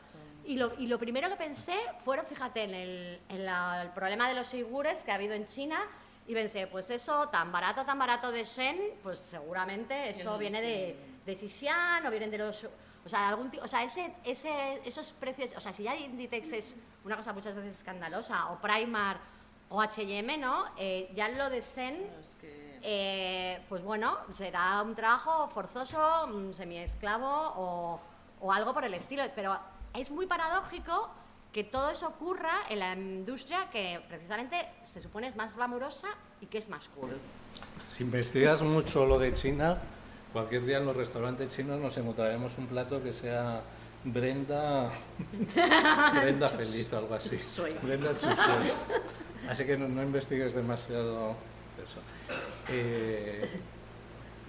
Y 0.46 0.56
lo, 0.56 0.76
y 0.78 0.86
lo 0.86 1.00
primero 1.00 1.30
que 1.30 1.36
pensé 1.36 1.76
fueron, 2.06 2.28
fíjate, 2.28 2.62
en, 2.62 2.76
el, 2.76 3.20
en 3.28 3.42
el 3.50 3.90
problema 3.90 4.30
de 4.30 4.36
los 4.36 4.54
uigures 4.54 5.02
que 5.02 5.12
ha 5.12 5.16
habido 5.16 5.34
en 5.34 5.48
China, 5.48 5.80
y 6.28 6.36
pensé, 6.36 6.68
pues 6.68 6.92
eso, 6.92 7.28
tan 7.30 7.52
barato, 7.52 7.84
tan 7.84 7.98
barato 7.98 8.32
de 8.32 8.46
Shen, 8.46 8.78
pues 9.02 9.18
seguramente 9.18 10.12
eso 10.12 10.38
viene 10.38 10.62
de, 10.62 10.96
de 11.26 11.36
Xi'an 11.36 12.06
o 12.06 12.12
vienen 12.12 12.30
de 12.30 12.38
los... 12.38 12.68
O 13.06 13.10
sea, 13.10 13.28
algún 13.28 13.52
o 13.62 13.68
sea 13.68 13.84
ese, 13.84 14.14
ese, 14.24 14.82
esos 14.86 15.12
precios... 15.14 15.54
O 15.58 15.62
sea, 15.62 15.74
si 15.74 15.84
ya 15.84 15.96
Inditex 15.96 16.54
es 16.54 16.76
una 17.04 17.18
cosa 17.18 17.34
muchas 17.34 17.56
veces 17.56 17.76
escandalosa, 17.76 18.52
o 18.52 18.60
Primark 18.60 19.20
o 19.70 19.82
H&M, 19.82 20.38
¿no? 20.38 20.66
Eh, 20.78 21.12
ya 21.14 21.30
lo 21.30 21.50
de 21.50 21.62
Shen, 21.62 22.08
eh, 22.82 23.62
pues 23.68 23.84
bueno, 23.84 24.18
será 24.32 24.82
un 24.82 24.96
trabajo 24.96 25.48
forzoso, 25.50 26.54
semi-esclavo 26.54 27.54
o, 27.56 28.00
o 28.42 28.52
algo 28.52 28.74
por 28.74 28.86
el 28.86 28.94
estilo. 28.94 29.24
Pero 29.36 29.58
es 29.94 30.12
muy 30.12 30.28
paradójico 30.28 31.10
que 31.52 31.64
todo 31.64 31.92
eso 31.92 32.08
ocurra 32.08 32.54
en 32.70 32.80
la 32.80 32.94
industria 32.94 33.70
que 33.70 34.04
precisamente 34.08 34.70
se 34.82 35.02
supone 35.02 35.28
es 35.28 35.36
más 35.36 35.56
glamurosa 35.56 36.08
y 36.42 36.48
que 36.48 36.58
es 36.58 36.68
más 36.68 36.88
cool. 36.90 37.18
Si 37.84 38.04
investigas 38.04 38.64
mucho 38.64 39.06
lo 39.06 39.20
de 39.20 39.34
China, 39.34 39.78
cualquier 40.34 40.66
día 40.66 40.80
en 40.80 40.86
los 40.86 40.96
restaurantes 40.96 41.50
chinos 41.50 41.80
nos 41.80 41.96
encontraremos 41.98 42.58
un 42.58 42.68
plato 42.68 43.02
que 43.02 43.14
sea 43.14 43.62
Brenda, 44.04 44.92
Brenda 46.22 46.50
feliz 46.50 46.92
o 46.92 46.98
algo 46.98 47.16
así. 47.16 47.40
Brenda 47.82 48.18
Chusos. 48.18 48.76
Así 49.48 49.66
que 49.66 49.78
no, 49.78 50.04
investigues 50.04 50.54
demasiado 50.54 51.36
eso. 51.82 52.02
Eh, 52.70 53.48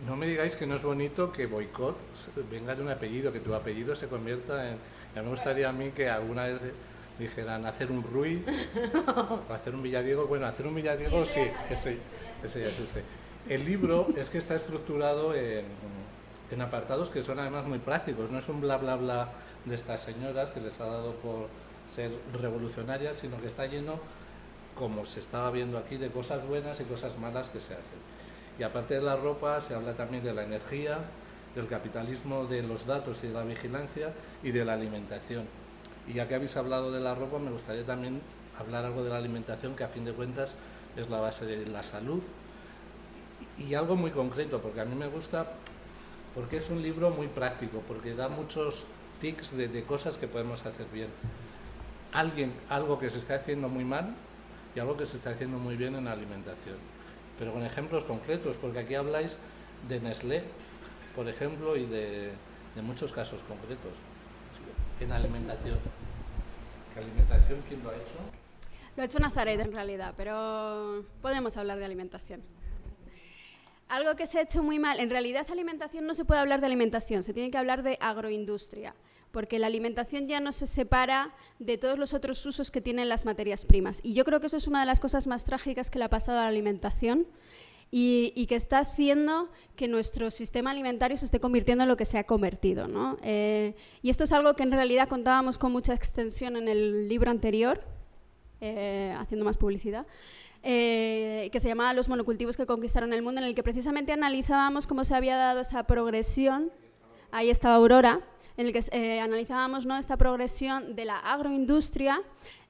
no 0.07 0.17
me 0.17 0.27
digáis 0.27 0.57
que 0.57 0.67
no 0.67 0.75
es 0.75 0.83
bonito 0.83 1.33
que 1.33 1.47
boicot 1.47 1.97
venga 2.51 2.75
de 2.75 2.83
un 2.83 2.91
apellido, 2.91 3.33
que 3.33 3.41
tu 3.41 3.55
apellido 3.55 3.95
se 3.95 4.09
convierta 4.09 4.71
en... 4.71 4.79
Ya 5.15 5.23
me 5.23 5.29
gustaría 5.29 5.69
a 5.69 5.73
mí 5.73 5.91
que 5.91 6.09
alguna 6.09 6.45
vez 6.45 6.61
dijeran 7.19 7.65
hacer 7.67 7.91
un 7.93 8.03
Ruiz 8.03 8.43
o 9.07 9.53
hacer 9.53 9.75
un 9.75 9.83
Villadiego. 9.83 10.27
Bueno, 10.27 10.47
hacer 10.47 10.67
un 10.67 10.75
Villadiego 10.75 11.25
sí, 11.25 11.41
ese, 11.71 11.99
ese, 12.43 12.61
ya 12.61 12.69
existe. 12.69 13.03
El 13.49 13.65
libro 13.65 14.09
es 14.17 14.31
que 14.31 14.39
está 14.39 14.55
estructurado 14.55 15.35
en, 15.35 15.65
en, 16.51 16.61
apartados 16.63 17.11
que 17.11 17.23
son 17.23 17.39
además 17.39 17.67
muy 17.67 17.79
prácticos. 17.79 18.31
No 18.31 18.39
es 18.39 18.49
un 18.49 18.61
bla 18.61 18.79
bla 18.79 18.97
bla 18.97 19.29
de 19.65 19.75
estas 19.75 20.01
señoras 20.03 20.51
que 20.51 20.61
les 20.61 20.81
ha 20.81 20.87
dado 20.87 21.13
por 21.17 21.49
ser 21.89 22.11
revolucionarias, 22.41 23.17
sino 23.17 23.41
que 23.41 23.49
está 23.49 23.67
lleno, 23.67 23.99
como 24.75 25.05
se 25.05 25.21
estaba 25.21 25.51
viendo 25.51 25.79
aquí, 25.79 25.97
de 25.97 26.09
cosas 26.09 26.47
buenas 26.47 26.81
y 26.81 26.85
cosas 26.85 27.19
malas 27.19 27.51
que 27.51 27.61
se 27.61 27.75
hacen. 27.75 28.01
Y 28.59 28.63
aparte 28.63 28.95
de 28.95 29.03
la 29.03 29.17
ropa, 29.17 29.61
se 29.61 29.75
habla 29.75 29.95
también 29.95 30.25
de 30.25 30.33
la 30.33 30.45
energía, 30.45 30.99
del 31.55 31.69
capitalismo, 31.69 32.47
de 32.47 32.63
los 32.63 32.87
datos 32.87 33.23
y 33.25 33.29
de 33.29 33.35
la 33.35 33.45
vigilancia 33.45 34.13
y 34.43 34.53
de 34.53 34.65
la 34.65 34.73
alimentación 34.73 35.47
y 36.07 36.15
ya 36.15 36.29
que 36.29 36.35
habéis 36.35 36.57
hablado 36.57 36.93
de 36.93 37.01
la 37.01 37.15
ropa, 37.15 37.39
me 37.39 37.51
gustaría 37.51 37.85
también 37.85 38.21
hablar 38.59 38.85
algo 38.85 39.03
de 39.03 39.11
la 39.11 39.17
alimentación, 39.17 39.75
que 39.75 39.85
a 39.85 39.89
fin 39.89 40.05
de 40.05 40.13
cuentas 40.13 40.55
es 40.97 41.09
la 41.11 41.21
base 41.21 41.47
de 41.47 41.67
la 41.67 41.83
salud. 41.83 42.23
Y, 43.59 43.75
algo 43.75 43.97
muy 43.97 44.11
concreto, 44.11 44.61
porque 44.61 44.81
a 44.81 44.85
mí 44.85 44.95
me 44.95 45.07
gusta, 45.07 45.47
porque 46.35 46.57
es 46.57 46.71
un 46.71 46.83
libro 46.83 47.11
muy 47.11 47.29
práctico, 47.29 47.83
porque 47.87 48.15
da 48.15 48.29
muchos 48.29 48.87
tics 49.21 49.57
de, 49.57 49.85
cosas 49.85 50.17
que 50.17 50.27
podemos 50.27 50.65
hacer 50.67 50.87
bien. 50.93 51.09
Alguien, 52.13 52.53
algo 52.69 52.99
que 52.99 53.11
se 53.11 53.19
está 53.19 53.37
haciendo 53.37 53.69
muy 53.69 53.85
mal 53.85 54.15
y 54.75 54.81
algo 54.81 54.97
que 54.97 55.07
se 55.07 55.17
está 55.17 55.31
haciendo 55.31 55.59
muy 55.59 55.77
bien 55.77 55.95
en 55.95 56.09
alimentación. 56.09 56.77
Pero 57.39 57.53
con 57.53 57.65
ejemplos 57.65 58.05
concretos, 58.05 58.57
porque 58.57 58.81
aquí 58.81 58.95
habláis 58.95 59.39
de 59.89 60.01
Nestlé, 60.01 60.43
por 61.15 61.29
ejemplo, 61.29 61.77
y 61.77 61.87
de, 61.87 62.33
de 62.75 62.83
muchos 62.83 63.13
casos 63.13 63.43
concretos 63.43 63.93
en 65.01 65.13
alimentación. 65.13 65.79
¿Qué 66.93 67.01
alimentación 67.01 67.63
quién 67.69 67.83
lo 67.83 67.91
ha 67.91 67.95
hecho? 67.95 68.19
Lo 68.97 69.03
ha 69.03 69.07
hecho 69.07 69.19
Nazaret 69.19 69.61
en 69.61 69.73
realidad, 69.73 70.15
pero 70.17 71.05
podemos 71.21 71.57
hablar 71.57 71.79
de 71.79 71.85
alimentación. 71.85 72.43
Algo 73.89 74.17
que 74.17 74.27
se 74.27 74.39
ha 74.39 74.43
hecho 74.43 74.63
muy 74.63 74.79
mal, 74.79 75.01
en 75.01 75.11
realidad 75.11 75.47
alimentación 75.51 76.07
no 76.07 76.15
se 76.15 76.25
puede 76.25 76.41
hablar 76.41 76.61
de 76.61 76.67
alimentación, 76.67 77.23
se 77.23 77.35
tiene 77.35 77.51
que 77.51 77.59
hablar 77.59 77.83
de 77.83 77.99
agroindustria, 78.01 78.95
porque 79.31 79.59
la 79.59 79.67
alimentación 79.67 80.29
ya 80.29 80.41
no 80.41 80.53
se 80.53 80.67
separa 80.67 81.35
de 81.59 81.77
todos 81.79 81.99
los 81.99 82.15
otros 82.15 82.45
usos 82.47 82.71
que 82.71 82.81
tienen 82.81 83.09
las 83.09 83.25
materias 83.25 83.65
primas. 83.65 84.01
Y 84.03 84.15
yo 84.15 84.25
creo 84.25 84.41
que 84.41 84.47
eso 84.47 84.57
es 84.57 84.69
una 84.69 84.81
de 84.81 84.87
las 84.87 85.01
cosas 85.01 85.27
más 85.27 85.45
trágicas 85.45 85.91
que 85.91 85.99
le 85.99 86.05
ha 86.05 86.11
pasado 86.11 86.39
a 86.39 86.43
la 86.43 86.49
alimentación 86.49 87.27
y, 87.97 88.47
que 88.47 88.57
está 88.57 88.81
haciendo 88.81 89.51
que 89.77 89.87
nuestro 89.87 90.33
sistema 90.33 90.73
alimentario 90.73 91.17
se 91.17 91.27
esté 91.27 91.39
convirtiendo 91.39 91.85
en 91.85 91.89
lo 91.89 91.97
que 91.97 92.05
se 92.05 92.19
ha 92.19 92.25
convertido. 92.25 92.89
¿no? 92.89 93.19
Eh, 93.23 93.77
y 94.03 94.11
esto 94.11 94.25
es 94.25 94.33
algo 94.33 94.55
que 94.55 94.65
en 94.65 94.73
realidad 94.73 95.09
contábamos 95.09 95.59
con 95.59 95.71
mucha 95.71 95.95
extensión 95.95 96.57
en 96.57 96.67
el 96.67 97.09
libro 97.09 97.31
anterior, 97.31 97.85
eh, 98.61 99.15
haciendo 99.17 99.45
más 99.45 99.57
publicidad. 99.57 100.07
Eh, 100.67 101.51
que 101.53 101.61
se 101.61 101.69
llamaba 101.69 101.93
Los 101.93 102.09
monocultivos 102.09 102.57
que 102.57 102.65
conquistaron 102.65 103.13
el 103.13 103.21
mundo, 103.21 103.43
en 103.43 103.47
el 103.47 103.55
que 103.55 103.63
precisamente 103.63 104.13
analizábamos 104.13 104.87
cómo 104.87 105.05
se 105.05 105.15
había 105.15 105.37
dado 105.37 105.61
esa 105.61 105.85
progresión. 105.85 106.73
Ahí 107.31 107.51
estaba 107.51 107.75
Aurora, 107.75 108.21
en 108.57 108.69
el 108.69 108.73
que 108.73 109.21
analizábamos 109.21 109.85
¿no? 109.85 109.99
esta 109.99 110.17
progresión 110.17 110.97
de 110.97 111.05
la 111.05 111.19
agroindustria 111.19 112.23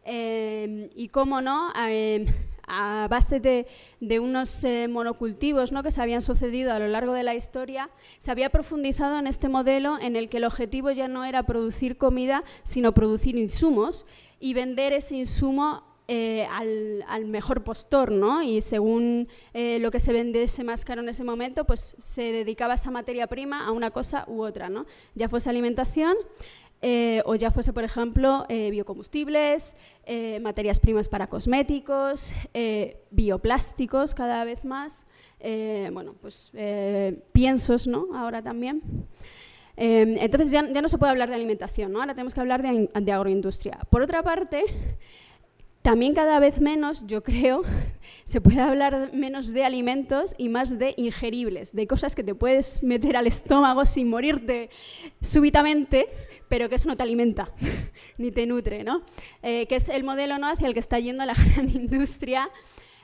y 0.04 1.08
cómo 1.08 1.40
no 1.40 1.72
a 2.66 3.06
base 3.08 3.40
de, 3.40 4.20
unos 4.20 4.64
eh, 4.64 4.88
monocultivos 4.88 5.72
¿no? 5.72 5.82
que 5.82 5.90
se 5.90 6.02
habían 6.02 6.22
sucedido 6.22 6.72
a 6.72 6.78
lo 6.78 6.88
largo 6.88 7.12
de 7.12 7.22
la 7.22 7.34
historia, 7.34 7.90
se 8.18 8.30
había 8.30 8.50
profundizado 8.50 9.18
en 9.18 9.26
este 9.26 9.48
modelo 9.48 9.98
en 10.00 10.16
el 10.16 10.28
que 10.28 10.38
el 10.38 10.44
objetivo 10.44 10.90
ya 10.90 11.08
no 11.08 11.24
era 11.24 11.44
producir 11.44 11.96
comida, 11.96 12.44
sino 12.64 12.92
producir 12.92 13.36
insumos 13.36 14.06
y 14.40 14.54
vender 14.54 14.92
ese 14.92 15.16
insumo 15.16 15.93
eh, 16.08 16.46
al, 16.50 17.24
mejor 17.26 17.64
postor, 17.64 18.12
¿no? 18.12 18.42
Y 18.42 18.60
según 18.60 19.28
eh, 19.52 19.78
lo 19.78 19.90
que 19.90 20.00
se 20.00 20.12
vendiese 20.12 20.64
más 20.64 20.84
caro 20.84 21.00
en 21.00 21.08
ese 21.08 21.24
momento, 21.24 21.64
pues 21.64 21.96
se 21.98 22.32
dedicaba 22.32 22.74
esa 22.74 22.90
materia 22.90 23.26
prima 23.26 23.66
a 23.66 23.72
una 23.72 23.90
cosa 23.90 24.24
u 24.26 24.42
otra, 24.42 24.68
¿no? 24.68 24.86
Ya 25.14 25.28
fuese 25.28 25.50
alimentación, 25.50 26.16
eh, 26.86 27.22
o 27.24 27.34
ya 27.34 27.50
fuese, 27.50 27.72
por 27.72 27.82
ejemplo, 27.82 28.44
eh, 28.50 28.68
biocombustibles, 28.70 29.74
eh, 30.04 30.38
materias 30.40 30.78
primas 30.78 31.08
para 31.08 31.28
cosméticos, 31.28 32.34
bioplásticos 33.10 34.14
cada 34.14 34.44
vez 34.44 34.66
más, 34.66 35.06
bueno, 35.40 36.14
pues 36.20 36.52
piensos, 37.32 37.86
¿no? 37.86 38.08
Ahora 38.14 38.42
también. 38.42 38.82
entonces 39.76 40.50
ya, 40.50 40.60
no 40.60 40.88
se 40.88 40.98
puede 40.98 41.12
hablar 41.12 41.30
de 41.30 41.36
alimentación, 41.36 41.90
¿no? 41.90 42.00
Ahora 42.00 42.12
tenemos 42.12 42.34
que 42.34 42.40
hablar 42.40 42.60
de, 42.60 42.90
de 43.00 43.12
agroindustria. 43.12 43.78
Por 43.88 44.02
otra 44.02 44.22
parte, 44.22 44.62
también 45.84 46.14
cada 46.14 46.38
vez 46.38 46.62
menos, 46.62 47.06
yo 47.06 47.22
creo, 47.22 47.62
se 48.24 48.40
puede 48.40 48.62
hablar 48.62 49.10
menos 49.12 49.52
de 49.52 49.66
alimentos 49.66 50.34
y 50.38 50.48
más 50.48 50.78
de 50.78 50.94
ingeribles, 50.96 51.74
de 51.74 51.86
cosas 51.86 52.14
que 52.14 52.24
te 52.24 52.34
puedes 52.34 52.82
meter 52.82 53.18
al 53.18 53.26
estómago 53.26 53.84
sin 53.84 54.08
morirte 54.08 54.70
súbitamente, 55.20 56.08
pero 56.48 56.70
que 56.70 56.76
eso 56.76 56.88
no 56.88 56.96
te 56.96 57.02
alimenta 57.02 57.52
ni 58.16 58.30
te 58.30 58.46
nutre, 58.46 58.82
¿no? 58.82 59.02
Eh, 59.42 59.66
que 59.66 59.76
es 59.76 59.90
el 59.90 60.04
modelo 60.04 60.38
¿no? 60.38 60.48
hacia 60.48 60.68
el 60.68 60.72
que 60.72 60.80
está 60.80 60.98
yendo 60.98 61.22
la 61.26 61.34
gran 61.54 61.68
industria. 61.68 62.48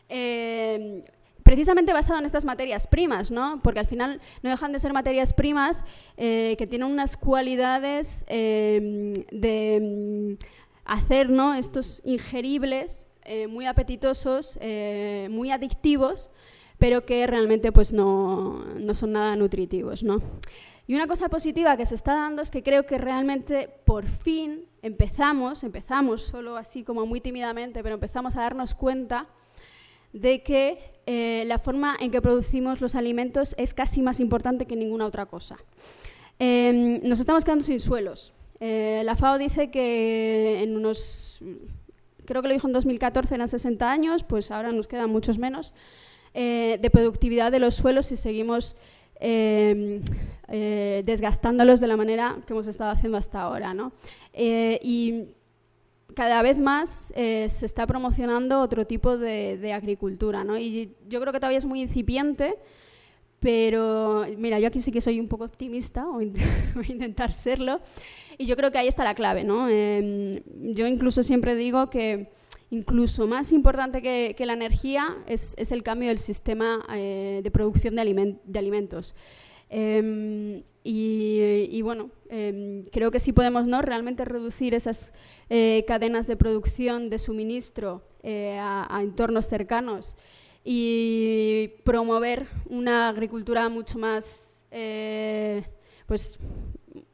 Eh, 0.08 1.04
precisamente 1.42 1.92
basado 1.92 2.18
en 2.18 2.24
estas 2.24 2.46
materias 2.46 2.86
primas, 2.86 3.30
¿no? 3.30 3.60
porque 3.62 3.80
al 3.80 3.86
final 3.86 4.22
no 4.42 4.48
dejan 4.48 4.72
de 4.72 4.78
ser 4.78 4.94
materias 4.94 5.34
primas 5.34 5.84
eh, 6.16 6.54
que 6.56 6.66
tienen 6.66 6.90
unas 6.90 7.18
cualidades 7.18 8.24
de 8.26 10.38
hacer 10.84 11.30
¿no? 11.30 11.54
estos 11.54 12.00
ingeribles 12.04 13.08
eh, 13.24 13.46
muy 13.46 13.66
apetitosos, 13.66 14.58
eh, 14.60 15.28
muy 15.30 15.50
adictivos, 15.50 16.30
pero 16.78 17.04
que 17.04 17.26
realmente 17.26 17.72
pues, 17.72 17.92
no, 17.92 18.64
no, 18.78 18.94
son 18.94 19.12
nada 19.12 19.36
nutritivos. 19.36 20.02
¿no? 20.02 20.20
Y 20.86 20.94
una 20.94 21.06
cosa 21.06 21.28
positiva 21.28 21.76
que 21.76 21.86
se 21.86 21.94
está 21.94 22.14
dando 22.14 22.42
es 22.42 22.50
que 22.50 22.62
creo 22.62 22.86
que 22.86 22.98
realmente 22.98 23.68
por 23.84 24.06
fin 24.06 24.64
empezamos, 24.82 25.62
empezamos 25.62 26.22
solo 26.22 26.56
así 26.56 26.82
como 26.82 27.06
muy 27.06 27.20
tímidamente, 27.20 27.82
pero 27.82 27.94
empezamos 27.94 28.36
a 28.36 28.40
darnos 28.40 28.74
cuenta 28.74 29.28
de 30.12 30.42
que 30.42 30.78
eh, 31.06 31.44
la 31.46 31.58
forma 31.58 31.96
en 32.00 32.10
que 32.10 32.20
producimos 32.20 32.80
los 32.80 32.94
alimentos 32.94 33.54
es 33.58 33.74
casi 33.74 34.02
más 34.02 34.20
importante 34.20 34.66
que 34.66 34.76
ninguna 34.76 35.06
otra 35.06 35.26
cosa. 35.26 35.56
Em, 36.38 37.00
nos 37.02 37.20
estamos 37.20 37.44
quedando 37.44 37.64
sin 37.64 37.80
suelos. 37.80 38.32
Eh, 38.60 39.00
la 39.04 39.16
FAO 39.16 39.38
dice 39.38 39.70
que 39.70 40.62
en 40.62 40.76
unos, 40.76 41.40
creo 42.26 42.42
que 42.42 42.48
lo 42.48 42.54
dijo 42.54 42.66
en 42.66 42.74
2014, 42.74 43.34
eran 43.34 43.48
60 43.48 43.90
años, 43.90 44.22
pues 44.22 44.50
ahora 44.50 44.70
nos 44.70 44.86
quedan 44.86 45.10
muchos 45.10 45.38
menos, 45.38 45.74
eh, 46.34 46.78
de 46.80 46.90
productividad 46.90 47.50
de 47.50 47.58
los 47.58 47.74
suelos 47.74 48.06
si 48.06 48.16
seguimos 48.16 48.76
eh, 49.18 50.02
desgastándolos 51.04 51.80
de 51.80 51.86
la 51.86 51.96
manera 51.96 52.38
que 52.46 52.52
hemos 52.52 52.66
estado 52.66 52.90
haciendo 52.90 53.18
hasta 53.18 53.40
ahora. 53.40 53.74
y 54.34 55.24
cada 56.14 56.42
vez 56.42 56.58
más 56.58 57.12
se 57.14 57.66
está 57.66 57.86
promocionando 57.86 58.60
otro 58.60 58.86
tipo 58.86 59.16
de, 59.16 59.56
de 59.58 59.72
agricultura. 59.72 60.44
¿no? 60.44 60.58
Y 60.58 60.92
yo 61.08 61.20
creo 61.20 61.32
que 61.32 61.38
todavía 61.40 61.58
es 61.58 61.66
muy 61.66 61.80
incipiente, 61.80 62.58
pero 63.40 64.26
mira, 64.36 64.60
yo 64.60 64.68
aquí 64.68 64.80
sí 64.80 64.92
que 64.92 65.00
soy 65.00 65.18
un 65.18 65.26
poco 65.26 65.44
optimista, 65.44 66.06
o 66.06 66.12
voy 66.74 66.86
a 66.88 66.92
intentar 66.92 67.32
serlo, 67.32 67.80
y 68.36 68.46
yo 68.46 68.56
creo 68.56 68.70
que 68.70 68.78
ahí 68.78 68.88
está 68.88 69.02
la 69.02 69.14
clave. 69.14 69.44
¿no? 69.44 69.68
Em, 69.68 70.40
yo 70.74 70.86
incluso 70.86 71.22
siempre 71.22 71.54
digo 71.54 71.88
que 71.90 72.30
incluso 72.70 73.26
más 73.26 73.52
importante 73.52 74.02
que, 74.02 74.46
la 74.46 74.52
energía 74.52 75.16
es, 75.26 75.56
el 75.58 75.82
cambio 75.82 76.08
del 76.08 76.18
sistema 76.18 76.84
eh, 76.94 77.40
de 77.42 77.50
producción 77.50 77.96
de, 77.96 78.02
alimentos. 78.58 79.14
Em, 79.70 80.62
y, 80.84 81.80
bueno, 81.82 82.10
em, 82.28 82.84
creo 82.92 83.10
que 83.10 83.20
sí 83.20 83.32
podemos 83.32 83.66
¿no? 83.66 83.82
realmente 83.82 84.24
reducir 84.24 84.74
esas 84.74 85.12
eh, 85.48 85.84
cadenas 85.86 86.26
de 86.26 86.36
producción, 86.36 87.08
de 87.08 87.18
suministro 87.18 88.02
eh, 88.22 88.58
a 88.60 88.98
entornos 89.02 89.46
cercanos 89.46 90.16
y 90.64 91.68
promover 91.84 92.46
una 92.66 93.08
agricultura 93.08 93.68
mucho 93.68 93.98
más, 93.98 94.62
eh, 94.70 95.62
pues, 96.06 96.38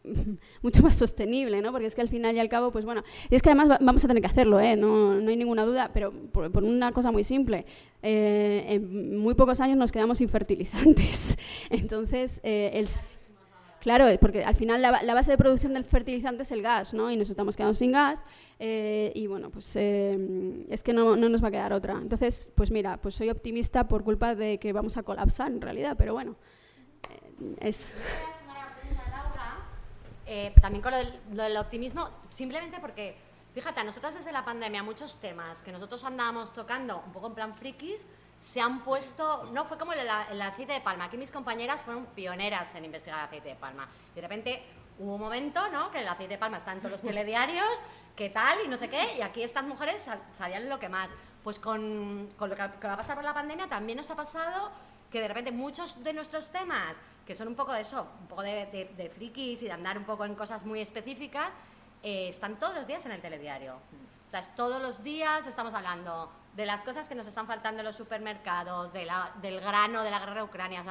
mucho 0.62 0.82
más 0.82 0.96
sostenible, 0.96 1.60
¿no? 1.60 1.72
Porque 1.72 1.86
es 1.86 1.94
que 1.94 2.00
al 2.00 2.08
final 2.08 2.34
y 2.34 2.38
al 2.38 2.48
cabo, 2.48 2.70
pues 2.70 2.84
bueno, 2.84 3.02
y 3.30 3.34
es 3.34 3.42
que 3.42 3.50
además 3.50 3.78
vamos 3.80 4.04
a 4.04 4.08
tener 4.08 4.20
que 4.20 4.28
hacerlo, 4.28 4.60
¿eh? 4.60 4.76
no, 4.76 5.20
no 5.20 5.30
hay 5.30 5.36
ninguna 5.36 5.64
duda, 5.64 5.90
pero 5.92 6.12
por, 6.12 6.64
una 6.64 6.92
cosa 6.92 7.10
muy 7.10 7.24
simple, 7.24 7.66
eh, 8.02 8.64
en 8.68 9.18
muy 9.18 9.34
pocos 9.34 9.60
años 9.60 9.76
nos 9.76 9.92
quedamos 9.92 10.18
sin 10.18 10.28
fertilizantes, 10.28 11.38
entonces 11.70 12.40
eh, 12.42 12.70
el 12.74 12.88
Claro, 13.86 14.06
porque 14.20 14.42
al 14.42 14.56
final 14.56 14.82
la, 14.82 15.14
base 15.14 15.30
de 15.30 15.38
producción 15.38 15.72
del 15.72 15.84
fertilizante 15.84 16.42
es 16.42 16.50
el 16.50 16.60
gas, 16.60 16.92
¿no? 16.92 17.08
Y 17.08 17.16
nos 17.16 17.30
estamos 17.30 17.56
quedando 17.56 17.72
sin 17.72 17.92
gas 17.92 18.26
eh, 18.58 19.12
y 19.14 19.28
bueno, 19.28 19.48
pues 19.48 19.76
eh, 19.76 20.66
es 20.68 20.82
que 20.82 20.92
no, 20.92 21.14
nos 21.14 21.40
va 21.40 21.46
a 21.46 21.50
quedar 21.52 21.72
otra. 21.72 21.92
Entonces, 21.92 22.50
pues 22.56 22.72
mira, 22.72 22.96
pues 22.96 23.14
soy 23.14 23.30
optimista 23.30 23.86
por 23.86 24.02
culpa 24.02 24.34
de 24.34 24.58
que 24.58 24.72
vamos 24.72 24.96
a 24.96 25.04
colapsar 25.04 25.52
en 25.52 25.60
realidad, 25.60 25.94
pero 25.96 26.14
bueno, 26.14 26.34
eh, 27.10 27.54
es... 27.60 27.86
también 30.60 30.82
con 30.82 30.92
lo 30.92 31.44
del, 31.44 31.56
optimismo, 31.56 32.10
simplemente 32.28 32.78
porque, 32.80 33.16
fíjate, 33.54 33.82
a 33.82 33.84
nosotras 33.84 34.16
desde 34.16 34.32
la 34.32 34.44
pandemia 34.44 34.82
muchos 34.82 35.20
temas 35.20 35.62
que 35.62 35.70
nosotros 35.70 36.02
andábamos 36.02 36.52
tocando 36.52 37.04
un 37.06 37.12
poco 37.12 37.28
en 37.28 37.34
plan 37.34 37.54
frikis, 37.54 38.04
se 38.40 38.60
han 38.60 38.80
puesto, 38.80 39.44
no 39.52 39.64
fue 39.64 39.78
como 39.78 39.92
el, 39.92 40.08
aceite 40.08 40.74
de 40.74 40.80
palma, 40.80 41.04
aquí 41.04 41.16
mis 41.16 41.30
compañeras 41.30 41.80
fueron 41.82 42.06
pioneras 42.06 42.74
en 42.74 42.84
investigar 42.84 43.18
el 43.18 43.24
aceite 43.24 43.48
de 43.50 43.54
palma. 43.56 43.88
De 44.14 44.20
repente 44.20 44.62
hubo 44.98 45.14
un 45.14 45.20
momento, 45.20 45.68
¿no? 45.70 45.90
Que 45.90 46.00
el 46.00 46.08
aceite 46.08 46.34
de 46.34 46.38
palma 46.38 46.58
está 46.58 46.72
en 46.72 46.78
todos 46.78 46.92
los 46.92 47.02
telediarios, 47.10 47.68
qué 48.14 48.30
tal 48.30 48.58
y 48.64 48.68
no 48.68 48.76
sé 48.76 48.88
qué, 48.88 49.16
y 49.18 49.22
aquí 49.22 49.42
estas 49.42 49.64
mujeres 49.64 50.06
sabían 50.32 50.68
lo 50.68 50.78
que 50.78 50.88
más. 50.88 51.08
Pues 51.42 51.58
con, 51.58 52.28
con 52.36 52.50
lo 52.50 52.56
que, 52.56 52.62
va 52.62 52.94
a 52.94 52.96
pasar 52.96 53.14
por 53.14 53.24
la 53.24 53.32
pandemia 53.32 53.68
también 53.68 53.96
nos 53.96 54.10
ha 54.10 54.16
pasado 54.16 54.70
que 55.10 55.20
de 55.20 55.28
repente 55.28 55.52
muchos 55.52 56.02
de 56.02 56.12
nuestros 56.12 56.50
temas, 56.50 56.96
que 57.24 57.34
son 57.34 57.46
un 57.48 57.54
poco 57.54 57.72
de 57.72 57.82
eso, 57.82 58.06
un 58.20 58.26
poco 58.26 58.42
de, 58.42 58.66
de, 58.96 59.10
frikis 59.10 59.62
y 59.62 59.66
de 59.66 59.72
andar 59.72 59.96
un 59.96 60.04
poco 60.04 60.24
en 60.24 60.34
cosas 60.34 60.64
muy 60.64 60.80
específicas, 60.80 61.50
eh, 62.02 62.28
están 62.28 62.58
todos 62.58 62.74
los 62.74 62.86
días 62.86 63.06
en 63.06 63.12
el 63.12 63.20
telediario. 63.20 63.74
O 64.26 64.30
sea, 64.30 64.42
todos 64.54 64.82
los 64.82 65.04
días 65.04 65.46
estamos 65.46 65.72
hablando 65.72 66.30
de 66.56 66.64
las 66.64 66.84
cosas 66.84 67.06
que 67.08 67.14
nos 67.14 67.26
están 67.26 67.46
faltando 67.46 67.80
en 67.80 67.86
los 67.86 67.96
supermercados, 67.96 68.92
del 68.92 69.60
grano, 69.60 70.02
de 70.02 70.10
la 70.10 70.18
guerra 70.18 70.36
de 70.36 70.42
Ucrania. 70.42 70.82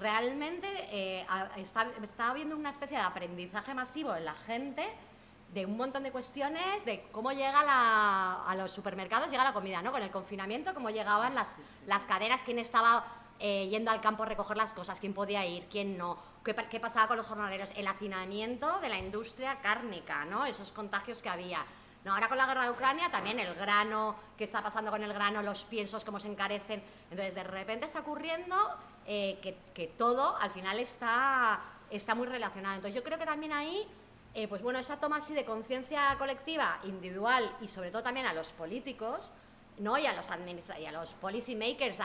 Realmente 0.00 0.66
eh, 0.90 1.26
está, 1.58 1.86
está 2.02 2.30
habiendo 2.30 2.56
una 2.56 2.70
especie 2.70 2.96
de 2.96 3.02
aprendizaje 3.04 3.74
masivo 3.74 4.16
en 4.16 4.24
la 4.24 4.34
gente 4.34 4.82
de 5.52 5.66
un 5.66 5.76
montón 5.76 6.02
de 6.02 6.10
cuestiones 6.10 6.82
de 6.86 7.06
cómo 7.12 7.30
llega 7.32 7.62
a 7.62 8.54
los 8.56 8.72
supermercados, 8.72 9.30
llega 9.30 9.44
la 9.44 9.52
comida, 9.52 9.82
¿no? 9.82 9.92
Con 9.92 10.02
el 10.02 10.10
confinamiento, 10.10 10.72
cómo 10.72 10.88
llegaban 10.88 11.34
las, 11.34 11.52
las 11.86 12.06
cadenas, 12.06 12.40
quién 12.42 12.58
estaba 12.58 13.04
eh, 13.38 13.68
yendo 13.68 13.90
al 13.90 14.00
campo 14.00 14.22
a 14.22 14.26
recoger 14.26 14.56
las 14.56 14.72
cosas, 14.72 14.98
quién 14.98 15.12
podía 15.12 15.44
ir, 15.44 15.66
quién 15.70 15.98
no, 15.98 16.16
qué, 16.42 16.54
qué, 16.70 16.80
pasaba 16.80 17.08
con 17.08 17.18
los 17.18 17.26
jornaleros, 17.26 17.70
el 17.76 17.86
hacinamiento 17.86 18.80
de 18.80 18.88
la 18.88 18.96
industria 18.96 19.60
cárnica, 19.60 20.24
¿no? 20.24 20.46
Esos 20.46 20.72
contagios 20.72 21.20
que 21.20 21.28
había. 21.28 21.66
No, 22.04 22.12
ahora 22.12 22.28
con 22.28 22.36
la 22.36 22.46
guerra 22.46 22.64
de 22.64 22.70
Ucrania 22.70 23.08
también 23.10 23.38
el 23.38 23.54
grano, 23.54 24.16
qué 24.36 24.44
está 24.44 24.60
pasando 24.60 24.90
con 24.90 25.02
el 25.04 25.12
grano, 25.12 25.40
los 25.40 25.62
piensos, 25.64 26.04
cómo 26.04 26.18
se 26.18 26.28
encarecen. 26.28 26.82
Entonces, 27.10 27.34
de 27.34 27.44
repente 27.44 27.86
está 27.86 28.00
ocurriendo 28.00 28.56
eh, 29.06 29.38
que, 29.40 29.56
que, 29.72 29.86
todo 29.86 30.36
al 30.36 30.50
final 30.50 30.80
está, 30.80 31.60
está 31.90 32.16
muy 32.16 32.26
relacionado. 32.26 32.76
Entonces 32.76 32.96
yo 32.96 33.04
creo 33.04 33.18
que 33.18 33.24
también 33.26 33.52
ahí, 33.52 33.86
eh, 34.34 34.48
pues 34.48 34.62
bueno, 34.62 34.80
esa 34.80 34.98
toma 34.98 35.18
así 35.18 35.32
de 35.32 35.44
conciencia 35.44 36.16
colectiva, 36.18 36.80
individual 36.84 37.56
y 37.60 37.68
sobre 37.68 37.92
todo 37.92 38.02
también 38.02 38.26
a 38.26 38.32
los 38.32 38.48
políticos, 38.48 39.32
¿no? 39.78 39.96
y 39.96 40.06
a 40.06 40.12
los, 40.12 40.28
y 40.80 40.86
a 40.86 40.92
los 40.92 41.10
policy 41.14 41.54
makers 41.54 41.98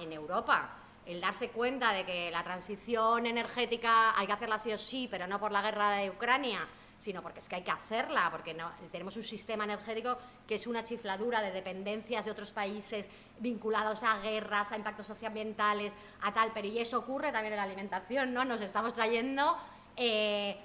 en 0.00 0.12
Europa, 0.12 0.70
el 1.04 1.20
darse 1.20 1.50
cuenta 1.50 1.92
de 1.92 2.06
que 2.06 2.30
la 2.30 2.44
transición 2.44 3.26
energética 3.26 4.16
hay 4.16 4.26
que 4.26 4.32
hacerla 4.32 4.58
sí 4.60 4.72
o 4.72 4.78
sí, 4.78 5.08
pero 5.10 5.26
no 5.26 5.40
por 5.40 5.50
la 5.50 5.62
guerra 5.62 5.90
de 5.90 6.10
Ucrania, 6.10 6.66
sino 7.02 7.20
porque 7.20 7.40
es 7.40 7.48
que 7.48 7.56
hay 7.56 7.62
que 7.62 7.72
hacerla, 7.72 8.28
porque 8.30 8.54
no, 8.54 8.70
tenemos 8.92 9.16
un 9.16 9.24
sistema 9.24 9.64
energético 9.64 10.16
que 10.46 10.54
es 10.54 10.68
una 10.68 10.84
chifladura 10.84 11.42
de 11.42 11.50
dependencias 11.50 12.24
de 12.24 12.30
otros 12.30 12.52
países 12.52 13.08
vinculados 13.40 14.04
a 14.04 14.20
guerras, 14.20 14.70
a 14.70 14.76
impactos 14.76 15.08
socioambientales, 15.08 15.92
a 16.20 16.32
tal, 16.32 16.52
pero 16.54 16.68
y 16.68 16.78
eso 16.78 17.00
ocurre 17.00 17.32
también 17.32 17.54
en 17.54 17.56
la 17.56 17.64
alimentación, 17.64 18.32
¿no? 18.32 18.44
Nos 18.44 18.60
estamos 18.60 18.94
trayendo 18.94 19.56
eh, 19.96 20.56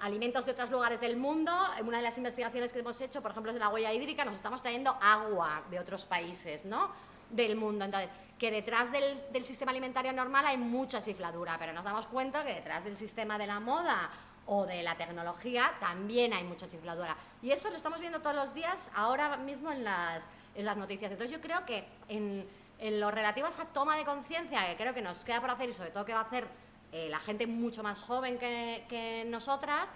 alimentos 0.00 0.46
de 0.46 0.52
otros 0.52 0.70
lugares 0.70 1.00
del 1.00 1.16
mundo. 1.16 1.52
Una 1.84 1.96
de 1.96 2.04
las 2.04 2.16
investigaciones 2.16 2.72
que 2.72 2.78
hemos 2.78 3.00
hecho, 3.00 3.20
por 3.20 3.32
ejemplo, 3.32 3.50
es 3.50 3.54
de 3.54 3.60
la 3.60 3.70
huella 3.70 3.92
hídrica, 3.92 4.24
nos 4.24 4.34
estamos 4.34 4.62
trayendo 4.62 4.96
agua 5.02 5.64
de 5.68 5.80
otros 5.80 6.06
países, 6.06 6.64
¿no? 6.64 6.92
Del 7.28 7.56
mundo. 7.56 7.84
Entonces, 7.84 8.08
que 8.38 8.52
detrás 8.52 8.92
del, 8.92 9.20
del 9.32 9.44
sistema 9.44 9.72
alimentario 9.72 10.12
normal 10.12 10.46
hay 10.46 10.58
mucha 10.58 11.00
chifladura, 11.00 11.56
pero 11.58 11.72
nos 11.72 11.84
damos 11.84 12.06
cuenta 12.06 12.44
que 12.44 12.54
detrás 12.54 12.84
del 12.84 12.96
sistema 12.96 13.36
de 13.36 13.48
la 13.48 13.58
moda 13.58 14.10
o 14.46 14.64
de 14.66 14.82
la 14.82 14.96
tecnología, 14.96 15.74
también 15.80 16.32
hay 16.32 16.44
mucha 16.44 16.68
chifladura. 16.68 17.16
Y 17.42 17.50
eso 17.50 17.68
lo 17.70 17.76
estamos 17.76 18.00
viendo 18.00 18.20
todos 18.20 18.36
los 18.36 18.54
días, 18.54 18.88
ahora 18.94 19.36
mismo 19.36 19.72
en 19.72 19.84
las, 19.84 20.24
en 20.54 20.64
las 20.64 20.76
noticias. 20.76 21.10
Entonces 21.10 21.36
yo 21.36 21.42
creo 21.42 21.64
que 21.66 21.84
en, 22.08 22.46
en 22.78 23.00
lo 23.00 23.10
relativo 23.10 23.46
a 23.46 23.50
esa 23.50 23.66
toma 23.66 23.96
de 23.96 24.04
conciencia, 24.04 24.66
que 24.68 24.76
creo 24.76 24.94
que 24.94 25.02
nos 25.02 25.24
queda 25.24 25.40
por 25.40 25.50
hacer 25.50 25.68
y 25.68 25.74
sobre 25.74 25.90
todo 25.90 26.04
que 26.04 26.12
va 26.12 26.20
a 26.20 26.24
hacer 26.24 26.46
eh, 26.92 27.08
la 27.10 27.18
gente 27.18 27.46
mucho 27.46 27.82
más 27.82 28.02
joven 28.02 28.38
que, 28.38 28.84
que 28.88 29.24
nosotras, 29.26 29.86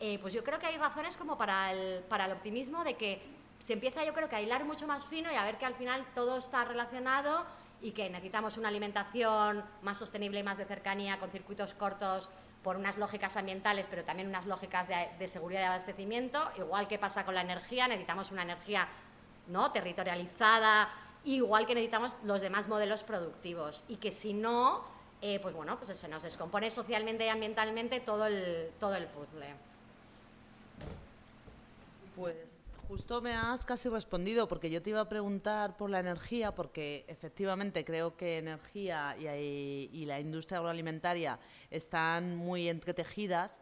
eh, 0.00 0.18
pues 0.20 0.32
yo 0.32 0.44
creo 0.44 0.58
que 0.58 0.66
hay 0.66 0.76
razones 0.76 1.16
como 1.16 1.36
para 1.36 1.72
el, 1.72 2.02
para 2.04 2.26
el 2.26 2.32
optimismo 2.32 2.84
de 2.84 2.94
que 2.94 3.20
se 3.64 3.72
empieza 3.72 4.04
yo 4.04 4.14
creo 4.14 4.28
que 4.28 4.36
a 4.36 4.40
hilar 4.40 4.64
mucho 4.64 4.86
más 4.86 5.04
fino 5.04 5.30
y 5.30 5.34
a 5.34 5.44
ver 5.44 5.58
que 5.58 5.66
al 5.66 5.74
final 5.74 6.06
todo 6.14 6.38
está 6.38 6.64
relacionado 6.64 7.44
y 7.82 7.90
que 7.90 8.08
necesitamos 8.08 8.56
una 8.56 8.68
alimentación 8.68 9.64
más 9.82 9.98
sostenible 9.98 10.40
y 10.40 10.42
más 10.42 10.58
de 10.58 10.64
cercanía 10.64 11.18
con 11.18 11.30
circuitos 11.30 11.74
cortos 11.74 12.28
por 12.68 12.76
unas 12.76 12.98
lógicas 12.98 13.34
ambientales, 13.38 13.86
pero 13.88 14.04
también 14.04 14.28
unas 14.28 14.44
lógicas 14.44 14.86
de, 15.18 15.26
seguridad 15.26 15.60
de 15.60 15.66
abastecimiento, 15.68 16.50
igual 16.58 16.86
que 16.86 16.98
pasa 16.98 17.24
con 17.24 17.34
la 17.34 17.40
energía, 17.40 17.88
necesitamos 17.88 18.30
una 18.30 18.42
energía 18.42 18.86
¿no? 19.46 19.72
territorializada, 19.72 20.90
igual 21.24 21.66
que 21.66 21.74
necesitamos 21.74 22.14
los 22.24 22.42
demás 22.42 22.68
modelos 22.68 23.04
productivos, 23.04 23.84
y 23.88 23.96
que 23.96 24.12
si 24.12 24.34
no, 24.34 24.84
eh, 25.22 25.40
pues 25.40 25.54
bueno, 25.54 25.78
pues 25.78 25.98
se 25.98 26.08
nos 26.08 26.24
descompone 26.24 26.70
socialmente 26.70 27.24
y 27.24 27.30
ambientalmente 27.30 28.00
todo 28.00 28.26
el, 28.26 28.70
todo 28.78 28.96
el 28.96 29.06
puzzle. 29.06 29.54
Pues 32.16 32.57
Justo 32.88 33.20
me 33.20 33.34
has 33.34 33.66
casi 33.66 33.90
respondido, 33.90 34.48
porque 34.48 34.70
yo 34.70 34.80
te 34.80 34.88
iba 34.88 35.00
a 35.02 35.08
preguntar 35.10 35.76
por 35.76 35.90
la 35.90 36.00
energía, 36.00 36.54
porque 36.54 37.04
efectivamente 37.06 37.84
creo 37.84 38.16
que 38.16 38.38
energía 38.38 39.14
y, 39.18 40.06
la 40.06 40.18
industria 40.18 40.56
agroalimentaria 40.56 41.38
están 41.70 42.34
muy 42.34 42.66
entretejidas. 42.66 43.60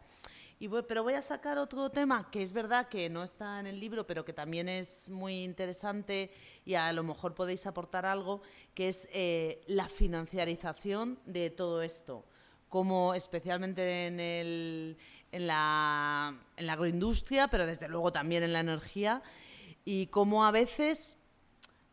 Y 0.59 0.69
pero 0.69 1.03
voy 1.03 1.15
a 1.15 1.21
sacar 1.21 1.57
otro 1.57 1.89
tema 1.89 2.31
que 2.31 2.41
es 2.41 2.53
verdad 2.53 2.87
que 2.87 3.09
no 3.09 3.21
está 3.21 3.59
en 3.59 3.67
el 3.67 3.81
libro, 3.81 4.07
pero 4.07 4.23
que 4.23 4.31
también 4.31 4.69
es 4.69 5.09
muy 5.09 5.43
interesante 5.43 6.31
y 6.63 6.75
a 6.75 6.93
lo 6.93 7.03
mejor 7.03 7.35
podéis 7.35 7.67
aportar 7.67 8.05
algo, 8.05 8.41
que 8.73 8.87
es 8.87 9.09
eh, 9.11 9.59
la 9.67 9.89
financiarización 9.89 11.19
de 11.25 11.49
todo 11.49 11.81
esto. 11.81 12.23
Como 12.69 13.13
especialmente 13.13 14.07
en 14.07 14.19
el, 14.21 14.97
en 15.37 15.47
la, 15.47 16.35
en 16.57 16.67
la 16.67 16.73
agroindustria, 16.73 17.47
pero 17.47 17.65
desde 17.65 17.87
luego 17.87 18.11
también 18.11 18.43
en 18.43 18.53
la 18.53 18.59
energía, 18.59 19.21
y 19.85 20.07
cómo 20.07 20.45
a 20.45 20.51
veces, 20.51 21.15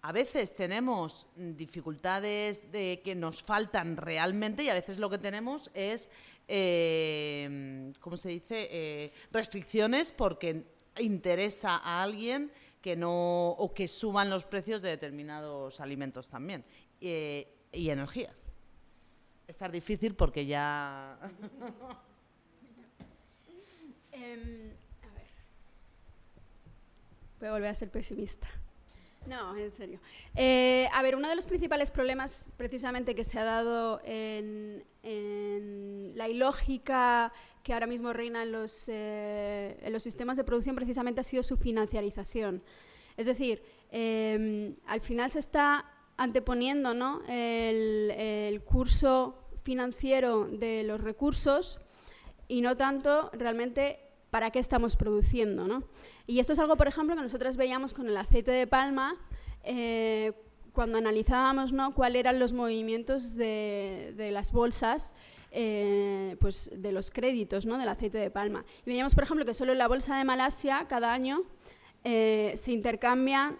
a 0.03 0.11
veces 0.11 0.57
tenemos 0.57 1.29
dificultades 1.37 2.73
de 2.73 3.01
que 3.05 3.15
nos 3.15 3.43
faltan 3.43 3.97
realmente 3.97 4.65
y 4.65 4.69
a 4.69 4.75
veces 4.75 4.99
lo 4.99 5.09
que 5.11 5.19
tenemos 5.19 5.71
es, 5.75 6.09
eh, 6.49 7.93
¿cómo 8.01 8.17
se 8.17 8.31
dice?, 8.31 8.69
eh, 8.71 9.13
restricciones 9.31 10.11
porque 10.11 10.65
interesa 10.99 11.77
a 11.77 12.03
alguien 12.03 12.51
que 12.81 12.97
no 12.97 13.51
o 13.51 13.73
que 13.73 13.89
suban 13.89 14.31
los 14.31 14.45
precios 14.45 14.83
de 14.83 14.91
determinados 14.91 15.81
alimentos 15.81 16.29
también 16.29 16.65
eh, 17.01 17.47
y 17.73 17.91
energías. 17.91 18.53
Estar 19.47 19.71
difícil 19.71 20.15
porque 20.15 20.47
ya 20.47 21.19
Em, 24.15 24.71
a 25.03 25.15
ver. 25.15 25.27
Voy 27.41 27.49
a 27.49 27.53
volver 27.53 27.71
a 27.71 27.75
ser 27.75 27.91
pesimista. 27.91 28.49
No, 29.27 29.57
en 29.57 29.71
serio. 29.71 30.01
Eh, 30.35 30.87
a 30.93 31.03
ver, 31.03 31.17
uno 31.17 31.29
de 31.29 31.35
los 31.35 31.47
principales 31.47 31.91
problemas 31.91 32.51
precisamente 32.57 33.15
que 33.15 33.25
se 33.25 33.39
ha 33.39 33.45
dado 33.45 34.01
en, 34.05 34.85
la 36.15 36.29
ilógica 36.29 37.33
que 37.63 37.73
ahora 37.73 37.87
mismo 37.87 38.13
reina 38.13 38.43
en 38.43 38.53
los, 38.53 38.89
eh, 38.89 39.79
en 39.83 39.93
los 39.93 40.03
sistemas 40.03 40.37
de 40.37 40.45
producción 40.45 40.77
precisamente 40.77 41.21
ha 41.21 41.25
sido 41.25 41.43
su 41.43 41.57
financiarización. 41.57 42.63
Es 43.17 43.27
decir, 43.27 43.63
em, 43.91 44.77
al 44.87 45.01
final 45.01 45.31
se 45.31 45.41
está 45.41 45.91
anteponiendo 46.17 46.95
¿no? 46.95 47.23
el, 47.27 48.11
el 48.11 48.63
curso 48.63 49.49
financiero 49.63 50.47
de 50.47 50.85
los 50.85 51.01
recursos 51.01 51.81
y 52.49 52.61
no 52.61 52.77
tanto 52.77 53.31
realmente 53.33 54.04
para 54.35 54.51
qué 54.51 54.59
estamos 54.59 54.97
produciendo. 54.97 55.65
¿no? 55.65 55.85
Y 56.27 56.41
esto 56.41 56.55
es 56.55 56.59
algo, 56.59 56.77
por 56.77 56.89
ejemplo, 56.89 57.15
que 57.15 57.23
nosotros 57.23 57.57
veíamos 57.57 57.95
con 57.95 58.09
el 58.09 58.17
aceite 58.17 58.51
de 58.51 58.67
palma 58.67 59.15
eh, 59.63 60.33
cuando 60.73 60.99
analizábamos 60.99 61.73
¿no? 61.73 61.95
cuáles 61.95 62.19
eran 62.19 62.41
los 62.41 62.53
movimientos 62.53 63.37
de, 63.37 64.31
las 64.33 64.51
bolsas 64.51 65.15
eh, 65.53 66.37
pues 66.41 66.69
de 66.75 66.91
los 66.91 67.13
créditos 67.13 67.65
¿no? 67.65 67.79
del 67.79 67.89
aceite 67.89 68.19
de 68.19 68.29
palma. 68.29 68.65
Y 68.85 68.91
veíamos, 68.91 69.15
por 69.15 69.23
ejemplo, 69.23 69.45
que 69.45 69.55
solo 69.55 69.71
en 69.71 69.79
la 69.79 69.87
bolsa 69.87 70.19
de 70.19 70.25
Malasia 70.25 70.87
cada 70.89 71.13
año 71.13 71.45
eh, 72.03 72.55
se 72.57 72.73
intercambian 72.73 73.57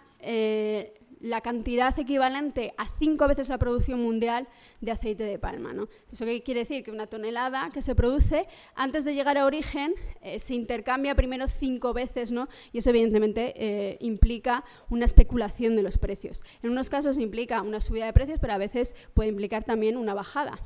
la 1.25 1.41
cantidad 1.41 1.97
equivalente 1.97 2.73
a 2.77 2.87
cinco 2.99 3.27
veces 3.27 3.49
la 3.49 3.57
producción 3.57 3.99
mundial 3.99 4.47
de 4.79 4.91
aceite 4.91 5.23
de 5.23 5.39
palma. 5.39 5.73
¿no? 5.73 5.87
¿Eso 6.11 6.23
qué 6.23 6.43
quiere 6.43 6.61
decir? 6.61 6.83
Que 6.83 6.91
una 6.91 7.07
tonelada 7.07 7.71
que 7.73 7.81
se 7.81 7.95
produce, 7.95 8.45
antes 8.75 9.05
de 9.05 9.15
llegar 9.15 9.37
a 9.37 9.45
origen, 9.45 9.95
eh, 10.21 10.39
se 10.39 10.53
intercambia 10.53 11.15
primero 11.15 11.47
cinco 11.47 11.93
veces, 11.93 12.31
¿no? 12.31 12.47
y 12.71 12.77
eso 12.77 12.91
evidentemente 12.91 13.53
eh, 13.57 13.97
implica 14.01 14.63
una 14.89 15.05
especulación 15.05 15.75
de 15.75 15.81
los 15.81 15.97
precios. 15.97 16.43
En 16.61 16.69
unos 16.69 16.89
casos 16.91 17.17
implica 17.17 17.63
una 17.63 17.81
subida 17.81 18.05
de 18.05 18.13
precios, 18.13 18.39
pero 18.39 18.53
a 18.53 18.59
veces 18.59 18.95
puede 19.15 19.29
implicar 19.29 19.63
también 19.63 19.97
una 19.97 20.13
bajada. 20.13 20.59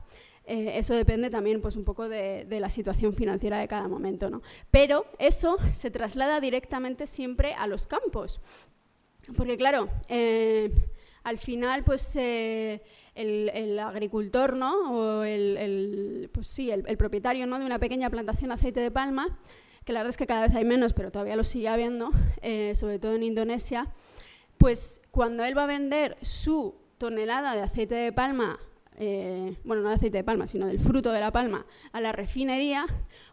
Eh, 0.44 0.78
eso 0.78 0.94
depende 0.94 1.30
también 1.30 1.62
pues, 1.62 1.78
un 1.78 1.86
poco 1.86 2.10
de, 2.10 2.44
de, 2.46 2.60
la 2.60 2.70
situación 2.70 3.14
financiera 3.14 3.60
de 3.60 3.68
cada 3.68 3.88
momento. 3.88 4.30
¿no? 4.30 4.42
Pero 4.72 5.06
eso 5.20 5.58
se 5.74 5.92
traslada 5.92 6.42
directamente 6.42 7.08
siempre 7.08 7.54
a 7.54 7.68
los 7.68 7.88
campos. 7.88 8.42
Porque 9.36 9.58
claro, 9.58 9.90
eh, 10.08 10.72
al 11.24 11.38
final, 11.38 11.84
pues 11.84 12.16
eh, 12.16 12.82
el, 13.16 13.80
agricultor, 13.80 14.56
¿no? 14.56 14.94
O 14.94 15.24
el, 15.24 16.30
pues 16.34 16.48
sí, 16.48 16.72
el, 16.72 16.98
propietario 16.98 17.46
¿no? 17.48 17.60
de 17.60 17.66
una 17.66 17.80
pequeña 17.80 18.10
plantación 18.10 18.50
de 18.50 18.56
aceite 18.56 18.80
de 18.80 18.92
palma, 18.92 19.38
que 19.86 19.94
la 19.94 20.00
verdad 20.00 20.12
es 20.12 20.18
que 20.18 20.28
cada 20.28 20.42
vez 20.42 20.56
hay 20.56 20.66
menos, 20.66 20.94
pero 20.94 21.12
todavía 21.12 21.36
lo 21.36 21.44
sigue 21.44 21.68
habiendo, 21.68 22.12
eh, 22.42 22.74
sobre 22.76 23.00
todo 23.00 23.16
en 23.16 23.24
Indonesia, 23.24 23.88
pues 24.58 25.02
cuando 25.12 25.44
él 25.44 25.58
va 25.58 25.64
a 25.64 25.68
vender 25.68 26.18
su 26.22 26.76
tonelada 26.98 27.56
de 27.56 27.62
aceite 27.62 27.96
de 27.96 28.12
palma 28.12 28.60
eh, 29.00 29.56
bueno, 29.64 29.82
no 29.82 29.90
de 29.90 29.96
aceite 29.96 30.18
de 30.18 30.24
palma, 30.24 30.46
sino 30.46 30.68
del 30.68 30.80
fruto 30.80 31.12
de 31.12 31.22
la 31.22 31.32
palma, 31.32 31.66
a 31.94 32.02
la 32.02 32.12
refinería, 32.12 32.86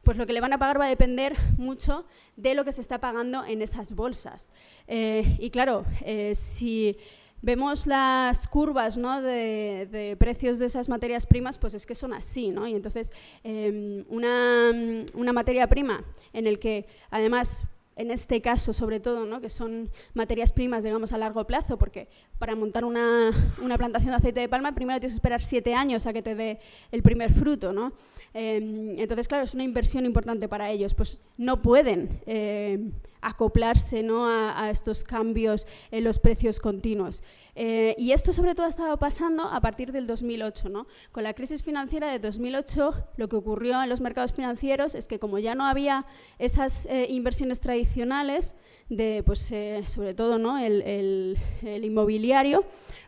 pues 0.02 0.16
lo 0.16 0.24
que 0.24 0.32
le 0.32 0.40
van 0.40 0.52
a 0.52 0.58
pagar 0.58 0.80
va 0.80 0.86
a 0.86 0.88
depender 0.88 1.34
mucho 1.58 2.06
de 2.36 2.54
lo 2.54 2.64
que 2.64 2.72
se 2.72 2.80
está 2.80 3.00
pagando 3.00 3.44
en 3.44 3.60
esas 3.62 3.94
bolsas. 3.94 4.52
Eh, 4.86 5.36
y 5.40 5.50
claro, 5.50 5.84
eh, 6.02 6.36
si 6.36 6.96
vemos 7.42 7.86
las 7.86 8.46
curvas 8.46 8.96
¿no? 8.96 9.20
de, 9.20 10.16
precios 10.20 10.60
de 10.60 10.66
esas 10.66 10.88
materias 10.88 11.26
primas, 11.26 11.58
pues 11.58 11.74
es 11.74 11.84
que 11.84 11.96
son 11.96 12.12
así, 12.12 12.50
¿no? 12.50 12.66
Y 12.68 12.74
entonces, 12.74 13.12
em, 13.42 14.04
una, 14.08 14.70
una 15.14 15.32
materia 15.32 15.68
prima 15.68 16.04
en 16.32 16.46
el 16.46 16.60
que 16.60 16.86
además 17.10 17.66
en 17.97 18.11
este 18.11 18.42
caso 18.42 18.72
sobre 18.72 19.01
todo, 19.01 19.24
¿no? 19.24 19.40
que 19.40 19.49
son 19.49 19.90
materias 20.14 20.53
primas, 20.53 20.84
digamos, 20.84 21.12
a 21.12 21.18
largo 21.18 21.47
plazo, 21.47 21.78
porque 21.78 22.09
para 22.38 22.55
montar 22.55 22.84
una, 22.84 23.32
plantación 23.76 24.11
de 24.11 24.16
aceite 24.16 24.40
de 24.40 24.49
palma 24.49 24.72
primero 24.72 25.01
tienes 25.01 25.14
que 25.14 25.16
esperar 25.16 25.42
siete 25.42 25.74
años 25.74 26.07
a 26.07 26.12
que 26.12 26.22
te 26.22 26.34
dé 26.34 26.61
el 26.92 27.03
primer 27.03 27.32
fruto. 27.32 27.72
¿no? 27.72 27.92
Em, 28.35 28.99
entonces, 28.99 29.29
claro, 29.29 29.45
es 29.45 29.55
una 29.55 29.64
inversión 29.64 30.05
importante 30.05 30.49
para 30.49 30.70
ellos. 30.70 30.95
Pues 30.95 31.20
no 31.39 31.62
pueden 31.62 32.20
eh, 32.27 32.91
acoplarse 33.20 34.03
¿no? 34.03 34.29
a, 34.29 34.70
estos 34.70 35.03
cambios 35.05 35.66
en 35.91 36.05
los 36.05 36.18
precios 36.18 36.61
continuos. 36.61 37.22
Eh, 37.55 37.95
y 37.99 38.12
esto 38.12 38.33
sobre 38.33 38.55
todo 38.55 38.66
ha 38.66 38.68
estado 38.68 38.97
pasando 38.99 39.43
a 39.45 39.61
partir 39.61 39.91
del 39.91 40.07
2008. 40.07 40.68
¿no? 40.68 40.87
Con 41.12 41.24
la 41.24 41.35
crisis 41.35 41.62
financiera 41.62 42.11
de 42.11 42.18
2008, 42.18 42.95
lo 43.16 43.29
que 43.29 43.37
ocurrió 43.37 43.83
en 43.83 43.89
los 43.89 44.01
mercados 44.01 44.33
financieros 44.33 44.95
es 44.95 45.09
que 45.09 45.18
como 45.18 45.39
ya 45.39 45.55
no 45.55 45.64
había 45.64 46.07
esas 46.39 46.87
eh, 46.87 47.07
inversiones 47.11 47.61
tradicionales, 47.61 48.55
de, 48.89 49.22
pues, 49.24 49.51
eh, 49.53 49.82
sobre 49.87 50.14
todo 50.14 50.39
¿no? 50.39 50.59
el, 50.59 51.37
el 51.62 51.84
inmobiliario, 51.84 52.64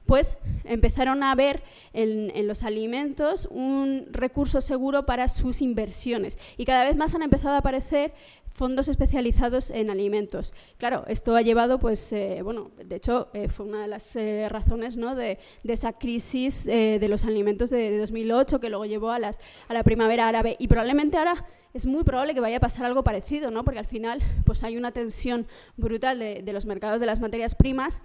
pues 0.09 0.39
empezaron 0.65 1.23
a 1.23 1.35
ver 1.35 1.63
en, 1.93 2.47
los 2.47 2.63
alimentos 2.63 3.47
un 3.51 4.07
recurso 4.11 4.63
seguro 4.63 5.05
para 5.05 5.29
sus 5.29 5.61
inversiones. 5.61 6.39
Y 6.57 6.65
cada 6.65 6.87
vez 6.87 6.97
más 6.97 7.15
han 7.15 7.21
empezado 7.21 7.57
a 7.57 7.59
aparecer 7.59 8.15
fondos 8.51 8.89
especializados 8.89 9.69
en 9.69 9.91
alimentos. 9.91 10.55
Claro, 10.79 11.05
esto 11.09 11.37
ha 11.37 11.43
llevado, 11.43 11.79
pues, 11.79 12.11
eh, 12.15 12.41
bueno, 12.43 12.71
de 12.83 12.97
hecho, 12.97 13.29
eh, 13.35 13.49
fue 13.49 13.67
una 13.67 13.83
de 13.83 13.89
las 13.89 14.17
eh, 14.17 14.49
razones 14.49 14.97
¿no? 14.97 15.15
de, 15.15 15.39
esa 15.65 15.93
crisis 15.93 16.65
de 16.65 17.07
los 17.07 17.27
alimentos 17.27 17.69
de, 17.69 17.99
2008 17.99 18.61
que 18.61 18.71
luego 18.71 18.87
llevó 18.87 19.11
a, 19.11 19.19
las, 19.19 19.39
a 19.69 19.75
la 19.75 19.83
primavera 19.85 20.27
árabe. 20.27 20.57
Y 20.59 20.69
probablemente 20.69 21.19
ahora 21.19 21.45
es 21.75 21.87
muy 21.87 22.05
probable 22.05 22.35
que 22.35 22.41
vaya 22.41 22.57
a 22.57 22.61
pasar 22.61 22.87
algo 22.87 23.03
parecido, 23.03 23.51
¿no? 23.51 23.65
porque 23.65 23.79
al 23.79 23.87
final 23.87 24.21
pues, 24.45 24.65
hay 24.65 24.77
una 24.77 24.93
tensión 24.93 25.47
brutal 25.77 26.19
de, 26.19 26.43
de 26.43 26.53
los 26.53 26.67
mercados 26.67 27.01
de 27.01 27.07
las 27.07 27.21
materias 27.21 27.55
primas 27.55 28.01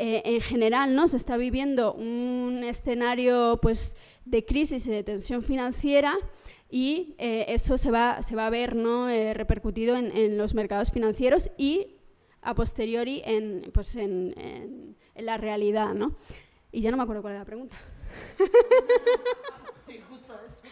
eh, 0.00 0.22
en 0.24 0.40
general 0.40 0.94
¿no? 0.94 1.08
se 1.08 1.16
está 1.16 1.36
viviendo 1.36 1.92
un 1.92 2.62
escenario 2.62 3.58
pues, 3.60 3.96
de 4.24 4.44
crisis 4.44 4.86
y 4.86 4.92
de 4.92 5.02
tensión 5.02 5.42
financiera 5.42 6.16
y 6.70 7.16
eh, 7.18 7.46
eso 7.48 7.76
se 7.78 7.90
va, 7.90 8.22
se 8.22 8.36
va 8.36 8.46
a 8.46 8.50
ver 8.50 8.76
¿no? 8.76 9.08
Eh, 9.08 9.34
repercutido 9.34 9.96
en, 9.96 10.38
los 10.38 10.54
mercados 10.54 10.92
financieros 10.92 11.50
y 11.58 11.96
a 12.42 12.54
posteriori 12.54 13.22
en, 13.24 13.72
pues 13.74 13.96
en, 13.96 14.34
en, 14.36 14.96
la 15.26 15.36
realidad. 15.36 15.94
¿no? 15.94 16.14
Y 16.70 16.80
ya 16.80 16.92
no 16.92 16.96
me 16.96 17.02
acuerdo 17.02 17.22
cuál 17.22 17.32
era 17.32 17.40
la 17.40 17.46
pregunta. 17.46 17.76
Sí, 19.74 20.00
justo 20.06 20.38
eso. 20.44 20.62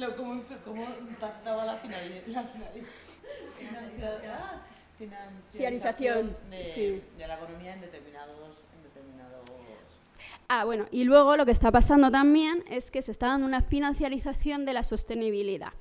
Lo, 0.00 0.16
¿cómo, 0.16 0.42
¿Cómo 0.64 0.86
impactaba 1.08 1.66
la 1.66 1.76
finalidad? 1.76 2.22
La 2.28 2.44
finalidad 2.44 2.86
financiarización 5.00 6.36
de, 6.50 7.02
la 7.18 7.34
economía 7.34 7.74
en 7.74 7.80
determinados, 7.80 8.66
Ah, 10.48 10.64
bueno, 10.64 10.86
y 10.90 11.04
luego 11.04 11.36
lo 11.36 11.46
que 11.46 11.52
está 11.52 11.70
pasando 11.70 12.10
también 12.10 12.64
es 12.68 12.90
que 12.90 13.02
se 13.02 13.12
está 13.12 13.28
dando 13.28 13.46
una 13.46 13.62
financiarización 13.62 14.64
de 14.64 14.72
la 14.72 14.84
sostenibilidad. 14.84 15.72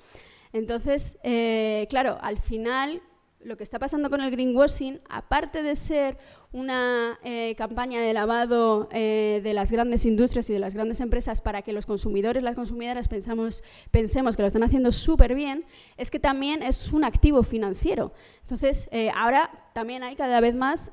Entonces, 0.53 1.17
eh, 1.23 1.87
claro, 1.89 2.17
al 2.21 2.39
final 2.39 3.01
lo 3.41 3.57
que 3.57 3.63
está 3.63 3.79
pasando 3.79 4.09
con 4.09 4.21
el 4.21 4.31
greenwashing, 4.31 5.01
aparte 5.09 5.63
de 5.63 5.75
ser 5.75 6.17
una 6.51 7.19
eh, 7.23 7.53
campaña 7.57 8.01
de 8.01 8.11
lavado 8.11 8.89
eh, 8.91 9.39
de 9.43 9.53
las 9.53 9.71
grandes 9.71 10.03
industrias 10.05 10.49
y 10.49 10.53
de 10.53 10.59
las 10.59 10.73
grandes 10.73 10.99
empresas 10.99 11.41
para 11.41 11.61
que 11.61 11.73
los 11.73 11.85
consumidores, 11.85 12.41
las 12.41 12.55
consumidoras 12.55 13.07
pensamos, 13.07 13.63
pensemos 13.91 14.35
que 14.35 14.41
lo 14.41 14.47
están 14.47 14.63
haciendo 14.63 14.91
súper 14.91 15.35
bien, 15.35 15.65
es 15.97 16.09
que 16.09 16.19
también 16.19 16.63
es 16.63 16.91
un 16.91 17.03
activo 17.03 17.43
financiero. 17.43 18.13
Entonces, 18.41 18.89
eh, 18.91 19.11
ahora 19.13 19.51
también 19.73 20.01
hay 20.01 20.15
cada 20.15 20.41
vez 20.41 20.55
más 20.55 20.91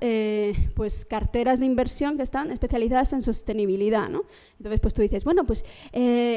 pues, 0.77 1.07
carteras 1.07 1.59
de 1.59 1.67
inversión 1.67 2.19
que 2.19 2.23
están 2.23 2.53
especializadas 2.53 3.15
en 3.15 3.23
sostenibilidad. 3.23 4.11
¿no? 4.11 4.25
Entonces, 4.59 4.79
pues 4.81 4.93
tú 4.93 5.03
dices, 5.03 5.25
bueno, 5.25 5.45
pues 5.45 5.65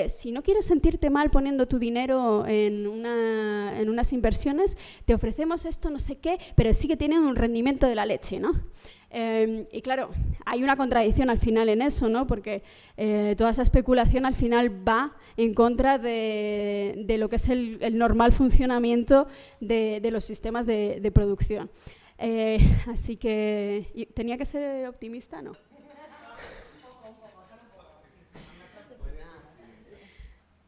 si 0.08 0.32
no 0.32 0.42
quieres 0.42 0.66
sentirte 0.66 1.10
mal 1.10 1.30
poniendo 1.30 1.68
tu 1.68 1.78
dinero 1.78 2.48
en, 2.48 2.88
una, 2.88 3.80
en 3.80 3.90
unas 3.90 4.14
inversiones, 4.14 4.78
te 5.06 5.14
ofrecemos 5.14 5.66
esto, 5.66 5.90
no 5.90 6.00
sé 6.00 6.18
qué, 6.18 6.40
pero 6.56 6.74
sí 6.74 6.88
que 6.88 6.98
tiene 6.98 7.20
un 7.20 7.36
rendimiento 7.36 7.86
de 7.86 7.96
la 7.96 8.06
leche. 8.06 8.40
¿no? 8.40 8.54
Em, 9.12 9.66
y 9.72 9.82
claro, 9.82 10.12
hay 10.46 10.64
una 10.64 10.76
contradicción 10.76 11.30
al 11.30 11.40
final 11.40 11.68
en 11.70 11.82
eso, 11.82 12.10
¿no? 12.10 12.28
porque 12.28 12.62
eh, 12.96 13.34
toda 13.38 13.50
esa 13.50 13.64
especulación 13.64 14.26
al 14.26 14.36
final 14.36 14.88
va 14.88 15.16
en 15.36 15.54
contra 15.54 15.98
de, 15.98 17.06
lo 17.18 17.28
que 17.28 17.38
es 17.38 17.50
el, 17.50 17.98
normal 17.98 18.32
funcionamiento 18.34 19.28
de, 19.60 20.08
los 20.12 20.24
sistemas 20.24 20.66
de, 20.68 21.12
producción. 21.14 21.72
Eh, 22.20 22.60
así 22.88 23.18
que, 23.18 24.10
¿tenía 24.14 24.38
que 24.38 24.46
ser 24.46 24.88
optimista? 24.88 25.42
No. 25.42 25.54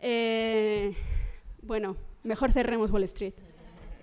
Eh, 0.03 0.95
bueno, 1.61 1.95
mejor 2.23 2.51
cerremos 2.51 2.89
Wall 2.89 3.03
Street 3.03 3.35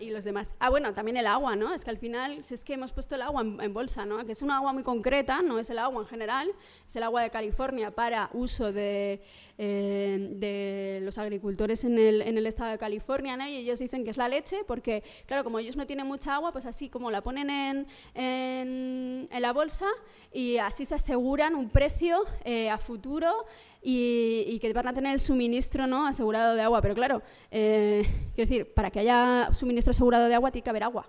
y 0.00 0.10
los 0.10 0.24
demás. 0.24 0.54
Ah, 0.58 0.70
bueno, 0.70 0.94
también 0.94 1.16
el 1.16 1.26
agua, 1.26 1.56
¿no? 1.56 1.74
Es 1.74 1.84
que 1.84 1.90
al 1.90 1.98
final, 1.98 2.44
si 2.44 2.54
es 2.54 2.64
que 2.64 2.74
hemos 2.74 2.92
puesto 2.92 3.14
el 3.14 3.22
agua 3.22 3.42
en, 3.42 3.72
bolsa, 3.72 4.04
¿no? 4.04 4.24
Que 4.24 4.32
es 4.32 4.42
un 4.42 4.50
agua 4.50 4.72
muy 4.72 4.82
concreta, 4.82 5.42
no 5.42 5.58
es 5.58 5.70
el 5.70 5.78
agua 5.78 6.02
en 6.02 6.08
general, 6.08 6.50
es 6.86 6.96
el 6.96 7.02
agua 7.02 7.22
de 7.22 7.30
California 7.30 7.90
para 7.90 8.30
uso 8.32 8.72
de, 8.72 9.22
eh, 9.58 10.28
de 10.32 11.00
los 11.02 11.18
agricultores 11.18 11.84
en 11.84 11.98
el, 11.98 12.22
en 12.22 12.38
el 12.38 12.46
estado 12.46 12.70
de 12.70 12.78
California, 12.78 13.36
¿no? 13.36 13.46
Y 13.46 13.56
ellos 13.56 13.78
dicen 13.78 14.04
que 14.04 14.10
es 14.10 14.16
la 14.16 14.28
leche 14.28 14.58
porque, 14.66 15.02
claro, 15.26 15.44
como 15.44 15.58
ellos 15.58 15.76
no 15.76 15.86
tienen 15.86 16.06
mucha 16.06 16.34
agua, 16.34 16.52
pues 16.52 16.66
así 16.66 16.88
como 16.88 17.10
la 17.10 17.22
ponen 17.22 17.50
en, 17.50 17.86
en, 18.14 19.28
la 19.40 19.52
bolsa 19.52 19.86
y 20.32 20.58
así 20.58 20.84
se 20.84 20.94
aseguran 20.94 21.54
un 21.54 21.70
precio 21.70 22.24
eh, 22.44 22.70
a 22.70 22.78
futuro 22.78 23.46
y, 23.82 24.58
que 24.60 24.72
van 24.72 24.88
a 24.88 24.92
tener 24.92 25.12
el 25.12 25.20
suministro 25.20 25.86
¿no? 25.86 26.06
asegurado 26.06 26.54
de 26.54 26.62
agua. 26.62 26.82
Pero 26.82 26.94
claro, 26.94 27.22
eh, 27.50 28.02
quiero 28.34 28.48
decir, 28.48 28.74
para 28.74 28.90
que 28.90 29.00
haya 29.00 29.50
suministro 29.52 29.92
asegurado 29.92 30.28
de 30.28 30.34
agua 30.34 30.50
tiene 30.50 30.64
que 30.64 30.70
haber 30.70 30.84
agua, 30.84 31.08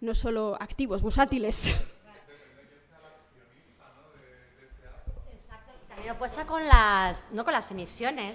no 0.00 0.14
solo 0.14 0.56
activos, 0.60 1.02
bursátiles. 1.02 1.68
Exacto, 5.32 5.72
y 5.74 5.88
también 5.88 6.16
pasa 6.18 6.46
con 6.46 6.66
las, 6.66 7.28
no 7.32 7.44
con 7.44 7.52
las 7.52 7.70
emisiones. 7.70 8.34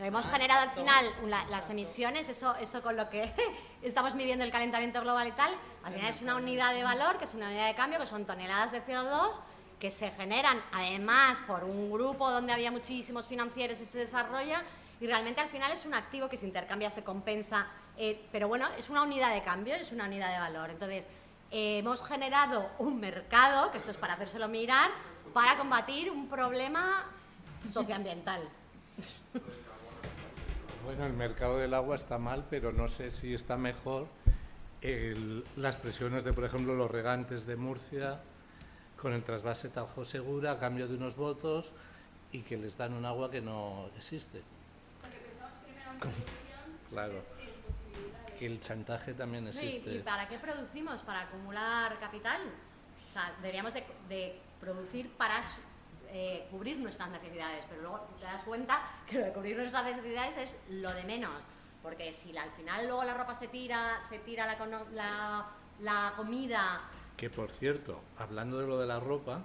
Hemos 0.00 0.26
generado 0.26 0.62
al 0.62 0.70
final 0.70 1.06
las 1.50 1.70
emisiones, 1.70 2.28
eso, 2.28 2.56
eso 2.56 2.82
con 2.82 2.96
lo 2.96 3.08
que 3.10 3.30
estamos 3.82 4.16
midiendo 4.16 4.44
el 4.44 4.50
calentamiento 4.50 5.00
global 5.00 5.28
y 5.28 5.32
tal, 5.32 5.52
al 5.84 5.94
final 5.94 6.10
es 6.10 6.20
una 6.20 6.34
unidad 6.34 6.74
de 6.74 6.82
valor, 6.82 7.16
que 7.16 7.26
es 7.26 7.34
una 7.34 7.46
unidad 7.46 7.68
de 7.68 7.76
cambio, 7.76 8.00
que 8.00 8.06
son 8.06 8.24
toneladas 8.24 8.72
de 8.72 8.82
CO2, 8.82 9.38
que 9.84 9.90
se 9.90 10.10
generan 10.12 10.62
además 10.72 11.42
por 11.46 11.62
un 11.62 11.92
grupo 11.92 12.30
donde 12.30 12.54
había 12.54 12.70
muchísimos 12.70 13.26
financieros 13.26 13.78
y 13.82 13.84
se 13.84 13.98
desarrolla, 13.98 14.62
y 14.98 15.06
realmente 15.06 15.42
al 15.42 15.50
final 15.50 15.70
es 15.72 15.84
un 15.84 15.92
activo 15.92 16.26
que 16.26 16.38
se 16.38 16.46
intercambia, 16.46 16.90
se 16.90 17.04
compensa, 17.04 17.66
eh, 17.98 18.18
pero 18.32 18.48
bueno, 18.48 18.66
es 18.78 18.88
una 18.88 19.02
unidad 19.02 19.34
de 19.34 19.42
cambio, 19.42 19.74
es 19.74 19.92
una 19.92 20.06
unidad 20.06 20.32
de 20.32 20.38
valor. 20.38 20.70
Entonces, 20.70 21.06
eh, 21.50 21.80
hemos 21.80 22.02
generado 22.02 22.70
un 22.78 22.98
mercado, 22.98 23.70
que 23.72 23.76
esto 23.76 23.90
es 23.90 23.98
para 23.98 24.14
hacérselo 24.14 24.48
mirar, 24.48 24.90
para 25.34 25.58
combatir 25.58 26.10
un 26.10 26.30
problema 26.30 27.04
socioambiental. 27.70 28.40
Bueno, 30.82 31.04
el 31.04 31.12
mercado 31.12 31.58
del 31.58 31.74
agua 31.74 31.96
está 31.96 32.16
mal, 32.16 32.46
pero 32.48 32.72
no 32.72 32.88
sé 32.88 33.10
si 33.10 33.34
está 33.34 33.58
mejor 33.58 34.06
las 35.56 35.76
presiones 35.76 36.24
de, 36.24 36.32
por 36.32 36.44
ejemplo, 36.44 36.74
los 36.74 36.90
regantes 36.90 37.44
de 37.44 37.56
Murcia 37.56 38.22
con 38.96 39.12
el 39.12 39.22
trasvase 39.22 39.68
Tajo 39.68 40.04
Segura 40.04 40.52
a 40.52 40.58
cambio 40.58 40.88
de 40.88 40.96
unos 40.96 41.16
votos 41.16 41.72
y 42.32 42.42
que 42.42 42.56
les 42.56 42.76
dan 42.76 42.94
un 42.94 43.04
agua 43.04 43.30
que 43.30 43.40
no 43.40 43.90
existe. 43.96 44.42
claro. 46.90 47.22
Que 48.38 48.46
el 48.46 48.60
chantaje 48.60 49.14
también 49.14 49.46
existe. 49.46 49.94
¿Y 49.94 49.98
para 50.00 50.26
qué 50.26 50.38
producimos? 50.38 51.00
¿Para 51.02 51.22
acumular 51.22 51.98
capital? 52.00 52.40
O 53.08 53.12
sea, 53.12 53.32
deberíamos 53.40 53.72
de, 54.08 54.40
producir 54.60 55.10
para 55.12 55.42
eh, 56.08 56.48
cubrir 56.50 56.78
nuestras 56.78 57.10
necesidades, 57.10 57.64
pero 57.68 57.82
luego 57.82 57.98
te 58.18 58.24
das 58.24 58.42
cuenta 58.42 58.82
que 59.08 59.18
lo 59.18 59.26
de 59.26 59.32
cubrir 59.32 59.56
nuestras 59.56 59.84
necesidades 59.84 60.36
es 60.36 60.56
lo 60.70 60.92
de 60.92 61.04
menos, 61.04 61.40
porque 61.82 62.12
si 62.12 62.36
al 62.36 62.50
final 62.52 62.86
luego 62.86 63.04
la 63.04 63.14
ropa 63.14 63.34
se 63.34 63.46
tira, 63.46 64.00
se 64.00 64.18
tira 64.18 64.46
la, 64.46 64.56
la, 64.92 65.46
la 65.80 66.12
comida 66.16 66.82
que 67.16 67.30
por 67.30 67.50
cierto, 67.50 68.00
hablando 68.18 68.58
de 68.58 68.66
lo 68.66 68.78
de 68.78 68.86
la 68.86 69.00
ropa, 69.00 69.44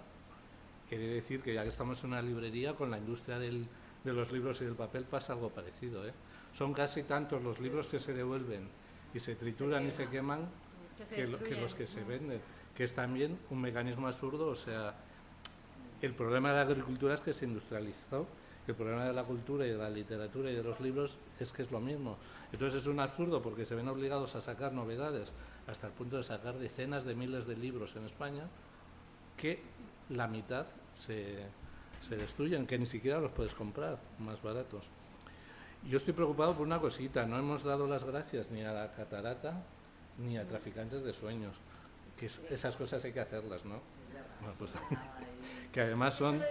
he 0.91 0.97
de 0.97 1.07
decir 1.07 1.41
que 1.41 1.53
ya 1.53 1.63
que 1.63 1.69
estamos 1.69 2.03
en 2.03 2.11
una 2.11 2.21
librería, 2.21 2.73
con 2.73 2.89
la 2.89 2.97
industria 2.97 3.37
del, 3.37 3.67
de 4.03 4.13
los 4.13 4.31
libros 4.31 4.61
y 4.61 4.65
del 4.65 4.75
papel 4.75 5.03
pasa 5.03 5.33
algo 5.33 5.49
parecido. 5.49 6.07
¿eh? 6.07 6.13
Son 6.53 6.73
casi 6.73 7.03
tantos 7.03 7.43
los 7.43 7.59
libros 7.59 7.87
que 7.87 7.99
se 7.99 8.13
devuelven 8.13 8.67
y 9.13 9.19
se 9.19 9.35
trituran 9.35 9.85
y 9.85 9.91
se 9.91 10.07
queman 10.07 10.47
que, 11.15 11.27
los 11.27 11.73
que 11.75 11.87
se 11.87 12.03
venden, 12.03 12.41
que 12.75 12.83
es 12.83 12.93
también 12.93 13.37
un 13.49 13.61
mecanismo 13.61 14.07
absurdo. 14.07 14.47
O 14.47 14.55
sea, 14.55 14.95
el 16.01 16.13
problema 16.13 16.49
de 16.49 16.55
la 16.55 16.61
agricultura 16.61 17.13
es 17.13 17.21
que 17.21 17.33
se 17.33 17.45
industrializó, 17.45 18.27
el 18.67 18.75
problema 18.75 19.05
de 19.05 19.13
la 19.13 19.23
cultura 19.23 19.65
y 19.65 19.71
de 19.71 19.77
la 19.77 19.89
literatura 19.89 20.51
y 20.51 20.55
de 20.55 20.61
los 20.61 20.79
libros 20.79 21.17
es 21.39 21.51
que 21.51 21.63
es 21.63 21.71
lo 21.71 21.79
mismo. 21.79 22.17
Entonces 22.51 22.81
es 22.81 22.87
un 22.87 22.99
absurdo 22.99 23.41
porque 23.41 23.65
se 23.65 23.73
ven 23.73 23.87
obligados 23.87 24.35
a 24.35 24.41
sacar 24.41 24.73
novedades 24.73 25.33
hasta 25.69 25.87
el 25.87 25.93
punto 25.93 26.17
de 26.17 26.23
sacar 26.23 26.57
decenas 26.57 27.05
de 27.05 27.13
miles 27.13 27.45
de 27.45 27.55
libros 27.55 27.95
en 27.95 28.05
España 28.05 28.47
que 29.37 29.61
la 30.09 30.27
mitad 30.27 30.65
se, 30.95 31.45
se 32.01 32.17
destruyen, 32.17 32.65
que 32.65 32.77
ni 32.79 32.87
siquiera 32.87 33.19
los 33.19 33.31
puedes 33.31 33.53
comprar 33.53 33.99
más 34.17 34.41
baratos. 34.41 34.89
Yo 35.87 35.97
estoy 35.97 36.13
preocupado 36.13 36.55
por 36.55 36.65
una 36.65 36.79
cosita, 36.79 37.25
no 37.25 37.37
hemos 37.37 37.63
dado 37.63 37.87
las 37.87 38.03
gracias 38.03 38.51
ni 38.51 38.63
a 38.63 38.73
la 38.73 38.91
catarata 38.91 39.63
ni 40.17 40.37
a 40.37 40.45
traficantes 40.45 41.03
de 41.03 41.13
sueños. 41.13 41.55
Que 42.17 42.25
esas 42.25 42.75
cosas 42.75 43.05
hay 43.05 43.13
que 43.13 43.21
hacerlas, 43.21 43.63
¿no? 43.63 43.79
Pues, 44.57 44.71
que 45.71 45.81
además 45.81 46.15
son 46.15 46.41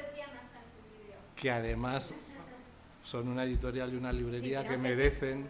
que 1.36 1.50
además 1.50 2.12
son 3.02 3.28
una 3.28 3.44
editorial 3.44 3.92
y 3.92 3.96
una 3.96 4.12
librería 4.12 4.66
que 4.66 4.76
merecen 4.76 5.46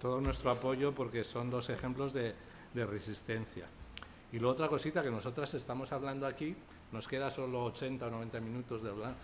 todo 0.00 0.20
nuestro 0.20 0.50
apoyo 0.50 0.94
porque 0.94 1.24
son 1.24 1.50
dos 1.50 1.68
ejemplos 1.68 2.12
de, 2.12 2.34
de 2.74 2.84
resistencia. 2.84 3.66
Y 4.32 4.38
luego 4.38 4.52
otra 4.52 4.68
cosita 4.68 5.02
que 5.02 5.10
nosotras 5.10 5.54
estamos 5.54 5.92
hablando 5.92 6.26
aquí, 6.26 6.56
nos 6.90 7.06
queda 7.08 7.30
solo 7.30 7.64
80 7.66 8.06
o 8.06 8.10
90 8.10 8.40
minutos 8.40 8.82
de 8.82 8.90
hablar. 8.90 9.14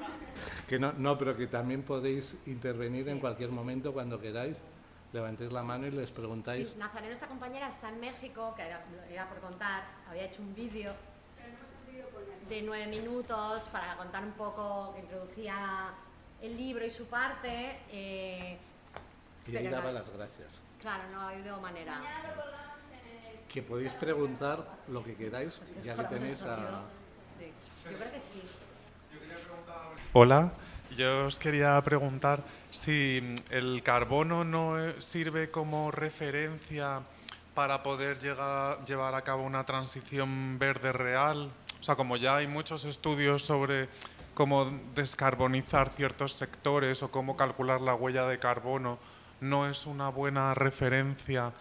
que 0.68 0.78
no, 0.78 0.92
no, 0.92 1.18
pero 1.18 1.36
que 1.36 1.48
también 1.48 1.82
podéis 1.82 2.36
intervenir 2.46 3.08
en 3.08 3.18
cualquier 3.18 3.50
momento 3.50 3.92
cuando 3.92 4.20
queráis. 4.20 4.62
Levantéis 5.12 5.52
la 5.52 5.62
mano 5.62 5.86
y 5.86 5.90
les 5.90 6.10
preguntáis. 6.10 6.70
Sí, 6.70 6.74
Nazareno, 6.76 7.12
esta 7.12 7.28
compañera, 7.28 7.68
está 7.68 7.88
en 7.88 8.00
México, 8.00 8.52
que 8.56 8.62
era, 8.62 8.84
era 9.10 9.28
por 9.28 9.38
contar, 9.38 9.84
había 10.08 10.24
hecho 10.24 10.42
un 10.42 10.54
vídeo 10.54 10.92
de 12.48 12.62
nueve 12.62 12.86
minutos 12.88 13.68
para 13.68 13.96
contar 13.96 14.24
un 14.24 14.32
poco, 14.32 14.92
que 14.94 15.00
introducía 15.00 15.94
el 16.42 16.56
libro 16.56 16.84
y 16.84 16.90
su 16.90 17.06
parte. 17.06 17.80
Eh, 17.90 18.58
y 19.46 19.56
ahí 19.56 19.68
daba 19.68 19.92
las 19.92 20.10
gracias. 20.10 20.60
Claro, 20.80 21.04
no 21.12 21.20
ha 21.20 21.30
habido 21.30 21.60
manera. 21.60 22.00
Que 23.54 23.62
podéis 23.62 23.94
preguntar 23.94 24.66
lo 24.88 25.04
que 25.04 25.14
queráis, 25.14 25.62
ya 25.84 25.94
que 25.94 26.02
tenéis 26.10 26.42
a... 26.42 26.82
Yo 27.38 27.96
creo 27.96 28.10
que 28.10 28.18
sí. 28.18 28.42
Hola, 30.12 30.52
yo 30.96 31.26
os 31.26 31.38
quería 31.38 31.80
preguntar 31.82 32.42
si 32.72 33.22
el 33.50 33.80
carbono 33.84 34.42
no 34.42 35.00
sirve 35.00 35.52
como 35.52 35.92
referencia 35.92 37.02
para 37.54 37.84
poder 37.84 38.18
llegar, 38.18 38.84
llevar 38.86 39.14
a 39.14 39.22
cabo 39.22 39.44
una 39.44 39.64
transición 39.64 40.58
verde 40.58 40.90
real. 40.90 41.48
O 41.78 41.82
sea, 41.84 41.94
como 41.94 42.16
ya 42.16 42.38
hay 42.38 42.48
muchos 42.48 42.84
estudios 42.84 43.44
sobre 43.44 43.88
cómo 44.34 44.68
descarbonizar 44.96 45.90
ciertos 45.90 46.32
sectores 46.32 47.04
o 47.04 47.12
cómo 47.12 47.36
calcular 47.36 47.80
la 47.80 47.94
huella 47.94 48.26
de 48.26 48.40
carbono, 48.40 48.98
no 49.40 49.70
es 49.70 49.86
una 49.86 50.08
buena 50.08 50.54
referencia 50.54 51.52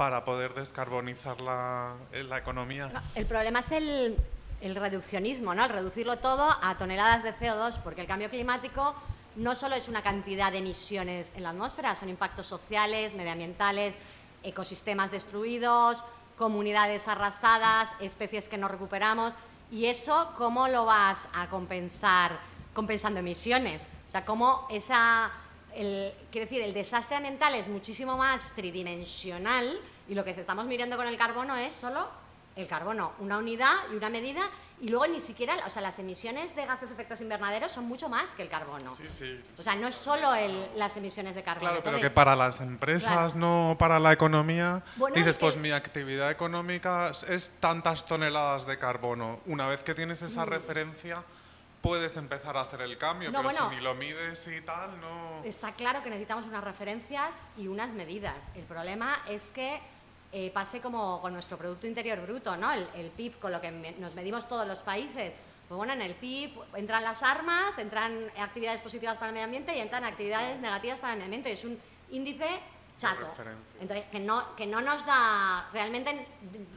para 0.00 0.24
poder 0.24 0.54
descarbonizar 0.54 1.42
la, 1.42 1.94
la 2.10 2.38
economía. 2.38 2.90
el 3.14 3.26
problema 3.26 3.60
es 3.60 3.70
el, 3.70 4.16
el 4.62 4.74
reduccionismo, 4.74 5.54
¿no? 5.54 5.62
el 5.62 5.68
reducirlo 5.68 6.16
todo 6.16 6.48
a 6.62 6.78
toneladas 6.78 7.22
de 7.22 7.34
CO2, 7.34 7.76
porque 7.84 8.00
el 8.00 8.06
cambio 8.06 8.30
climático 8.30 8.94
no 9.36 9.54
solo 9.54 9.74
es 9.74 9.88
una 9.88 10.02
cantidad 10.02 10.52
de 10.52 10.56
emisiones 10.56 11.32
en 11.36 11.42
la 11.42 11.50
atmósfera, 11.50 11.94
son 11.94 12.08
impactos 12.08 12.46
sociales, 12.46 13.14
medioambientales, 13.14 13.94
ecosistemas 14.42 15.10
destruidos, 15.10 16.02
comunidades 16.38 17.06
arrastradas, 17.06 17.90
especies 18.00 18.48
que 18.48 18.56
no 18.56 18.68
recuperamos. 18.68 19.34
¿Y 19.70 19.84
eso 19.84 20.32
cómo 20.38 20.66
lo 20.68 20.86
vas 20.86 21.28
a 21.34 21.50
compensar 21.50 22.40
compensando 22.72 23.20
emisiones? 23.20 23.86
O 24.08 24.10
sea, 24.10 24.24
cómo 24.24 24.66
esa... 24.70 25.30
El, 25.74 26.12
quiero 26.30 26.46
decir, 26.46 26.62
el 26.62 26.74
desastre 26.74 27.16
ambiental 27.16 27.54
es 27.54 27.68
muchísimo 27.68 28.16
más 28.16 28.52
tridimensional 28.54 29.80
y 30.08 30.14
lo 30.14 30.24
que 30.24 30.30
estamos 30.30 30.66
mirando 30.66 30.96
con 30.96 31.06
el 31.06 31.16
carbono 31.16 31.56
es 31.56 31.74
solo 31.74 32.08
el 32.56 32.66
carbono, 32.66 33.12
una 33.20 33.38
unidad 33.38 33.74
y 33.92 33.96
una 33.96 34.10
medida, 34.10 34.42
y 34.80 34.88
luego 34.88 35.06
ni 35.06 35.20
siquiera, 35.20 35.54
o 35.66 35.70
sea, 35.70 35.82
las 35.82 35.98
emisiones 35.98 36.56
de 36.56 36.66
gases 36.66 36.88
de 36.88 36.94
efectos 36.94 37.20
invernaderos 37.20 37.70
son 37.70 37.84
mucho 37.84 38.08
más 38.08 38.34
que 38.34 38.42
el 38.42 38.48
carbono. 38.48 38.92
Sí, 38.92 39.08
sí. 39.08 39.40
O 39.58 39.62
sea, 39.62 39.76
no 39.76 39.88
es 39.88 39.94
solo 39.94 40.34
el, 40.34 40.70
las 40.76 40.96
emisiones 40.96 41.34
de 41.34 41.42
carbono. 41.42 41.70
Claro, 41.70 41.82
pero 41.84 42.00
que 42.00 42.10
para 42.10 42.34
las 42.34 42.60
empresas, 42.60 43.36
no 43.36 43.76
para 43.78 44.00
la 44.00 44.12
economía, 44.12 44.82
dices, 45.14 45.38
pues 45.38 45.56
mi 45.56 45.70
actividad 45.70 46.30
económica 46.30 47.12
es 47.28 47.52
tantas 47.60 48.06
toneladas 48.06 48.66
de 48.66 48.78
carbono. 48.78 49.40
Una 49.46 49.66
vez 49.66 49.82
que 49.82 49.94
tienes 49.94 50.22
esa 50.22 50.44
mm. 50.44 50.48
referencia 50.48 51.24
puedes 51.80 52.16
empezar 52.16 52.56
a 52.56 52.60
hacer 52.60 52.82
el 52.82 52.98
cambio, 52.98 53.32
pero 53.32 53.50
si 53.50 53.74
ni 53.74 53.80
lo 53.80 53.94
mides 53.94 54.46
y 54.46 54.60
tal, 54.60 55.00
no... 55.00 55.42
Está 55.44 55.72
claro 55.72 56.02
que 56.02 56.10
necesitamos 56.10 56.44
unas 56.44 56.62
referencias 56.62 57.46
y 57.56 57.68
unas 57.68 57.90
medidas. 57.90 58.36
El 58.54 58.64
problema 58.64 59.22
es 59.28 59.48
que 59.48 59.80
eh, 60.32 60.50
pase 60.52 60.80
como 60.80 61.20
con 61.20 61.32
nuestro 61.32 61.56
Producto 61.56 61.86
Interior 61.86 62.20
Bruto, 62.20 62.56
¿no? 62.56 62.72
El, 62.72 63.10
PIB 63.10 63.38
con 63.38 63.52
lo 63.52 63.60
que 63.60 63.70
nos 63.98 64.14
medimos 64.14 64.46
todos 64.46 64.66
los 64.66 64.78
países. 64.80 65.32
Pues 65.66 65.76
bueno, 65.76 65.92
en 65.92 66.02
el 66.02 66.14
PIB 66.14 66.52
entran 66.74 67.02
las 67.02 67.22
armas, 67.22 67.78
entran 67.78 68.30
actividades 68.38 68.80
positivas 68.80 69.16
para 69.16 69.28
el 69.28 69.34
medio 69.34 69.44
ambiente 69.46 69.76
y 69.76 69.80
entran 69.80 70.04
actividades 70.04 70.60
negativas 70.60 70.98
para 70.98 71.14
el 71.14 71.18
medio 71.18 71.26
ambiente. 71.26 71.52
Es 71.52 71.64
un 71.64 71.80
índice 72.10 72.46
chato. 72.96 73.26
Entonces, 73.80 74.06
que 74.06 74.20
no, 74.20 74.54
que 74.56 74.66
no 74.66 74.80
nos 74.80 75.04
da, 75.06 75.68
realmente 75.72 76.26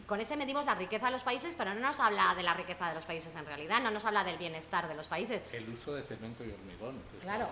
con 0.07 0.19
ese 0.21 0.37
medimos 0.37 0.65
la 0.65 0.75
riqueza 0.75 1.07
de 1.07 1.11
los 1.11 1.23
países, 1.23 1.53
pero 1.57 1.73
no 1.73 1.79
nos 1.79 1.99
habla 1.99 2.33
de 2.35 2.43
la 2.43 2.53
riqueza 2.53 2.89
de 2.89 2.95
los 2.95 3.05
países 3.05 3.35
en 3.35 3.45
realidad, 3.45 3.81
no 3.81 3.91
nos 3.91 4.05
habla 4.05 4.23
del 4.23 4.37
bienestar 4.37 4.87
de 4.87 4.95
los 4.95 5.07
países. 5.07 5.41
El 5.51 5.69
uso 5.69 5.93
de 5.93 6.03
cemento 6.03 6.43
y 6.43 6.51
hormigón, 6.51 7.01
que 7.11 7.17
es 7.17 7.23
claro. 7.23 7.49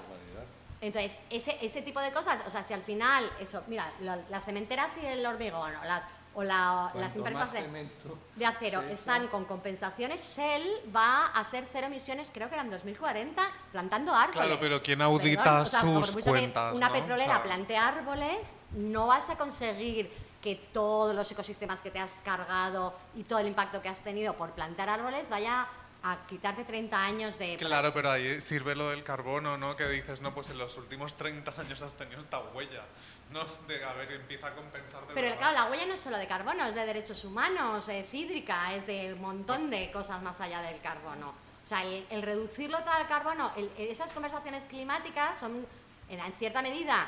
Entonces, 0.81 1.17
ese, 1.29 1.57
ese 1.61 1.83
tipo 1.83 1.99
de 1.99 2.11
cosas, 2.11 2.41
o 2.47 2.49
sea, 2.49 2.63
si 2.63 2.73
al 2.73 2.81
final, 2.81 3.29
eso, 3.39 3.63
mira, 3.67 3.91
las 3.99 4.43
cementeras 4.43 4.97
y 4.97 5.05
el 5.05 5.23
hormigón, 5.23 5.75
o, 5.75 5.83
las, 5.83 6.01
o 6.33 6.43
las 6.43 7.15
empresas 7.15 7.51
de, 7.51 8.45
acero 8.45 8.81
están 8.83 9.27
con 9.27 9.45
compensaciones, 9.45 10.35
Shell 10.35 10.93
va 10.95 11.27
a 11.27 11.43
ser 11.43 11.65
cero 11.71 11.87
emisiones, 11.87 12.31
creo 12.33 12.47
que 12.47 12.55
era 12.55 12.63
en 12.63 12.71
2040, 12.71 13.41
plantando 13.71 14.13
árboles. 14.13 14.47
Claro, 14.47 14.57
pero 14.59 14.81
¿quién 14.81 15.01
audita 15.01 15.65
sus 15.65 16.17
cuentas? 16.17 16.75
una 16.75 16.91
petrolera 16.91 17.43
plante 17.43 17.75
árboles, 17.75 18.55
no 18.71 19.07
vas 19.07 19.29
a 19.29 19.37
conseguir 19.37 20.11
que 20.41 20.55
todos 20.55 21.15
los 21.15 21.31
ecosistemas 21.31 21.81
que 21.81 21.91
te 21.91 21.99
has 21.99 22.21
cargado 22.21 22.95
y 23.15 23.23
todo 23.23 23.39
el 23.39 23.47
impacto 23.47 23.81
que 23.81 23.89
has 23.89 24.01
tenido 24.01 24.33
por 24.33 24.51
plantar 24.51 24.89
árboles 24.89 25.29
vaya 25.29 25.67
a 26.03 26.25
quitarte 26.27 26.63
30 26.63 26.97
años 26.97 27.37
de... 27.37 27.57
Claro, 27.57 27.93
pero 27.93 28.09
ahí 28.09 28.41
sirve 28.41 28.75
lo 28.75 28.89
del 28.89 29.03
carbono, 29.03 29.57
¿no? 29.57 29.75
Que 29.75 29.87
dices, 29.87 30.21
no, 30.21 30.33
pues 30.33 30.49
en 30.49 30.57
los 30.57 30.75
últimos 30.77 31.15
30 31.15 31.53
años 31.61 31.81
has 31.81 31.93
tenido 31.93 32.19
esta 32.19 32.39
huella, 32.39 32.83
¿no? 33.31 33.45
De, 33.67 33.83
a 33.83 33.93
ver, 33.93 34.11
empieza 34.11 34.47
a 34.47 34.55
compensar 34.55 35.05
de 35.05 35.13
Pero 35.13 35.37
claro, 35.37 35.53
la 35.53 35.65
huella 35.65 35.85
no 35.85 35.93
es 35.93 35.99
solo 35.99 36.17
de 36.17 36.27
carbono, 36.27 36.65
es 36.65 36.73
de 36.73 36.85
derechos 36.87 37.23
humanos, 37.23 37.87
es 37.87 38.13
hídrica, 38.13 38.73
es 38.73 38.87
de 38.87 39.13
un 39.13 39.21
montón 39.21 39.69
de 39.69 39.91
cosas 39.91 40.23
más 40.23 40.41
allá 40.41 40.61
del 40.61 40.81
carbono. 40.81 41.35
O 41.63 41.67
sea, 41.67 41.83
el, 41.83 42.21
reducirlo 42.23 42.79
todo 42.79 42.91
al 42.91 43.07
carbono, 43.07 43.51
esas 43.77 44.11
conversaciones 44.11 44.65
climáticas 44.65 45.37
son, 45.37 45.67
en, 46.09 46.33
cierta 46.33 46.63
medida, 46.63 47.07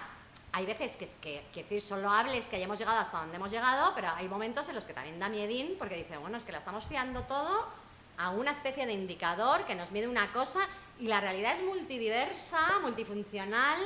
hay 0.52 0.68
veces 0.68 0.98
que, 0.98 1.08
que, 1.20 1.44
que 1.52 1.64
decir, 1.64 1.82
son 1.82 2.04
loables 2.04 2.48
que 2.48 2.58
hayamos 2.58 2.78
llegado 2.78 3.00
hasta 3.00 3.18
donde 3.18 3.38
hemos 3.38 3.52
llegado, 3.52 3.94
pero 3.96 4.10
hay 4.16 4.28
momentos 4.28 4.70
en 4.70 4.76
los 4.76 4.86
que 4.86 4.94
también 4.94 5.20
da 5.20 5.30
miedín, 5.30 5.78
porque 5.80 5.96
dice, 5.96 6.18
bueno, 6.18 6.38
es 6.38 6.46
que 6.46 6.52
la 6.52 6.60
estamos 6.60 6.86
fiando 6.86 7.24
todo 7.24 7.68
a 8.18 8.32
una 8.32 8.52
especie 8.52 8.86
de 8.86 8.94
indicador 8.94 9.66
que 9.66 9.76
nos 9.76 9.92
mide 9.92 10.08
una 10.08 10.32
cosa 10.32 10.60
y 11.00 11.08
la 11.08 11.20
realidad 11.22 11.58
es 11.58 11.64
multidiversa, 11.64 12.80
multifuncional, 12.82 13.80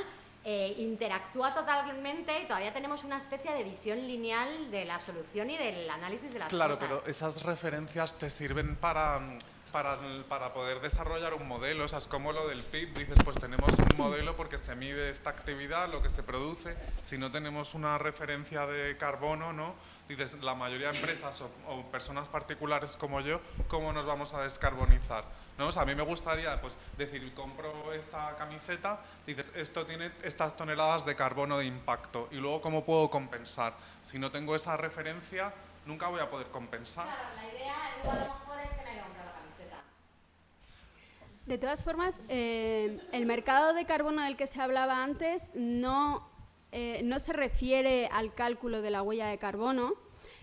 eh, 0.44 0.74
interactúa 0.78 1.52
totalmente 1.52 2.42
y 2.42 2.46
todavía 2.46 2.72
tenemos 2.72 3.04
una 3.04 3.18
especie 3.18 3.52
de 3.52 3.64
visión 3.64 3.98
lineal 4.06 4.70
de 4.70 4.84
la 4.84 4.98
solución 4.98 5.50
y 5.50 5.58
del 5.58 5.90
análisis 5.90 6.32
de 6.32 6.38
las 6.38 6.48
cosas. 6.48 6.78
Claro, 6.78 6.78
pero 6.80 7.06
esas 7.06 7.42
referencias 7.42 8.14
te 8.14 8.30
sirven 8.30 8.76
para 8.76 9.20
para, 9.68 9.96
para, 10.28 10.52
poder 10.52 10.80
desarrollar 10.80 11.34
un 11.34 11.46
modelo. 11.46 11.84
O 11.84 11.88
sea, 11.88 11.98
es 11.98 12.08
como 12.08 12.32
lo 12.32 12.48
del 12.48 12.62
PIB. 12.62 12.98
Dices, 12.98 13.18
pues 13.24 13.38
tenemos 13.38 13.70
un 13.72 13.96
modelo 13.96 14.36
porque 14.36 14.58
se 14.58 14.74
mide 14.74 15.10
esta 15.10 15.30
actividad, 15.30 15.88
lo 15.88 16.02
que 16.02 16.08
se 16.08 16.22
produce. 16.22 16.76
Si 17.02 17.18
no 17.18 17.30
tenemos 17.30 17.74
una 17.74 17.98
referencia 17.98 18.66
de 18.66 18.96
carbono, 18.96 19.52
¿no? 19.52 19.74
Dices, 20.08 20.40
la 20.40 20.54
mayoría 20.54 20.90
de 20.90 20.96
empresas 20.96 21.42
o, 21.42 21.82
personas 21.92 22.26
particulares 22.28 22.96
como 22.96 23.20
yo, 23.20 23.40
¿cómo 23.68 23.92
nos 23.92 24.06
vamos 24.06 24.32
a 24.32 24.42
descarbonizar? 24.42 25.24
¿No? 25.58 25.68
O 25.68 25.72
sea, 25.72 25.82
a 25.82 25.84
mí 25.84 25.94
me 25.94 26.02
gustaría 26.02 26.58
pues, 26.62 26.74
decir, 26.96 27.34
compro 27.34 27.92
esta 27.92 28.34
camiseta, 28.38 29.00
dices, 29.26 29.52
esto 29.54 29.84
tiene 29.84 30.10
estas 30.22 30.56
toneladas 30.56 31.04
de 31.04 31.14
carbono 31.14 31.58
de 31.58 31.66
impacto. 31.66 32.28
Y 32.30 32.36
luego, 32.36 32.62
¿cómo 32.62 32.84
puedo 32.84 33.10
compensar? 33.10 33.74
Si 34.04 34.18
no 34.18 34.30
tengo 34.30 34.56
esa 34.56 34.78
referencia, 34.78 35.52
nunca 35.84 36.08
voy 36.08 36.20
a 36.20 36.30
poder 36.30 36.46
compensar. 36.46 37.04
Claro, 37.04 37.34
la 37.36 37.48
idea 37.54 38.47
De 41.48 41.56
todas 41.56 41.82
formas, 41.82 42.22
eh, 42.28 43.00
el 43.10 43.24
mercado 43.24 43.72
de 43.72 43.86
carbono 43.86 44.22
del 44.22 44.36
que 44.36 44.46
se 44.46 44.60
hablaba 44.60 45.02
antes 45.02 45.50
no, 45.54 46.28
eh, 46.72 47.00
no 47.04 47.18
se 47.18 47.32
refiere 47.32 48.06
al 48.12 48.34
cálculo 48.34 48.82
de 48.82 48.90
la 48.90 49.00
huella 49.00 49.28
de 49.28 49.38
carbono, 49.38 49.94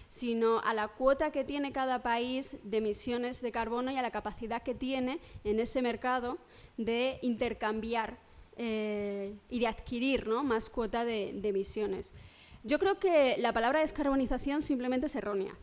sino 0.08 0.62
a 0.62 0.74
la 0.74 0.88
cuota 0.88 1.30
que 1.30 1.44
tiene 1.44 1.72
cada 1.72 2.02
país 2.02 2.58
de 2.64 2.78
emisiones 2.78 3.44
de 3.44 3.52
carbono 3.52 3.92
y 3.92 3.98
a 3.98 4.02
la 4.02 4.10
capacidad 4.10 4.64
que 4.64 4.74
tiene 4.74 5.20
en 5.44 5.60
ese 5.60 5.84
mercado 5.84 6.40
de 6.76 7.20
intercambiar 7.22 8.18
eh, 8.58 9.36
y 9.48 9.60
de 9.60 9.68
adquirir 9.68 10.26
¿no? 10.26 10.44
más 10.44 10.72
cuota 10.72 11.06
de 11.06 11.40
emisiones. 11.44 12.16
Yo 12.64 12.80
creo 12.80 12.98
que 12.98 13.36
la 13.38 13.54
palabra 13.54 13.82
descarbonización 13.82 14.64
simplemente 14.64 15.06
es 15.06 15.14
errónea. 15.14 15.56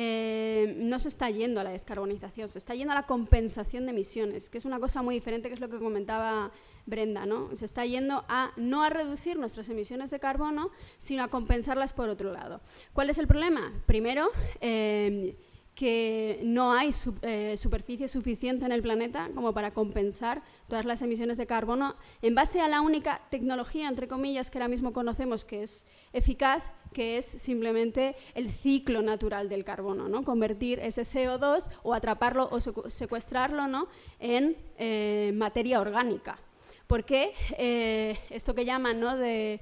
Eh, 0.00 0.76
no 0.76 1.00
se 1.00 1.08
está 1.08 1.28
yendo 1.28 1.60
a 1.60 1.64
la 1.64 1.70
descarbonización, 1.70 2.48
se 2.48 2.58
está 2.58 2.72
yendo 2.72 2.92
a 2.92 2.94
la 2.94 3.06
compensación 3.06 3.84
de 3.84 3.90
emisiones, 3.90 4.48
que 4.48 4.58
es 4.58 4.64
una 4.64 4.78
cosa 4.78 5.02
muy 5.02 5.16
diferente, 5.16 5.48
que 5.48 5.54
es 5.54 5.60
lo 5.60 5.68
que 5.68 5.80
comentaba 5.80 6.52
Brenda, 6.86 7.26
¿no? 7.26 7.50
Se 7.56 7.64
está 7.64 7.84
yendo 7.84 8.24
a 8.28 8.52
no 8.56 8.84
a 8.84 8.90
reducir 8.90 9.36
nuestras 9.36 9.68
emisiones 9.70 10.12
de 10.12 10.20
carbono, 10.20 10.70
sino 10.98 11.24
a 11.24 11.28
compensarlas 11.28 11.92
por 11.92 12.08
otro 12.10 12.32
lado. 12.32 12.60
¿Cuál 12.92 13.10
es 13.10 13.18
el 13.18 13.26
problema? 13.26 13.72
Primero, 13.86 14.28
eh, 14.60 15.36
que 15.78 16.40
no 16.42 16.72
hay 16.72 16.90
eh, 17.22 17.54
superficie 17.56 18.08
suficiente 18.08 18.64
en 18.66 18.72
el 18.72 18.82
planeta 18.82 19.30
como 19.32 19.54
para 19.54 19.72
compensar 19.72 20.42
todas 20.66 20.84
las 20.84 21.02
emisiones 21.02 21.36
de 21.36 21.46
carbono 21.46 21.94
en 22.20 22.34
base 22.34 22.60
a 22.60 22.66
la 22.66 22.80
única 22.80 23.22
tecnología, 23.30 23.86
entre 23.86 24.08
comillas, 24.08 24.50
que 24.50 24.58
ahora 24.58 24.66
mismo 24.66 24.92
conocemos 24.92 25.44
que 25.44 25.62
es 25.62 25.86
eficaz, 26.12 26.64
que 26.92 27.16
es 27.16 27.26
simplemente 27.26 28.16
el 28.34 28.50
ciclo 28.50 29.02
natural 29.02 29.48
del 29.48 29.62
carbono, 29.62 30.08
¿no? 30.08 30.24
convertir 30.24 30.80
ese 30.80 31.02
CO2 31.02 31.70
o 31.84 31.94
atraparlo 31.94 32.48
o 32.50 32.58
secuestrarlo 32.60 33.68
¿no? 33.68 33.86
en 34.18 34.56
eh, 34.78 35.30
materia 35.32 35.80
orgánica. 35.80 36.40
Porque 36.88 37.34
eh, 37.56 38.18
esto 38.30 38.52
que 38.52 38.64
llaman 38.64 38.98
¿no? 38.98 39.16
de 39.16 39.60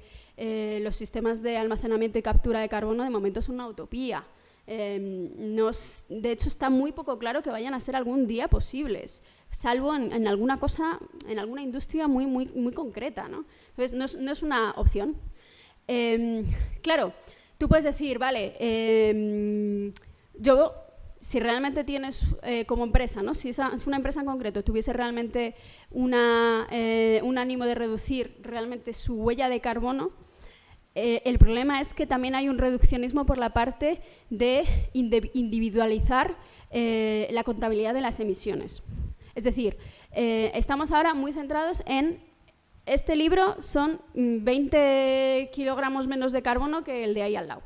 los 0.81 0.95
sistemas 0.95 1.43
de 1.43 1.57
almacenamiento 1.57 2.17
y 2.17 2.23
captura 2.23 2.59
de 2.59 2.69
carbono 2.69 3.03
de 3.03 3.11
momento 3.11 3.39
es 3.39 3.49
una 3.49 3.67
utopía. 3.67 4.25
Em, 4.69 5.55
de 6.09 6.31
hecho, 6.31 6.49
está 6.49 6.69
muy 6.69 6.91
poco 6.91 7.17
claro 7.17 7.41
que 7.41 7.49
vayan 7.49 7.73
a 7.73 7.79
ser 7.79 7.95
algún 7.95 8.27
día 8.27 8.49
posibles, 8.49 9.23
salvo 9.49 9.95
en, 9.95 10.27
alguna 10.27 10.57
cosa, 10.57 10.99
en 11.25 11.39
alguna 11.39 11.61
industria 11.61 12.09
muy, 12.09 12.25
muy, 12.27 12.47
muy 12.47 12.73
concreta. 12.73 13.29
¿no? 13.29 13.45
Entonces, 13.69 14.17
no 14.17 14.31
es, 14.31 14.43
una 14.43 14.71
opción. 14.71 15.15
Em, 15.87 16.45
claro, 16.81 17.13
tú 17.57 17.69
puedes 17.69 17.85
decir, 17.85 18.19
vale, 18.19 18.55
em, 18.59 19.93
yo, 20.35 20.73
si 21.21 21.39
realmente 21.39 21.85
tienes 21.85 22.35
eh, 22.43 22.65
como 22.65 22.83
empresa, 22.83 23.23
¿no? 23.23 23.33
si 23.35 23.49
es 23.49 23.59
una 23.87 23.95
empresa 23.95 24.19
en 24.19 24.25
concreto 24.25 24.63
tuviese 24.63 24.93
realmente 24.93 25.55
una, 25.91 26.67
eh, 26.71 27.21
un 27.23 27.37
ánimo 27.37 27.65
de 27.65 27.73
reducir 27.73 28.37
realmente 28.43 28.93
su 28.93 29.15
huella 29.15 29.49
de 29.49 29.61
carbono, 29.61 30.11
eh, 30.99 31.21
el 31.25 31.37
problema 31.37 31.79
es 31.79 31.93
que 31.93 32.07
también 32.07 32.33
hay 32.33 32.49
un 32.49 32.57
reduccionismo 32.57 33.27
por 33.27 33.37
la 33.37 33.51
parte 33.51 34.01
de 34.31 34.65
individualizar 34.93 36.35
eh, 36.71 37.27
la 37.29 37.43
contabilidad 37.43 37.93
de 37.93 38.01
las 38.01 38.19
emisiones. 38.19 38.81
Es 39.35 39.43
decir, 39.43 39.77
eh, 40.11 40.49
estamos 40.55 40.91
ahora 40.91 41.13
muy 41.13 41.33
centrados 41.33 41.83
en 41.85 42.19
este 42.87 43.15
libro 43.15 43.61
son 43.61 44.01
20 44.15 45.51
kilogramos 45.53 46.07
menos 46.07 46.31
de 46.31 46.41
carbono 46.41 46.83
que 46.83 47.03
el 47.03 47.13
de 47.13 47.21
ahí 47.21 47.35
al 47.35 47.47
lado. 47.47 47.61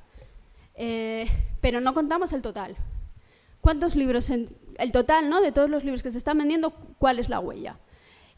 pero 1.62 1.80
no 1.80 1.94
contamos 1.94 2.34
el 2.34 2.42
total. 2.42 2.76
¿Cuántos 3.62 3.96
libros? 3.96 4.30
el 4.30 4.92
total 4.92 5.30
¿no? 5.30 5.40
de 5.40 5.54
todos 5.54 5.70
los 5.70 5.86
libros 5.86 6.04
que 6.04 6.12
se 6.12 6.18
están 6.18 6.38
vendiendo, 6.38 6.72
¿cuál 6.98 7.20
es 7.20 7.30
la 7.30 7.40
huella? 7.40 7.78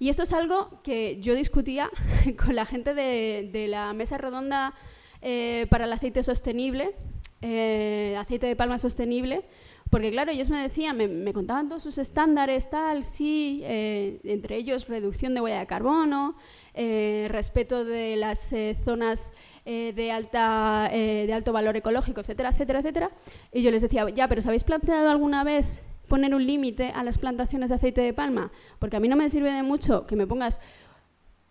Y 0.04 0.10
esto 0.10 0.24
es 0.24 0.34
algo 0.34 0.82
que 0.84 1.18
yo 1.22 1.34
discutía 1.34 1.90
con 2.46 2.58
la 2.58 2.66
gente 2.66 2.94
de, 2.94 3.68
la 3.70 3.94
mesa 3.94 4.18
redonda 4.18 4.74
eh, 5.22 5.66
para 5.70 5.86
el 5.86 5.94
aceite 5.94 6.24
sostenible, 6.24 6.94
eh, 7.42 8.14
aceite 8.20 8.48
de 8.48 8.58
palma 8.58 8.78
sostenible, 8.80 9.46
porque 9.90 10.12
claro, 10.12 10.34
ellos 10.34 10.50
me 10.50 10.62
decían, 10.62 10.98
me, 10.98 11.32
contaban 11.32 11.70
todos 11.70 11.84
sus 11.84 11.98
estándares, 12.00 12.70
tal, 12.70 13.06
sí, 13.06 13.62
eh, 13.64 14.20
entre 14.26 14.58
ellos 14.58 14.90
reducción 14.90 15.36
de 15.36 15.40
huella 15.40 15.60
de 15.60 15.68
carbono, 15.68 16.36
respeto 16.74 17.86
de 17.86 18.18
las 18.18 18.54
zonas 18.84 19.32
de, 19.64 20.12
alta, 20.12 20.90
de 20.92 21.32
alto 21.32 21.54
valor 21.54 21.78
ecológico, 21.78 22.20
etcétera, 22.20 22.50
etcétera, 22.50 22.80
etcétera. 22.80 23.12
Y 23.54 23.62
yo 23.62 23.72
les 23.72 23.82
decía, 23.82 24.10
ya, 24.10 24.28
pero 24.28 24.40
¿os 24.40 24.48
habéis 24.48 24.66
planteado 24.66 25.10
alguna 25.10 25.46
vez 25.46 25.80
poner 26.08 26.36
un 26.36 26.46
límite 26.46 26.90
a 26.90 27.04
las 27.04 27.18
plantaciones 27.18 27.70
de 27.70 27.76
aceite 27.76 28.02
de 28.02 28.14
palma, 28.14 28.52
porque 28.80 28.98
a 28.98 29.00
mí 29.00 29.08
no 29.08 29.16
me 29.16 29.30
sirve 29.30 29.52
de 29.52 29.64
mucho 29.64 30.06
que 30.06 30.16
me 30.16 30.28
pongas 30.28 30.60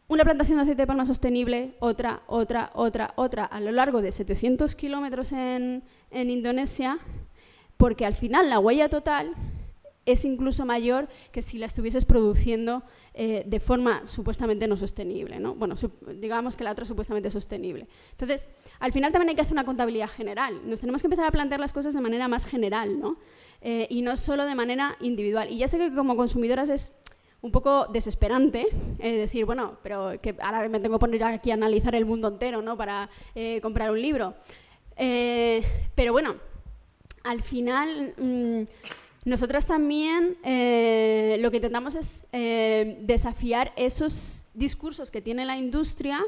una 0.08 0.24
plantación 0.24 0.58
de 0.58 0.62
aceite 0.62 0.82
de 0.82 0.86
palma 0.86 1.06
sostenible, 1.06 1.74
otra, 1.80 2.22
otra, 2.26 2.70
otra, 2.74 3.14
otra, 3.16 3.44
a 3.44 3.60
lo 3.60 3.72
largo 3.72 4.02
de 4.02 4.12
700 4.12 4.74
kilómetros 4.74 5.32
en, 5.32 5.84
en 6.10 6.30
Indonesia, 6.30 6.98
porque 7.76 8.04
al 8.04 8.14
final 8.14 8.50
la 8.50 8.58
huella 8.58 8.88
total 8.88 9.34
es 10.04 10.24
incluso 10.24 10.64
mayor 10.64 11.08
que 11.30 11.42
si 11.42 11.58
la 11.58 11.66
estuvieses 11.66 12.04
produciendo 12.04 12.82
eh, 13.14 13.44
de 13.46 13.60
forma 13.60 14.02
supuestamente 14.06 14.66
no 14.66 14.76
sostenible. 14.76 15.38
¿no? 15.38 15.54
Bueno, 15.54 15.76
digamos 16.18 16.56
que 16.56 16.64
la 16.64 16.72
otra 16.72 16.84
supuestamente 16.84 17.30
sostenible. 17.30 17.86
Entonces, 18.12 18.48
al 18.80 18.92
final 18.92 19.12
también 19.12 19.30
hay 19.30 19.34
que 19.36 19.42
hacer 19.42 19.52
una 19.52 19.64
contabilidad 19.64 20.08
general. 20.08 20.60
Nos 20.68 20.80
tenemos 20.80 21.02
que 21.02 21.06
empezar 21.06 21.26
a 21.26 21.30
plantear 21.30 21.60
las 21.60 21.72
cosas 21.72 21.94
de 21.94 22.00
manera 22.00 22.28
más 22.28 22.46
general 22.46 22.98
¿no? 22.98 23.16
Eh, 23.62 23.86
y 23.90 24.02
no 24.02 24.16
solo 24.16 24.44
de 24.44 24.54
manera 24.54 24.96
individual. 25.00 25.50
Y 25.50 25.58
ya 25.58 25.68
sé 25.68 25.78
que 25.78 25.94
como 25.94 26.16
consumidoras 26.16 26.68
es 26.68 26.92
un 27.40 27.52
poco 27.52 27.86
desesperante 27.86 28.66
eh, 28.98 29.12
decir, 29.12 29.44
bueno, 29.44 29.78
pero 29.82 30.20
que 30.20 30.36
ahora 30.40 30.68
me 30.68 30.80
tengo 30.80 30.96
que 30.96 31.00
poner 31.00 31.24
aquí 31.24 31.50
a 31.50 31.54
analizar 31.54 31.94
el 31.94 32.04
mundo 32.04 32.28
entero 32.28 32.62
¿no? 32.62 32.76
para 32.76 33.08
comprar 33.60 33.90
un 33.90 34.00
libro. 34.02 34.34
pero 34.96 36.12
bueno, 36.12 36.36
al 37.24 37.42
final... 37.42 38.14
Mm, 38.16 38.62
nosotras 39.24 39.66
también 39.66 40.36
eh, 40.42 41.36
lo 41.38 41.52
que 41.52 41.58
intentamos 41.58 41.94
es 41.94 42.26
eh, 42.32 42.98
desafiar 43.02 43.72
esos 43.76 44.46
discursos 44.52 45.12
que 45.12 45.22
tiene 45.22 45.44
la 45.44 45.56
industria, 45.56 46.20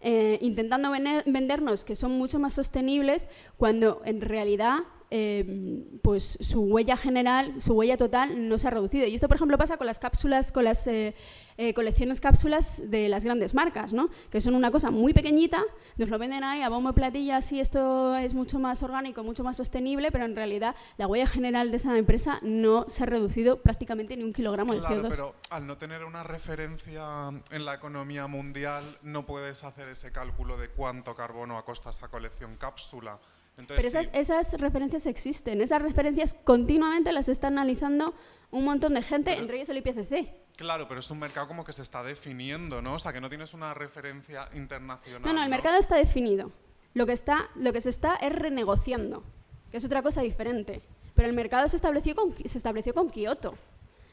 eh, 0.00 0.38
intentando 0.40 0.90
vendernos 0.90 1.84
que 1.84 1.94
son 1.94 2.12
mucho 2.12 2.38
más 2.38 2.54
sostenibles, 2.54 3.26
cuando 3.58 4.00
en 4.06 4.22
realidad 4.22 4.78
Em, 5.12 5.98
pues 6.02 6.38
su 6.40 6.60
huella 6.60 6.96
general, 6.96 7.60
su 7.60 7.74
huella 7.74 7.96
total 7.96 8.48
no 8.48 8.58
se 8.60 8.68
ha 8.68 8.70
reducido. 8.70 9.08
Y 9.08 9.14
esto, 9.16 9.26
por 9.26 9.36
ejemplo, 9.36 9.58
pasa 9.58 9.76
con 9.76 9.88
las 9.88 9.98
cápsulas, 9.98 10.52
con 10.52 10.62
las 10.62 10.86
eh, 10.86 11.16
eh, 11.56 11.74
colecciones 11.74 12.20
cápsulas 12.20 12.80
de 12.88 13.08
las 13.08 13.24
grandes 13.24 13.52
marcas, 13.52 13.92
¿no? 13.92 14.08
que 14.30 14.40
son 14.40 14.54
una 14.54 14.70
cosa 14.70 14.92
muy 14.92 15.12
pequeñita, 15.12 15.64
nos 15.96 16.10
lo 16.10 16.18
venden 16.18 16.44
ahí 16.44 16.62
a 16.62 16.68
bombo 16.68 16.90
de 16.90 16.94
platilla, 16.94 17.38
así 17.38 17.58
esto 17.58 18.14
es 18.14 18.34
mucho 18.34 18.60
más 18.60 18.84
orgánico, 18.84 19.24
mucho 19.24 19.42
más 19.42 19.56
sostenible, 19.56 20.12
pero 20.12 20.26
en 20.26 20.36
realidad 20.36 20.76
la 20.96 21.08
huella 21.08 21.26
general 21.26 21.72
de 21.72 21.78
esa 21.78 21.98
empresa 21.98 22.38
no 22.42 22.88
se 22.88 23.02
ha 23.02 23.06
reducido 23.06 23.62
prácticamente 23.62 24.16
ni 24.16 24.22
un 24.22 24.32
kilogramo 24.32 24.74
de 24.74 24.80
CO2. 24.80 25.08
Pero 25.10 25.34
al 25.50 25.66
no 25.66 25.76
tener 25.76 26.04
una 26.04 26.22
referencia 26.22 27.30
en 27.50 27.64
la 27.64 27.74
economía 27.74 28.28
mundial, 28.28 28.84
no 29.02 29.26
puedes 29.26 29.64
hacer 29.64 29.88
ese 29.88 30.12
cálculo 30.12 30.56
de 30.56 30.68
cuánto 30.68 31.16
carbono 31.16 31.58
acosta 31.58 31.90
esa 31.90 32.06
colección 32.06 32.56
cápsula. 32.56 33.18
Pero 33.66 33.86
esas, 33.86 34.10
esas 34.14 34.54
referencias 34.58 35.06
existen, 35.06 35.60
esas 35.60 35.82
referencias 35.82 36.34
continuamente 36.44 37.12
las 37.12 37.28
está 37.28 37.48
analizando 37.48 38.14
un 38.50 38.64
montón 38.64 38.94
de 38.94 39.02
gente, 39.02 39.32
entre 39.32 39.56
ellos 39.56 39.68
el 39.68 39.78
IPCC. 39.78 40.40
Claro, 40.56 40.86
pero 40.88 41.00
es 41.00 41.10
un 41.10 41.18
mercado 41.18 41.48
como 41.48 41.64
que 41.64 41.72
se 41.72 41.82
está 41.82 42.02
definiendo, 42.02 42.82
¿no? 42.82 42.94
O 42.94 42.98
sea, 42.98 43.12
que 43.12 43.20
no 43.20 43.28
tienes 43.28 43.54
una 43.54 43.72
referencia 43.72 44.48
internacional. 44.54 45.22
No, 45.22 45.32
no, 45.32 45.42
el 45.42 45.48
mercado 45.48 45.78
está 45.78 45.96
definido. 45.96 46.52
Lo 46.92 47.06
que, 47.06 47.12
está, 47.12 47.48
lo 47.54 47.72
que 47.72 47.80
se 47.80 47.90
está 47.90 48.16
es 48.16 48.32
renegociando, 48.32 49.22
que 49.70 49.76
es 49.76 49.84
otra 49.84 50.02
cosa 50.02 50.22
diferente. 50.22 50.82
Pero 51.14 51.28
el 51.28 51.34
mercado 51.34 51.68
se 51.68 51.76
estableció 51.76 52.14
con, 52.14 52.34
se 52.36 52.58
estableció 52.58 52.92
con 52.92 53.10
Kioto, 53.10 53.56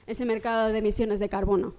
ese 0.05 0.25
mercado 0.25 0.69
de 0.69 0.77
emisiones 0.77 1.19
de 1.19 1.27
carbono. 1.27 1.73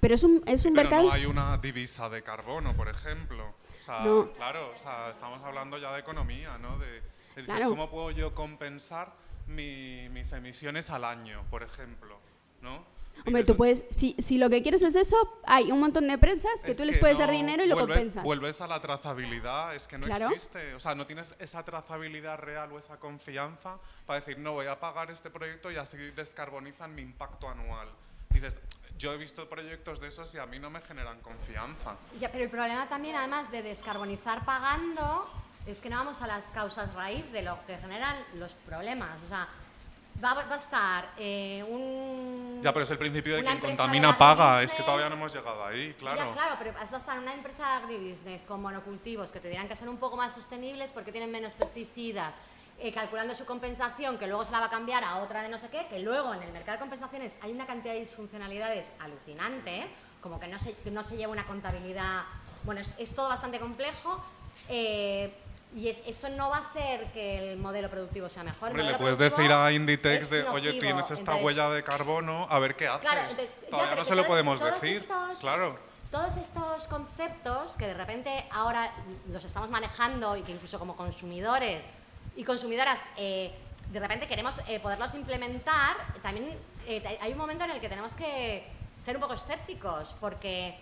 Pero 0.00 0.14
es 0.14 0.24
un, 0.24 0.42
es 0.46 0.64
un 0.64 0.72
mercado... 0.72 1.04
no 1.04 1.12
hay 1.12 1.26
una 1.26 1.56
divisa 1.58 2.08
de 2.08 2.22
carbono, 2.22 2.76
por 2.76 2.88
ejemplo. 2.88 3.54
O 3.80 3.84
sea, 3.84 4.04
claro, 4.36 4.72
o 4.74 4.78
sea, 4.78 5.10
estamos 5.10 5.42
hablando 5.42 5.78
ya 5.78 5.92
de 5.92 6.00
economía, 6.00 6.58
¿no? 6.58 6.78
De, 6.78 7.02
¿Cómo 7.64 7.90
puedo 7.90 8.10
yo 8.10 8.34
compensar 8.34 9.12
mis 9.46 10.32
emisiones 10.32 10.90
al 10.90 11.04
año, 11.04 11.44
por 11.50 11.62
ejemplo? 11.62 12.18
¿no? 12.64 12.84
Hombre, 13.26 13.44
tú 13.44 13.56
puedes, 13.56 13.84
si, 13.90 14.16
si, 14.18 14.38
lo 14.38 14.50
que 14.50 14.60
quieres 14.62 14.82
es 14.82 14.96
eso, 14.96 15.38
hay 15.44 15.70
un 15.70 15.78
montón 15.78 16.08
de 16.08 16.14
empresas 16.14 16.64
que 16.64 16.74
tú 16.74 16.84
les 16.84 16.98
puedes 16.98 17.16
dar 17.16 17.30
dinero 17.30 17.62
y 17.62 17.68
lo 17.68 17.78
compensas. 17.78 18.24
Vuelves 18.24 18.60
a 18.60 18.66
la 18.66 18.80
trazabilidad, 18.80 19.74
es 19.74 19.86
que 19.86 19.96
no 19.98 20.06
existe. 20.06 20.74
O 20.74 20.80
sea, 20.80 20.96
no 20.96 21.06
tienes 21.06 21.34
esa 21.38 21.64
trazabilidad 21.64 22.38
real 22.38 22.72
o 22.72 22.78
esa 22.78 22.98
confianza 22.98 23.78
para 24.04 24.18
decir, 24.18 24.38
no, 24.38 24.54
voy 24.54 24.66
a 24.66 24.80
pagar 24.80 25.10
este 25.12 25.30
proyecto 25.30 25.70
y 25.70 25.76
así 25.76 25.96
descarbonizan 25.96 26.94
mi 26.94 27.02
impacto 27.02 27.48
anual. 27.48 27.88
Dices, 28.30 28.60
yo 28.98 29.12
he 29.12 29.16
visto 29.16 29.48
proyectos 29.48 30.00
de 30.00 30.08
esos 30.08 30.32
y 30.34 30.38
a 30.38 30.46
mí 30.46 30.58
no 30.58 30.70
me 30.70 30.80
generan 30.80 31.20
confianza. 31.20 31.96
Ya, 32.18 32.30
pero 32.30 32.44
el 32.44 32.50
problema 32.50 32.88
también, 32.88 33.16
además 33.16 33.50
de 33.50 33.62
descarbonizar 33.62 34.44
pagando, 34.44 35.28
es 35.66 35.80
que 35.80 35.90
no 35.90 35.96
vamos 35.96 36.20
a 36.22 36.26
las 36.26 36.44
causas 36.46 36.92
raíz 36.94 37.30
de 37.32 37.42
lo 37.42 37.58
que 37.66 37.76
generan 37.78 38.16
los 38.34 38.52
problemas. 38.66 39.10
O 39.24 39.28
sea, 39.28 39.48
va, 40.22 40.32
a 40.32 40.56
estar 40.56 41.10
eh, 41.18 41.64
un... 41.68 42.60
Ya, 42.62 42.72
pero 42.72 42.84
es 42.84 42.90
el 42.90 42.98
principio 42.98 43.36
de 43.36 43.44
quien 43.44 43.58
contamina 43.58 44.16
paga, 44.16 44.62
es 44.62 44.74
que 44.74 44.82
todavía 44.82 45.08
no 45.08 45.16
hemos 45.16 45.34
llegado 45.34 45.64
ahí, 45.64 45.94
claro. 45.98 46.16
Ya, 46.16 46.32
claro, 46.32 46.56
pero 46.58 46.72
va 46.72 46.80
a 46.80 46.98
estar 46.98 47.18
una 47.18 47.34
empresa 47.34 47.66
de 47.66 47.84
agribusiness 47.84 48.42
con 48.42 48.62
monocultivos 48.62 49.32
que 49.32 49.40
tendrían 49.40 49.68
que 49.68 49.76
ser 49.76 49.88
un 49.88 49.98
poco 49.98 50.16
más 50.16 50.34
sostenibles 50.34 50.90
porque 50.92 51.12
tienen 51.12 51.30
menos 51.30 51.54
pesticidas, 51.54 52.32
eh, 52.78 52.92
calculando 52.92 53.34
su 53.34 53.44
compensación, 53.44 54.18
que 54.18 54.26
luego 54.26 54.44
se 54.44 54.52
la 54.52 54.60
va 54.60 54.66
a 54.66 54.70
cambiar 54.70 55.04
a 55.04 55.18
otra 55.18 55.42
de 55.42 55.48
no 55.48 55.58
sé 55.58 55.68
qué, 55.68 55.86
que 55.88 56.00
luego 56.00 56.34
en 56.34 56.42
el 56.42 56.52
mercado 56.52 56.76
de 56.76 56.80
compensaciones 56.80 57.38
hay 57.40 57.52
una 57.52 57.66
cantidad 57.66 57.94
de 57.94 58.00
disfuncionalidades 58.00 58.92
alucinante, 59.00 59.86
como 60.20 60.40
que 60.40 60.48
no 60.48 60.58
se, 60.58 60.74
no 60.90 61.02
se 61.04 61.16
lleva 61.16 61.32
una 61.32 61.46
contabilidad... 61.46 62.22
Bueno, 62.64 62.80
es, 62.98 63.14
todo 63.14 63.28
bastante 63.28 63.60
complejo. 63.60 64.24
Eh, 64.68 65.32
y 65.74 65.88
eso 65.88 66.28
no 66.28 66.50
va 66.50 66.58
a 66.58 66.60
hacer 66.60 67.12
que 67.12 67.52
el 67.52 67.58
modelo 67.58 67.90
productivo 67.90 68.28
sea 68.28 68.44
mejor. 68.44 68.70
Hombre, 68.70 68.84
le 68.84 68.94
puedes 68.94 69.18
decir 69.18 69.50
a 69.50 69.72
Inditex 69.72 70.30
de, 70.30 70.44
oye, 70.44 70.74
tienes 70.74 71.10
esta 71.10 71.34
huella 71.36 71.68
de 71.68 71.82
carbono, 71.82 72.46
a 72.48 72.58
ver 72.60 72.76
qué 72.76 72.86
haces. 72.86 73.48
Todavía 73.68 73.96
no 73.96 74.04
se 74.04 74.14
lo 74.14 74.24
podemos 74.24 74.60
decir. 74.60 75.04
claro. 75.40 75.76
todos 76.12 76.36
estos 76.36 76.86
conceptos 76.86 77.76
que 77.76 77.88
de 77.88 77.94
repente 77.94 78.46
ahora 78.52 78.92
los 79.32 79.44
estamos 79.44 79.68
manejando 79.68 80.36
y 80.36 80.42
que 80.42 80.52
incluso 80.52 80.78
como 80.78 80.96
consumidores 80.96 81.82
y 82.36 82.44
consumidoras 82.44 83.04
eh, 83.16 83.52
de 83.90 84.00
repente 84.00 84.26
queremos 84.26 84.60
eh, 84.66 84.80
poderlos 84.80 85.14
implementar, 85.14 85.96
también 86.22 86.56
eh, 86.86 87.18
hay 87.20 87.32
un 87.32 87.38
momento 87.38 87.64
en 87.64 87.72
el 87.72 87.80
que 87.80 87.88
tenemos 87.88 88.14
que 88.14 88.66
ser 88.98 89.16
un 89.16 89.22
poco 89.22 89.34
escépticos 89.34 90.14
porque 90.20 90.78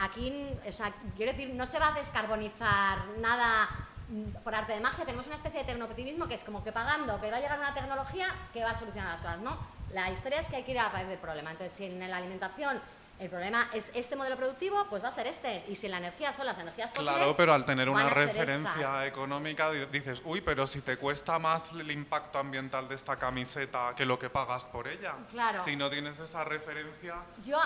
aquí, 0.00 0.30
o 0.68 0.72
sea, 0.72 0.92
quiero 1.16 1.32
decir, 1.32 1.54
no 1.54 1.64
se 1.64 1.78
va 1.78 1.88
a 1.88 1.92
descarbonizar 1.92 3.06
nada 3.18 3.68
mm, 4.08 4.42
por 4.44 4.54
arte 4.54 4.74
de 4.74 4.80
magia, 4.80 5.04
tenemos 5.04 5.26
una 5.26 5.36
especie 5.36 5.60
de 5.60 5.66
tecnoptimismo 5.66 6.28
que 6.28 6.34
es 6.34 6.44
como 6.44 6.62
que 6.62 6.72
pagando 6.72 7.18
que 7.20 7.30
va 7.30 7.38
a 7.38 7.40
llegar 7.40 7.58
una 7.58 7.72
tecnología 7.72 8.34
que 8.52 8.62
va 8.62 8.70
a 8.70 8.78
solucionar 8.78 9.12
las 9.12 9.22
cosas, 9.22 9.38
¿no? 9.38 9.58
La 9.92 10.10
historia 10.10 10.40
es 10.40 10.48
que 10.48 10.56
hay 10.56 10.64
que 10.64 10.72
ir 10.72 10.78
a 10.78 10.90
raíz 10.90 11.08
del 11.08 11.18
problema. 11.18 11.50
Entonces, 11.50 11.72
si 11.72 11.86
en 11.86 11.98
la 12.10 12.18
alimentación 12.18 12.78
el 13.18 13.28
problema 13.28 13.68
es 13.72 13.90
este 13.94 14.14
modelo 14.14 14.36
productivo, 14.36 14.86
pues 14.88 15.02
va 15.02 15.08
a 15.08 15.12
ser 15.12 15.26
este. 15.26 15.64
Y 15.68 15.74
si 15.74 15.88
la 15.88 15.98
energía 15.98 16.32
son 16.32 16.46
las 16.46 16.58
energías 16.58 16.90
fósiles. 16.90 17.12
Claro, 17.12 17.36
pero 17.36 17.52
al 17.52 17.64
tener 17.64 17.88
una 17.88 18.08
referencia 18.08 19.06
económica 19.06 19.70
dices, 19.70 20.22
uy, 20.24 20.40
pero 20.40 20.66
si 20.66 20.82
te 20.82 20.96
cuesta 20.96 21.38
más 21.38 21.72
el 21.72 21.90
impacto 21.90 22.38
ambiental 22.38 22.88
de 22.88 22.94
esta 22.94 23.16
camiseta 23.16 23.92
que 23.96 24.04
lo 24.04 24.18
que 24.18 24.30
pagas 24.30 24.66
por 24.66 24.86
ella. 24.86 25.14
Claro. 25.30 25.60
Si 25.60 25.74
no 25.74 25.90
tienes 25.90 26.18
esa 26.20 26.44
referencia, 26.44 27.16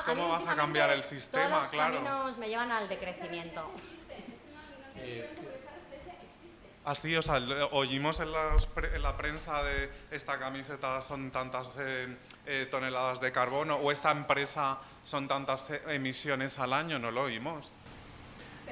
¿cómo 0.06 0.28
vas 0.28 0.46
a 0.46 0.56
cambiar 0.56 0.90
el 0.90 1.04
sistema? 1.04 1.48
Todos 1.48 1.62
los 1.62 1.70
claro. 1.70 1.94
caminos 1.94 2.38
me 2.38 2.48
llevan 2.48 2.72
al 2.72 2.88
decrecimiento. 2.88 3.70
Así, 6.84 7.14
o 7.14 7.22
sea, 7.22 7.36
oímos 7.70 8.18
en, 8.18 8.32
la 8.32 9.16
prensa 9.16 9.62
de 9.62 9.88
esta 10.10 10.38
camiseta 10.38 11.00
son 11.00 11.30
tantas 11.30 11.68
eh, 11.78 12.16
eh, 12.44 12.66
toneladas 12.70 13.20
de 13.20 13.30
carbono 13.30 13.76
o 13.76 13.92
esta 13.92 14.10
empresa 14.10 14.78
son 15.04 15.28
tantas 15.28 15.70
eh, 15.70 15.80
emisiones 15.90 16.58
al 16.58 16.72
año, 16.72 16.98
no 16.98 17.12
lo 17.12 17.22
oímos. 17.22 17.72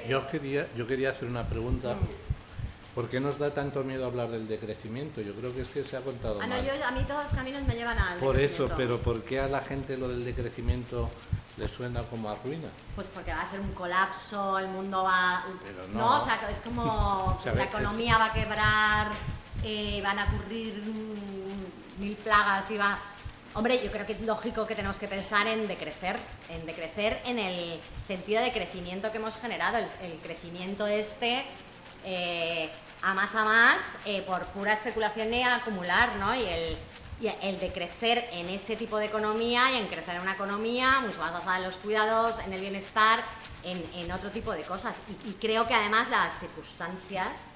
Yo 0.09 0.27
quería, 0.27 0.67
yo 0.75 0.85
quería 0.85 1.11
hacer 1.11 1.29
una 1.29 1.47
pregunta. 1.47 1.95
¿Por 2.93 3.07
qué 3.07 3.21
nos 3.21 3.39
da 3.39 3.53
tanto 3.53 3.83
miedo 3.85 4.05
hablar 4.05 4.29
del 4.29 4.47
decrecimiento? 4.47 5.21
Yo 5.21 5.33
creo 5.33 5.55
que 5.55 5.61
es 5.61 5.69
que 5.69 5.83
se 5.83 5.95
ha 5.95 6.01
contado 6.01 6.39
ah, 6.41 6.47
No, 6.47 6.55
a 6.55 6.91
mí 6.91 7.03
todos 7.07 7.23
los 7.23 7.31
caminos 7.31 7.63
me 7.63 7.75
llevan 7.75 7.97
al 7.97 8.19
Por 8.19 8.37
eso, 8.37 8.69
pero 8.75 8.99
¿por 8.99 9.23
qué 9.23 9.39
a 9.39 9.47
la 9.47 9.61
gente 9.61 9.97
lo 9.97 10.09
del 10.09 10.25
decrecimiento 10.25 11.09
le 11.57 11.69
suena 11.69 12.03
como 12.03 12.29
a 12.29 12.35
ruina? 12.35 12.67
Pues 12.95 13.07
porque 13.07 13.31
va 13.31 13.43
a 13.43 13.47
ser 13.47 13.61
un 13.61 13.71
colapso, 13.71 14.59
el 14.59 14.67
mundo 14.67 15.03
va... 15.03 15.45
Pero 15.65 15.87
no. 15.87 16.19
o 16.19 16.25
sea, 16.25 16.37
es 16.49 16.59
como 16.59 17.39
la 17.55 17.63
economía 17.63 18.17
va 18.17 18.25
a 18.25 18.33
quebrar, 18.33 19.07
eh, 19.63 20.01
van 20.03 20.19
a 20.19 20.25
ocurrir 20.25 20.83
mil 21.97 22.15
plagas 22.17 22.69
y 22.71 22.77
va... 22.77 22.99
Hombre, 23.53 23.81
yo 23.83 23.91
creo 23.91 24.05
que 24.05 24.13
es 24.13 24.21
lógico 24.21 24.65
que 24.65 24.75
tenemos 24.75 24.97
que 24.97 25.07
pensar 25.07 25.47
en 25.47 25.65
decrecer, 25.67 26.17
en 26.49 26.65
decrecer 26.65 27.21
en 27.25 27.39
el 27.39 27.79
sentido 28.01 28.41
de 28.41 28.51
crecimiento 28.51 29.11
que 29.11 29.17
hemos 29.17 29.35
generado, 29.35 29.77
el, 29.77 29.85
el 30.01 30.17
crecimiento 30.19 30.87
este 30.87 31.45
eh, 32.05 32.69
a 33.01 33.13
más 33.13 33.35
a 33.35 33.45
más 33.45 33.97
eh, 34.05 34.21
por 34.21 34.45
pura 34.47 34.73
especulación 34.73 35.33
y 35.33 35.43
acumular, 35.43 36.15
¿no? 36.17 36.35
Y 36.35 36.43
el, 36.45 36.77
el 37.41 37.59
de 37.59 37.71
crecer 37.71 38.27
en 38.31 38.49
ese 38.49 38.75
tipo 38.75 38.97
de 38.97 39.05
economía 39.05 39.71
y 39.71 39.77
en 39.77 39.87
crecer 39.87 40.15
en 40.15 40.21
una 40.21 40.33
economía 40.33 40.99
mucho 41.01 41.19
más 41.19 41.33
basada 41.33 41.57
en 41.57 41.63
los 41.63 41.75
cuidados, 41.77 42.39
en 42.39 42.53
el 42.53 42.61
bienestar, 42.61 43.23
en, 43.63 44.11
otro 44.11 44.31
tipo 44.31 44.51
de 44.53 44.63
cosas. 44.63 44.95
y 45.25 45.33
creo 45.33 45.67
que 45.67 45.73
además 45.73 46.09
las 46.09 46.39
circunstancias 46.39 47.50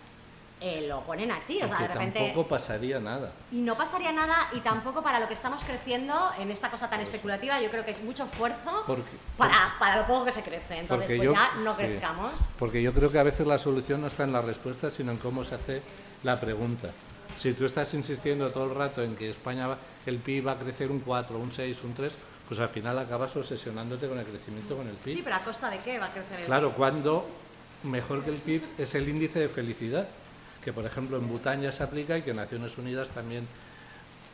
eh, 0.66 0.88
lo 0.88 1.02
ponen 1.02 1.30
así. 1.32 1.62
O 1.62 1.68
sea, 1.68 1.78
de 1.78 1.88
repente. 1.90 2.20
Tampoco 2.20 2.48
pasaría 2.48 3.00
nada. 3.00 3.32
Y 3.52 3.58
no 3.58 3.78
pasaría 3.78 4.12
nada, 4.12 4.50
y 4.52 4.62
tampoco 4.62 5.04
para 5.04 5.20
lo 5.20 5.28
que 5.28 5.36
estamos 5.36 5.64
creciendo 5.64 6.32
en 6.40 6.50
esta 6.50 6.72
cosa 6.72 6.90
tan 6.90 7.02
especulativa, 7.02 7.62
yo 7.62 7.70
creo 7.70 7.86
que 7.86 7.92
es 7.92 8.02
mucho 8.02 8.26
esfuerzo 8.26 8.84
para, 9.38 9.76
para, 9.78 9.98
lo 9.98 10.08
poco 10.08 10.26
que 10.26 10.32
se 10.32 10.42
crece. 10.42 10.80
Entonces, 10.80 11.20
pues 11.20 11.32
ya 11.32 11.52
no 11.64 11.76
crezcamos. 11.76 12.34
Porque 12.58 12.82
yo 12.82 12.94
creo 12.94 13.12
que 13.12 13.20
a 13.20 13.24
veces 13.24 13.46
la 13.46 13.60
solución 13.60 14.02
no 14.02 14.08
está 14.08 14.24
en 14.24 14.34
la 14.34 14.42
respuesta, 14.42 14.90
sino 14.90 15.12
en 15.12 15.20
cómo 15.20 15.44
se 15.44 15.54
hace 15.54 15.82
la 16.24 16.40
pregunta. 16.40 16.90
Si 17.38 17.54
tú 17.54 17.66
estás 17.66 17.94
insistiendo 17.94 18.50
todo 18.50 18.64
el 18.64 18.76
rato 18.76 19.04
en 19.04 19.16
que 19.16 19.30
España, 19.30 19.68
va, 19.68 19.78
el 20.08 20.18
PIB 20.18 20.48
va 20.48 20.54
a 20.54 20.58
crecer 20.58 20.90
un 20.90 21.02
4, 21.02 21.38
un 21.38 21.52
6, 21.52 21.84
un 21.84 21.94
3, 21.94 22.18
pues 22.48 22.60
al 22.60 22.70
final 22.70 22.98
acabas 22.98 23.36
obsesionándote 23.36 24.08
con 24.08 24.18
el 24.18 24.26
crecimiento 24.26 24.76
con 24.76 24.88
el 24.88 24.96
PIB. 24.96 25.18
Sí, 25.18 25.22
pero 25.24 25.36
¿a 25.36 25.44
costa 25.44 25.70
de 25.70 25.78
qué 25.80 26.00
va 26.00 26.08
a 26.08 26.12
crecer 26.12 26.40
el 26.40 26.46
claro, 26.46 26.70
PIB? 26.70 26.76
Claro, 26.76 26.94
cuando 26.96 27.28
mejor 27.84 28.24
que 28.24 28.32
el 28.32 28.38
PIB 28.38 28.64
es 28.80 28.96
el 28.96 29.08
índice 29.08 29.38
de 29.38 29.50
felicidad 29.50 30.08
que 30.66 30.74
por 30.74 30.84
ejemplo 30.84 31.18
en 31.18 31.30
Bután 31.30 31.62
ya 31.62 31.72
se 31.72 31.84
aplica 31.84 32.18
y 32.18 32.24
que 32.24 32.32
en 32.32 32.38
Naciones 32.38 32.76
Unidas 32.80 33.12
también, 33.12 33.48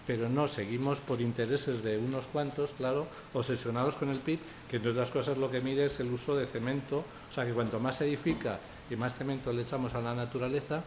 pero 0.07 0.29
no, 0.29 0.47
seguimos 0.47 1.01
por 1.01 1.19
intereses 1.19 1.83
de 1.83 1.97
unos 1.97 2.27
cuantos, 2.27 2.71
claro, 2.71 3.05
obsesionados 3.33 3.97
con 3.97 4.09
el 4.09 4.19
PIB, 4.19 4.39
que 4.69 4.77
entre 4.77 4.91
otras 4.91 5.11
cosas 5.11 5.37
lo 5.37 5.51
que 5.51 5.59
mide 5.59 5.85
es 5.85 5.99
el 5.99 6.09
uso 6.09 6.33
de 6.37 6.47
cemento, 6.47 6.99
o 7.29 7.33
sea 7.33 7.45
que 7.45 7.51
cuanto 7.51 7.81
más 7.81 7.97
se 7.97 8.05
edifica 8.07 8.59
y 8.89 8.95
más 8.95 9.13
cemento 9.13 9.51
le 9.51 9.63
echamos 9.63 9.93
a 9.93 9.99
la 9.99 10.15
naturaleza, 10.15 10.81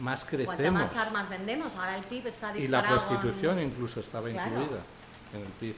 más 0.00 0.24
crecemos. 0.24 0.56
Cuanto 0.56 0.72
más 0.72 0.96
armas 0.96 1.28
vendemos, 1.28 1.74
ahora 1.74 1.98
el 1.98 2.04
PIB 2.04 2.28
está 2.28 2.50
disparado. 2.50 2.64
Y 2.64 2.68
la 2.68 2.82
prostitución 2.82 3.60
incluso 3.60 4.00
estaba 4.00 4.30
incluida 4.30 4.80
en 5.34 5.40
el 5.42 5.52
PIB. 5.60 5.74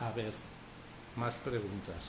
A 0.00 0.10
ver, 0.12 0.32
más 1.16 1.34
preguntas. 1.34 2.04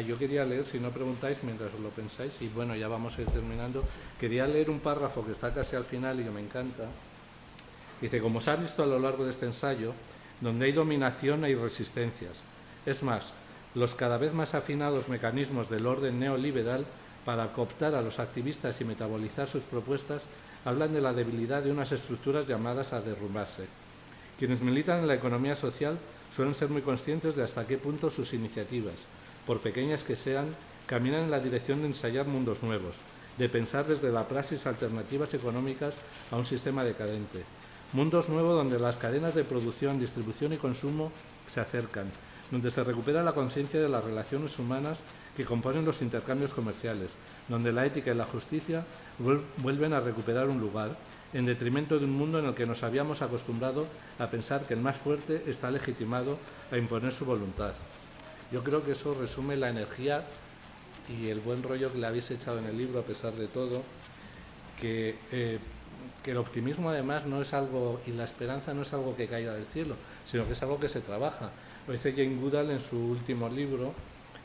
Yo 0.00 0.18
quería 0.18 0.44
leer, 0.44 0.66
si 0.66 0.78
no 0.78 0.90
preguntáis 0.90 1.42
mientras 1.42 1.72
lo 1.74 1.88
pensáis, 1.90 2.40
y 2.42 2.48
bueno, 2.48 2.74
ya 2.76 2.88
vamos 2.88 3.16
a 3.16 3.22
ir 3.22 3.28
terminando, 3.28 3.82
quería 4.20 4.46
leer 4.46 4.68
un 4.68 4.80
párrafo 4.80 5.24
que 5.24 5.32
está 5.32 5.54
casi 5.54 5.76
al 5.76 5.84
final 5.84 6.20
y 6.20 6.24
que 6.24 6.30
me 6.30 6.40
encanta. 6.40 6.84
Dice, 8.00 8.20
como 8.20 8.40
se 8.40 8.50
ha 8.50 8.56
visto 8.56 8.82
a 8.82 8.86
lo 8.86 8.98
largo 8.98 9.24
de 9.24 9.30
este 9.30 9.46
ensayo, 9.46 9.94
donde 10.40 10.66
hay 10.66 10.72
dominación 10.72 11.44
hay 11.44 11.54
resistencias. 11.54 12.42
Es 12.84 13.02
más, 13.02 13.32
los 13.74 13.94
cada 13.94 14.18
vez 14.18 14.34
más 14.34 14.54
afinados 14.54 15.08
mecanismos 15.08 15.70
del 15.70 15.86
orden 15.86 16.20
neoliberal 16.20 16.86
para 17.24 17.52
cooptar 17.52 17.94
a 17.94 18.02
los 18.02 18.18
activistas 18.18 18.80
y 18.80 18.84
metabolizar 18.84 19.48
sus 19.48 19.64
propuestas 19.64 20.26
hablan 20.64 20.92
de 20.92 21.00
la 21.00 21.12
debilidad 21.12 21.62
de 21.62 21.72
unas 21.72 21.92
estructuras 21.92 22.46
llamadas 22.46 22.92
a 22.92 23.00
derrumbarse. 23.00 23.66
Quienes 24.38 24.60
militan 24.60 25.00
en 25.00 25.08
la 25.08 25.14
economía 25.14 25.56
social 25.56 25.98
suelen 26.30 26.54
ser 26.54 26.68
muy 26.68 26.82
conscientes 26.82 27.34
de 27.34 27.42
hasta 27.42 27.66
qué 27.66 27.78
punto 27.78 28.10
sus 28.10 28.34
iniciativas, 28.34 29.06
por 29.46 29.60
pequeñas 29.60 30.04
que 30.04 30.16
sean, 30.16 30.48
caminan 30.86 31.24
en 31.24 31.30
la 31.30 31.40
dirección 31.40 31.80
de 31.80 31.88
ensayar 31.88 32.26
mundos 32.26 32.62
nuevos, 32.62 32.98
de 33.38 33.48
pensar 33.48 33.86
desde 33.86 34.12
la 34.12 34.28
praxis 34.28 34.66
alternativas 34.66 35.34
económicas 35.34 35.94
a 36.30 36.36
un 36.36 36.44
sistema 36.44 36.84
decadente. 36.84 37.44
Mundos 37.92 38.28
nuevos 38.28 38.56
donde 38.56 38.78
las 38.78 38.96
cadenas 38.96 39.34
de 39.34 39.44
producción, 39.44 40.00
distribución 40.00 40.52
y 40.52 40.56
consumo 40.56 41.12
se 41.46 41.60
acercan, 41.60 42.10
donde 42.50 42.70
se 42.70 42.84
recupera 42.84 43.22
la 43.22 43.32
conciencia 43.32 43.80
de 43.80 43.88
las 43.88 44.04
relaciones 44.04 44.58
humanas 44.58 45.00
que 45.36 45.44
componen 45.44 45.84
los 45.84 46.02
intercambios 46.02 46.54
comerciales, 46.54 47.16
donde 47.48 47.72
la 47.72 47.86
ética 47.86 48.12
y 48.12 48.16
la 48.16 48.24
justicia 48.24 48.84
vuelven 49.58 49.92
a 49.92 50.00
recuperar 50.00 50.48
un 50.48 50.60
lugar, 50.60 50.96
en 51.32 51.44
detrimento 51.44 51.98
de 51.98 52.06
un 52.06 52.12
mundo 52.12 52.38
en 52.38 52.46
el 52.46 52.54
que 52.54 52.66
nos 52.66 52.82
habíamos 52.82 53.20
acostumbrado 53.20 53.86
a 54.18 54.30
pensar 54.30 54.66
que 54.66 54.74
el 54.74 54.80
más 54.80 54.96
fuerte 54.96 55.42
está 55.46 55.70
legitimado 55.70 56.38
a 56.70 56.78
imponer 56.78 57.12
su 57.12 57.24
voluntad. 57.24 57.72
Yo 58.52 58.62
creo 58.62 58.84
que 58.84 58.92
eso 58.92 59.14
resume 59.14 59.56
la 59.56 59.68
energía 59.68 60.24
y 61.08 61.28
el 61.28 61.40
buen 61.40 61.62
rollo 61.62 61.92
que 61.92 61.98
le 61.98 62.06
habéis 62.06 62.30
echado 62.30 62.58
en 62.58 62.66
el 62.66 62.76
libro 62.76 63.00
a 63.00 63.02
pesar 63.02 63.32
de 63.34 63.48
todo, 63.48 63.82
que, 64.80 65.16
eh, 65.32 65.58
que 66.22 66.30
el 66.32 66.36
optimismo 66.36 66.90
además 66.90 67.26
no 67.26 67.40
es 67.40 67.52
algo, 67.54 68.00
y 68.06 68.12
la 68.12 68.24
esperanza 68.24 68.74
no 68.74 68.82
es 68.82 68.92
algo 68.92 69.16
que 69.16 69.26
caiga 69.26 69.54
del 69.54 69.66
cielo, 69.66 69.96
sino 70.24 70.46
que 70.46 70.52
es 70.52 70.62
algo 70.62 70.78
que 70.78 70.88
se 70.88 71.00
trabaja. 71.00 71.50
Lo 71.86 71.92
dice 71.92 72.12
Jane 72.12 72.36
Goodall 72.36 72.70
en 72.70 72.80
su 72.80 72.96
último 72.96 73.48
libro, 73.48 73.94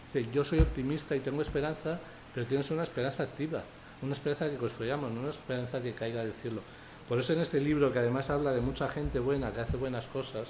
dice, 0.06 0.28
yo 0.32 0.44
soy 0.44 0.60
optimista 0.60 1.16
y 1.16 1.20
tengo 1.20 1.42
esperanza, 1.42 2.00
pero 2.34 2.46
tienes 2.46 2.70
una 2.72 2.84
esperanza 2.84 3.24
activa, 3.24 3.64
una 4.02 4.14
esperanza 4.14 4.50
que 4.50 4.58
construyamos, 4.58 5.12
no 5.12 5.22
una 5.22 5.30
esperanza 5.30 5.82
que 5.82 5.94
caiga 5.94 6.24
del 6.24 6.34
cielo. 6.34 6.62
Por 7.08 7.20
eso 7.20 7.34
en 7.34 7.42
este 7.42 7.60
libro, 7.60 7.92
que 7.92 8.00
además 8.00 8.30
habla 8.30 8.52
de 8.52 8.62
mucha 8.62 8.88
gente 8.88 9.20
buena, 9.20 9.52
que 9.52 9.62
hace 9.62 9.78
buenas 9.78 10.08
cosas, 10.08 10.50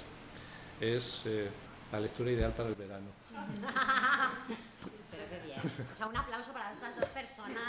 es 0.80 1.22
eh, 1.24 1.48
la 1.90 2.00
lectura 2.00 2.30
ideal 2.30 2.52
para 2.52 2.68
el 2.68 2.74
verano. 2.74 3.21
Pero 5.10 5.28
qué 5.28 5.40
bien. 5.44 5.60
O 5.92 5.94
sea, 5.94 6.06
un 6.06 6.16
aplauso 6.16 6.52
para 6.52 6.72
estas 6.72 6.96
dos 6.96 7.08
personas 7.10 7.62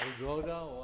Aurora 0.00 0.62
o 0.62 0.76